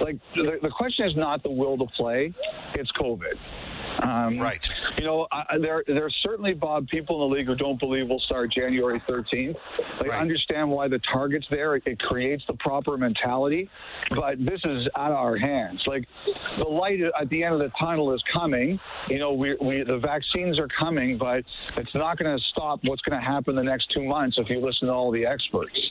like, 0.00 0.18
the, 0.36 0.58
the 0.62 0.70
question 0.70 1.08
is 1.08 1.16
not 1.16 1.42
the 1.42 1.50
will 1.50 1.76
to 1.78 1.86
play, 1.96 2.32
it's 2.74 2.90
COVID. 2.92 3.34
Um, 4.02 4.38
right. 4.38 4.66
You 4.96 5.04
know, 5.04 5.26
I, 5.30 5.58
there 5.58 5.84
there's 5.86 6.16
certainly 6.22 6.54
Bob 6.54 6.88
people 6.88 7.22
in 7.22 7.30
the 7.30 7.36
league 7.36 7.46
who 7.46 7.54
don't 7.54 7.78
believe 7.78 8.08
we'll 8.08 8.20
start 8.20 8.52
January 8.52 9.00
13th. 9.08 9.56
They 10.00 10.08
right. 10.08 10.20
understand 10.20 10.70
why 10.70 10.88
the 10.88 11.00
target's 11.12 11.46
there. 11.50 11.76
It, 11.76 11.82
it 11.86 11.98
creates 11.98 12.42
the 12.46 12.54
proper 12.54 12.96
mentality, 12.96 13.68
but 14.10 14.38
this 14.38 14.60
is 14.64 14.88
out 14.96 15.10
of 15.10 15.18
our 15.18 15.36
hands. 15.36 15.82
Like 15.86 16.06
the 16.58 16.64
light 16.64 17.00
at 17.00 17.28
the 17.28 17.44
end 17.44 17.54
of 17.54 17.60
the 17.60 17.72
tunnel 17.78 18.12
is 18.14 18.22
coming. 18.32 18.78
You 19.08 19.18
know, 19.18 19.32
we, 19.32 19.56
we 19.60 19.82
the 19.82 19.98
vaccines 19.98 20.58
are 20.58 20.68
coming, 20.68 21.18
but 21.18 21.44
it's 21.76 21.94
not 21.94 22.18
going 22.18 22.36
to 22.36 22.44
stop 22.44 22.80
what's 22.84 23.02
going 23.02 23.18
to 23.18 23.24
happen 23.24 23.54
the 23.54 23.62
next 23.62 23.90
two 23.92 24.04
months 24.04 24.38
if 24.38 24.48
you 24.48 24.60
listen 24.60 24.88
to 24.88 24.94
all 24.94 25.10
the 25.10 25.26
experts. 25.26 25.89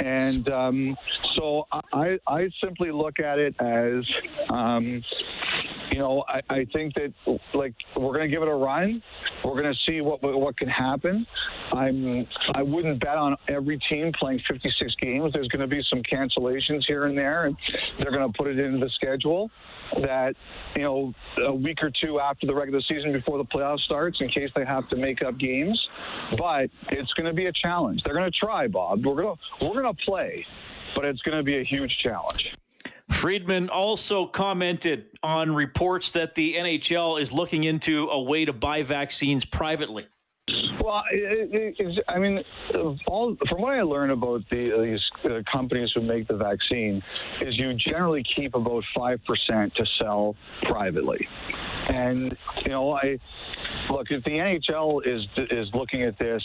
And 0.00 0.48
um, 0.48 0.96
so 1.34 1.66
I, 1.92 2.18
I 2.26 2.48
simply 2.62 2.90
look 2.90 3.18
at 3.18 3.38
it 3.38 3.54
as, 3.60 4.04
um, 4.50 5.02
you 5.90 5.98
know, 5.98 6.24
I, 6.28 6.42
I 6.50 6.66
think 6.72 6.94
that 6.94 7.12
like 7.54 7.74
we're 7.96 8.12
going 8.12 8.28
to 8.28 8.34
give 8.34 8.42
it 8.42 8.48
a 8.48 8.54
run. 8.54 9.02
We're 9.44 9.60
going 9.62 9.72
to 9.72 9.78
see 9.86 10.00
what 10.00 10.22
what 10.22 10.56
can 10.56 10.68
happen. 10.68 11.26
I'm 11.72 12.26
I 12.54 12.62
wouldn't 12.62 13.00
bet 13.00 13.16
on 13.16 13.36
every 13.48 13.78
team 13.88 14.12
playing 14.18 14.40
56 14.48 14.94
games. 15.00 15.32
There's 15.32 15.48
going 15.48 15.60
to 15.60 15.66
be 15.66 15.82
some 15.88 16.02
cancellations 16.02 16.82
here 16.86 17.06
and 17.06 17.16
there, 17.16 17.46
and 17.46 17.56
they're 17.98 18.10
going 18.10 18.30
to 18.30 18.36
put 18.36 18.48
it 18.48 18.58
into 18.58 18.78
the 18.78 18.90
schedule 18.90 19.50
that 20.02 20.34
you 20.74 20.82
know 20.82 21.14
a 21.46 21.54
week 21.54 21.78
or 21.82 21.90
two 22.02 22.18
after 22.18 22.46
the 22.46 22.54
regular 22.54 22.80
season 22.82 23.12
before 23.12 23.38
the 23.38 23.44
playoff 23.44 23.78
starts 23.80 24.20
in 24.20 24.28
case 24.28 24.50
they 24.56 24.64
have 24.64 24.88
to 24.88 24.96
make 24.96 25.22
up 25.22 25.38
games. 25.38 25.80
But 26.36 26.70
it's 26.90 27.12
going 27.12 27.26
to 27.26 27.34
be 27.34 27.46
a 27.46 27.52
challenge. 27.52 28.02
They're 28.04 28.14
going 28.14 28.30
to 28.30 28.38
try, 28.38 28.66
Bob. 28.66 29.04
We're 29.04 29.22
going 29.22 29.36
to 29.36 29.42
we're 29.60 29.82
going 29.82 29.94
to 29.94 30.04
play, 30.04 30.46
but 30.94 31.04
it's 31.04 31.22
going 31.22 31.36
to 31.36 31.42
be 31.42 31.58
a 31.58 31.62
huge 31.62 31.96
challenge. 32.02 32.52
Friedman 33.10 33.68
also 33.68 34.26
commented 34.26 35.06
on 35.22 35.54
reports 35.54 36.12
that 36.12 36.34
the 36.34 36.54
NHL 36.54 37.20
is 37.20 37.32
looking 37.32 37.64
into 37.64 38.08
a 38.08 38.20
way 38.20 38.44
to 38.44 38.52
buy 38.52 38.82
vaccines 38.82 39.44
privately. 39.44 40.06
Well, 40.80 41.02
it, 41.10 41.76
it, 41.78 42.04
I 42.08 42.18
mean, 42.18 42.44
all, 43.08 43.36
from 43.48 43.60
what 43.60 43.74
I 43.74 43.82
learned 43.82 44.12
about 44.12 44.42
the, 44.50 44.70
these 44.80 45.30
uh, 45.30 45.42
companies 45.50 45.90
who 45.94 46.00
make 46.00 46.28
the 46.28 46.36
vaccine, 46.36 47.02
is 47.40 47.58
you 47.58 47.74
generally 47.74 48.22
keep 48.22 48.54
about 48.54 48.84
five 48.96 49.20
percent 49.24 49.74
to 49.74 49.84
sell 49.98 50.36
privately. 50.62 51.26
And 51.86 52.36
you 52.64 52.70
know, 52.70 52.92
I 52.92 53.18
look 53.90 54.10
if 54.10 54.24
the 54.24 54.30
NHL 54.30 55.06
is 55.06 55.26
is 55.50 55.72
looking 55.72 56.02
at 56.02 56.18
this, 56.18 56.42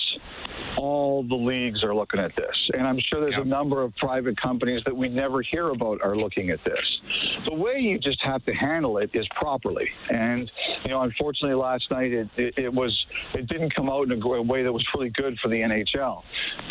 all 0.78 1.24
the 1.24 1.36
leagues 1.36 1.84
are 1.84 1.96
looking 1.96 2.20
at 2.20 2.36
this, 2.36 2.70
and 2.74 2.88
I'm 2.88 3.00
sure 3.00 3.22
there's 3.22 3.42
a 3.42 3.46
number 3.46 3.82
of 3.82 3.96
private 3.96 4.40
companies 4.40 4.84
that 4.86 4.96
we 4.96 5.10
never 5.10 5.42
hear 5.42 5.70
about 5.70 6.02
are 6.04 6.16
looking 6.16 6.50
at 6.52 6.64
this. 6.64 7.02
The 7.46 7.54
way 7.54 7.80
you 7.80 7.98
just 7.98 8.22
have 8.22 8.46
to 8.46 8.54
handle 8.54 8.98
it 9.00 9.10
is 9.14 9.28
properly, 9.36 9.90
and 10.10 10.52
you 10.84 10.92
know, 10.92 11.02
unfortunately, 11.02 11.56
last 11.56 11.90
night 11.92 12.12
it, 12.12 12.30
it, 12.38 12.54
it 12.58 12.74
was 12.74 13.06
it 13.34 13.48
didn't 13.48 13.74
come 13.76 13.90
out 13.90 14.12
in 14.12 14.22
a 14.22 14.42
way 14.42 14.64
that 14.64 14.72
was 14.72 14.86
really 14.96 15.10
good 15.10 15.38
for 15.40 15.48
the 15.48 15.62
NHL. 15.62 16.24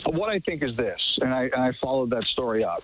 But 0.05 0.15
what 0.15 0.31
I 0.31 0.39
think 0.41 0.63
is 0.63 0.77
this, 0.77 1.01
and 1.21 1.35
I, 1.35 1.45
and 1.45 1.63
I 1.63 1.73
followed 1.81 2.11
that 2.11 2.25
story 2.25 2.65
up. 2.65 2.83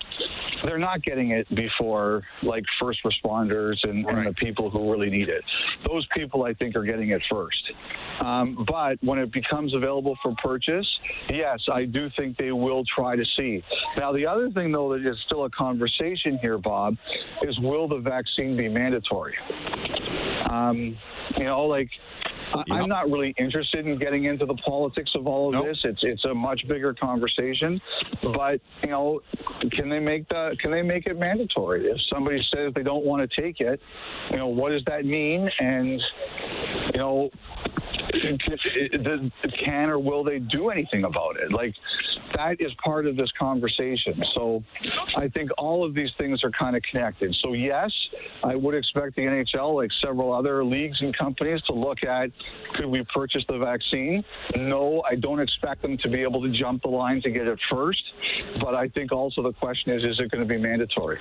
They're 0.64 0.78
not 0.78 1.02
getting 1.02 1.30
it 1.30 1.52
before 1.54 2.22
like 2.42 2.64
first 2.80 3.00
responders 3.04 3.76
and, 3.84 4.04
right. 4.04 4.16
and 4.16 4.26
the 4.26 4.34
people 4.34 4.70
who 4.70 4.90
really 4.90 5.10
need 5.10 5.28
it 5.28 5.44
those 5.84 6.06
people 6.14 6.44
I 6.44 6.54
think 6.54 6.76
are 6.76 6.84
getting 6.84 7.10
it 7.10 7.22
first. 7.30 7.72
Um, 8.20 8.64
but 8.66 8.96
when 9.02 9.18
it 9.18 9.32
becomes 9.32 9.74
available 9.74 10.16
for 10.22 10.34
purchase, 10.42 10.86
yes, 11.28 11.60
I 11.70 11.84
do 11.84 12.08
think 12.16 12.36
they 12.38 12.52
will 12.52 12.84
try 12.84 13.16
to 13.16 13.24
see. 13.36 13.62
Now, 13.96 14.12
the 14.12 14.26
other 14.26 14.50
thing, 14.50 14.72
though, 14.72 14.92
that 14.92 15.06
is 15.06 15.16
still 15.26 15.44
a 15.44 15.50
conversation 15.50 16.38
here, 16.38 16.58
Bob, 16.58 16.96
is 17.42 17.58
will 17.58 17.88
the 17.88 17.98
vaccine 17.98 18.56
be 18.56 18.68
mandatory? 18.68 19.34
Um, 20.48 20.96
you 21.36 21.44
know, 21.44 21.66
like 21.66 21.90
I'm 22.70 22.88
not 22.88 23.10
really 23.10 23.34
interested 23.36 23.86
in 23.86 23.98
getting 23.98 24.24
into 24.24 24.46
the 24.46 24.54
politics 24.54 25.12
of 25.14 25.26
all 25.26 25.48
of 25.48 25.54
nope. 25.54 25.66
this. 25.66 25.80
It's 25.84 26.00
it's 26.02 26.24
a 26.24 26.34
much 26.34 26.66
bigger 26.68 26.94
conversation. 26.94 27.80
But 28.22 28.60
you 28.82 28.90
know, 28.90 29.20
can 29.72 29.88
they 29.88 30.00
make 30.00 30.28
the 30.28 30.56
can 30.60 30.70
they 30.70 30.82
make 30.82 31.06
it 31.06 31.18
mandatory? 31.18 31.86
If 31.86 31.98
somebody 32.12 32.42
says 32.54 32.72
they 32.74 32.82
don't 32.82 33.04
want 33.04 33.28
to 33.28 33.40
take 33.40 33.60
it, 33.60 33.80
you 34.30 34.36
know, 34.36 34.48
what 34.48 34.70
does 34.70 34.82
that 34.86 35.04
mean? 35.04 35.50
And 35.58 36.02
you 36.92 36.98
know, 36.98 37.30
can 39.64 39.90
or 39.90 39.98
will 39.98 40.24
they 40.24 40.38
do 40.38 40.70
anything 40.70 41.04
about 41.04 41.36
it? 41.36 41.52
Like 41.52 41.74
that 42.34 42.60
is 42.60 42.72
part 42.84 43.06
of 43.06 43.16
this 43.16 43.30
conversation. 43.38 44.22
So 44.34 44.62
I 45.16 45.28
think 45.28 45.50
all 45.58 45.84
of 45.84 45.94
these 45.94 46.10
things 46.18 46.42
are 46.44 46.50
kind 46.50 46.76
of 46.76 46.82
connected. 46.82 47.34
So 47.42 47.52
yes, 47.52 47.90
I 48.44 48.54
would 48.54 48.74
expect 48.74 49.16
the 49.16 49.22
NHL, 49.22 49.74
like 49.74 49.90
several 50.04 50.32
other 50.32 50.64
leagues 50.64 51.00
and 51.00 51.16
companies, 51.16 51.62
to 51.62 51.72
look 51.72 52.04
at 52.04 52.30
could 52.74 52.86
we 52.86 53.02
purchase 53.14 53.44
the 53.48 53.58
vaccine? 53.58 54.24
No, 54.56 55.02
I 55.08 55.14
don't 55.14 55.40
expect 55.40 55.82
them 55.82 55.96
to 55.98 56.08
be 56.08 56.22
able 56.22 56.42
to 56.42 56.50
jump 56.50 56.82
the 56.82 56.88
line 56.88 57.22
to 57.22 57.30
get 57.30 57.46
it 57.46 57.58
first. 57.70 58.02
But 58.60 58.74
I 58.74 58.88
think 58.88 59.12
also 59.12 59.42
the 59.42 59.52
question 59.52 59.92
is, 59.92 60.04
is 60.04 60.20
it 60.20 60.30
going 60.30 60.46
to 60.46 60.48
be 60.48 60.58
mandatory? 60.58 61.18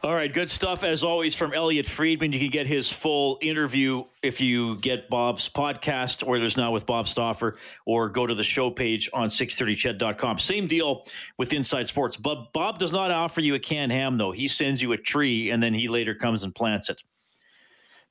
All 0.00 0.14
right, 0.14 0.32
good 0.32 0.48
stuff 0.48 0.84
as 0.84 1.02
always 1.02 1.34
from 1.34 1.52
Elliot 1.52 1.84
Friedman. 1.84 2.32
You 2.32 2.38
can 2.38 2.50
get 2.50 2.68
his 2.68 2.90
full 2.90 3.36
interview 3.42 4.04
if 4.22 4.40
you 4.40 4.76
get 4.76 5.10
Bob's 5.10 5.48
podcast, 5.48 6.24
or 6.24 6.38
there's 6.38 6.56
now 6.56 6.70
with 6.70 6.86
Bob 6.86 7.08
Stauffer, 7.08 7.56
or 7.84 8.08
go 8.08 8.24
to 8.24 8.34
the 8.34 8.44
show 8.44 8.70
page 8.70 9.10
on 9.12 9.28
630ched.com. 9.28 10.38
Same 10.38 10.68
deal 10.68 11.04
with 11.36 11.52
Inside 11.52 11.88
Sports. 11.88 12.16
But 12.16 12.52
Bob 12.52 12.78
does 12.78 12.92
not 12.92 13.10
offer 13.10 13.40
you 13.40 13.56
a 13.56 13.58
canned 13.58 13.90
ham, 13.90 14.18
though. 14.18 14.30
He 14.30 14.46
sends 14.46 14.80
you 14.80 14.92
a 14.92 14.96
tree, 14.96 15.50
and 15.50 15.60
then 15.60 15.74
he 15.74 15.88
later 15.88 16.14
comes 16.14 16.44
and 16.44 16.54
plants 16.54 16.88
it. 16.88 17.02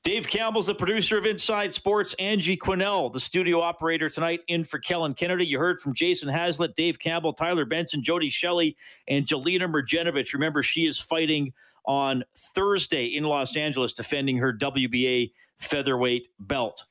Dave 0.04 0.28
Campbell's 0.28 0.68
the 0.68 0.74
producer 0.74 1.18
of 1.18 1.26
Inside 1.26 1.72
Sports. 1.72 2.14
Angie 2.18 2.56
Quinnell, 2.56 3.12
the 3.12 3.20
studio 3.20 3.60
operator 3.60 4.08
tonight, 4.08 4.40
in 4.48 4.64
for 4.64 4.78
Kellen 4.78 5.12
Kennedy. 5.12 5.44
You 5.44 5.58
heard 5.58 5.78
from 5.78 5.92
Jason 5.92 6.28
Hazlett, 6.28 6.74
Dave 6.76 6.98
Campbell, 6.98 7.32
Tyler 7.32 7.64
Benson, 7.64 8.02
Jody 8.02 8.30
Shelley, 8.30 8.76
and 9.08 9.26
Jelena 9.26 9.70
Mrdjenovich. 9.70 10.32
Remember, 10.32 10.62
she 10.62 10.86
is 10.86 10.98
fighting 11.00 11.52
on 11.84 12.22
Thursday 12.36 13.06
in 13.06 13.24
Los 13.24 13.56
Angeles, 13.56 13.92
defending 13.92 14.38
her 14.38 14.52
WBA 14.52 15.32
featherweight 15.58 16.28
belt. 16.38 16.84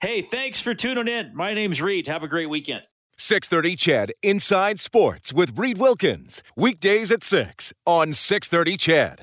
Hey, 0.00 0.22
thanks 0.22 0.60
for 0.60 0.74
tuning 0.74 1.08
in. 1.08 1.34
My 1.34 1.54
name's 1.54 1.80
Reid. 1.80 2.06
Have 2.08 2.22
a 2.22 2.28
great 2.28 2.48
weekend. 2.48 2.82
630 3.18 3.76
CHED 3.76 4.12
Inside 4.22 4.80
Sports 4.80 5.32
with 5.32 5.58
Reid 5.58 5.76
Wilkins. 5.76 6.42
Weekdays 6.56 7.12
at 7.12 7.22
6 7.22 7.72
on 7.84 8.14
630 8.14 8.78
CHED. 8.78 9.18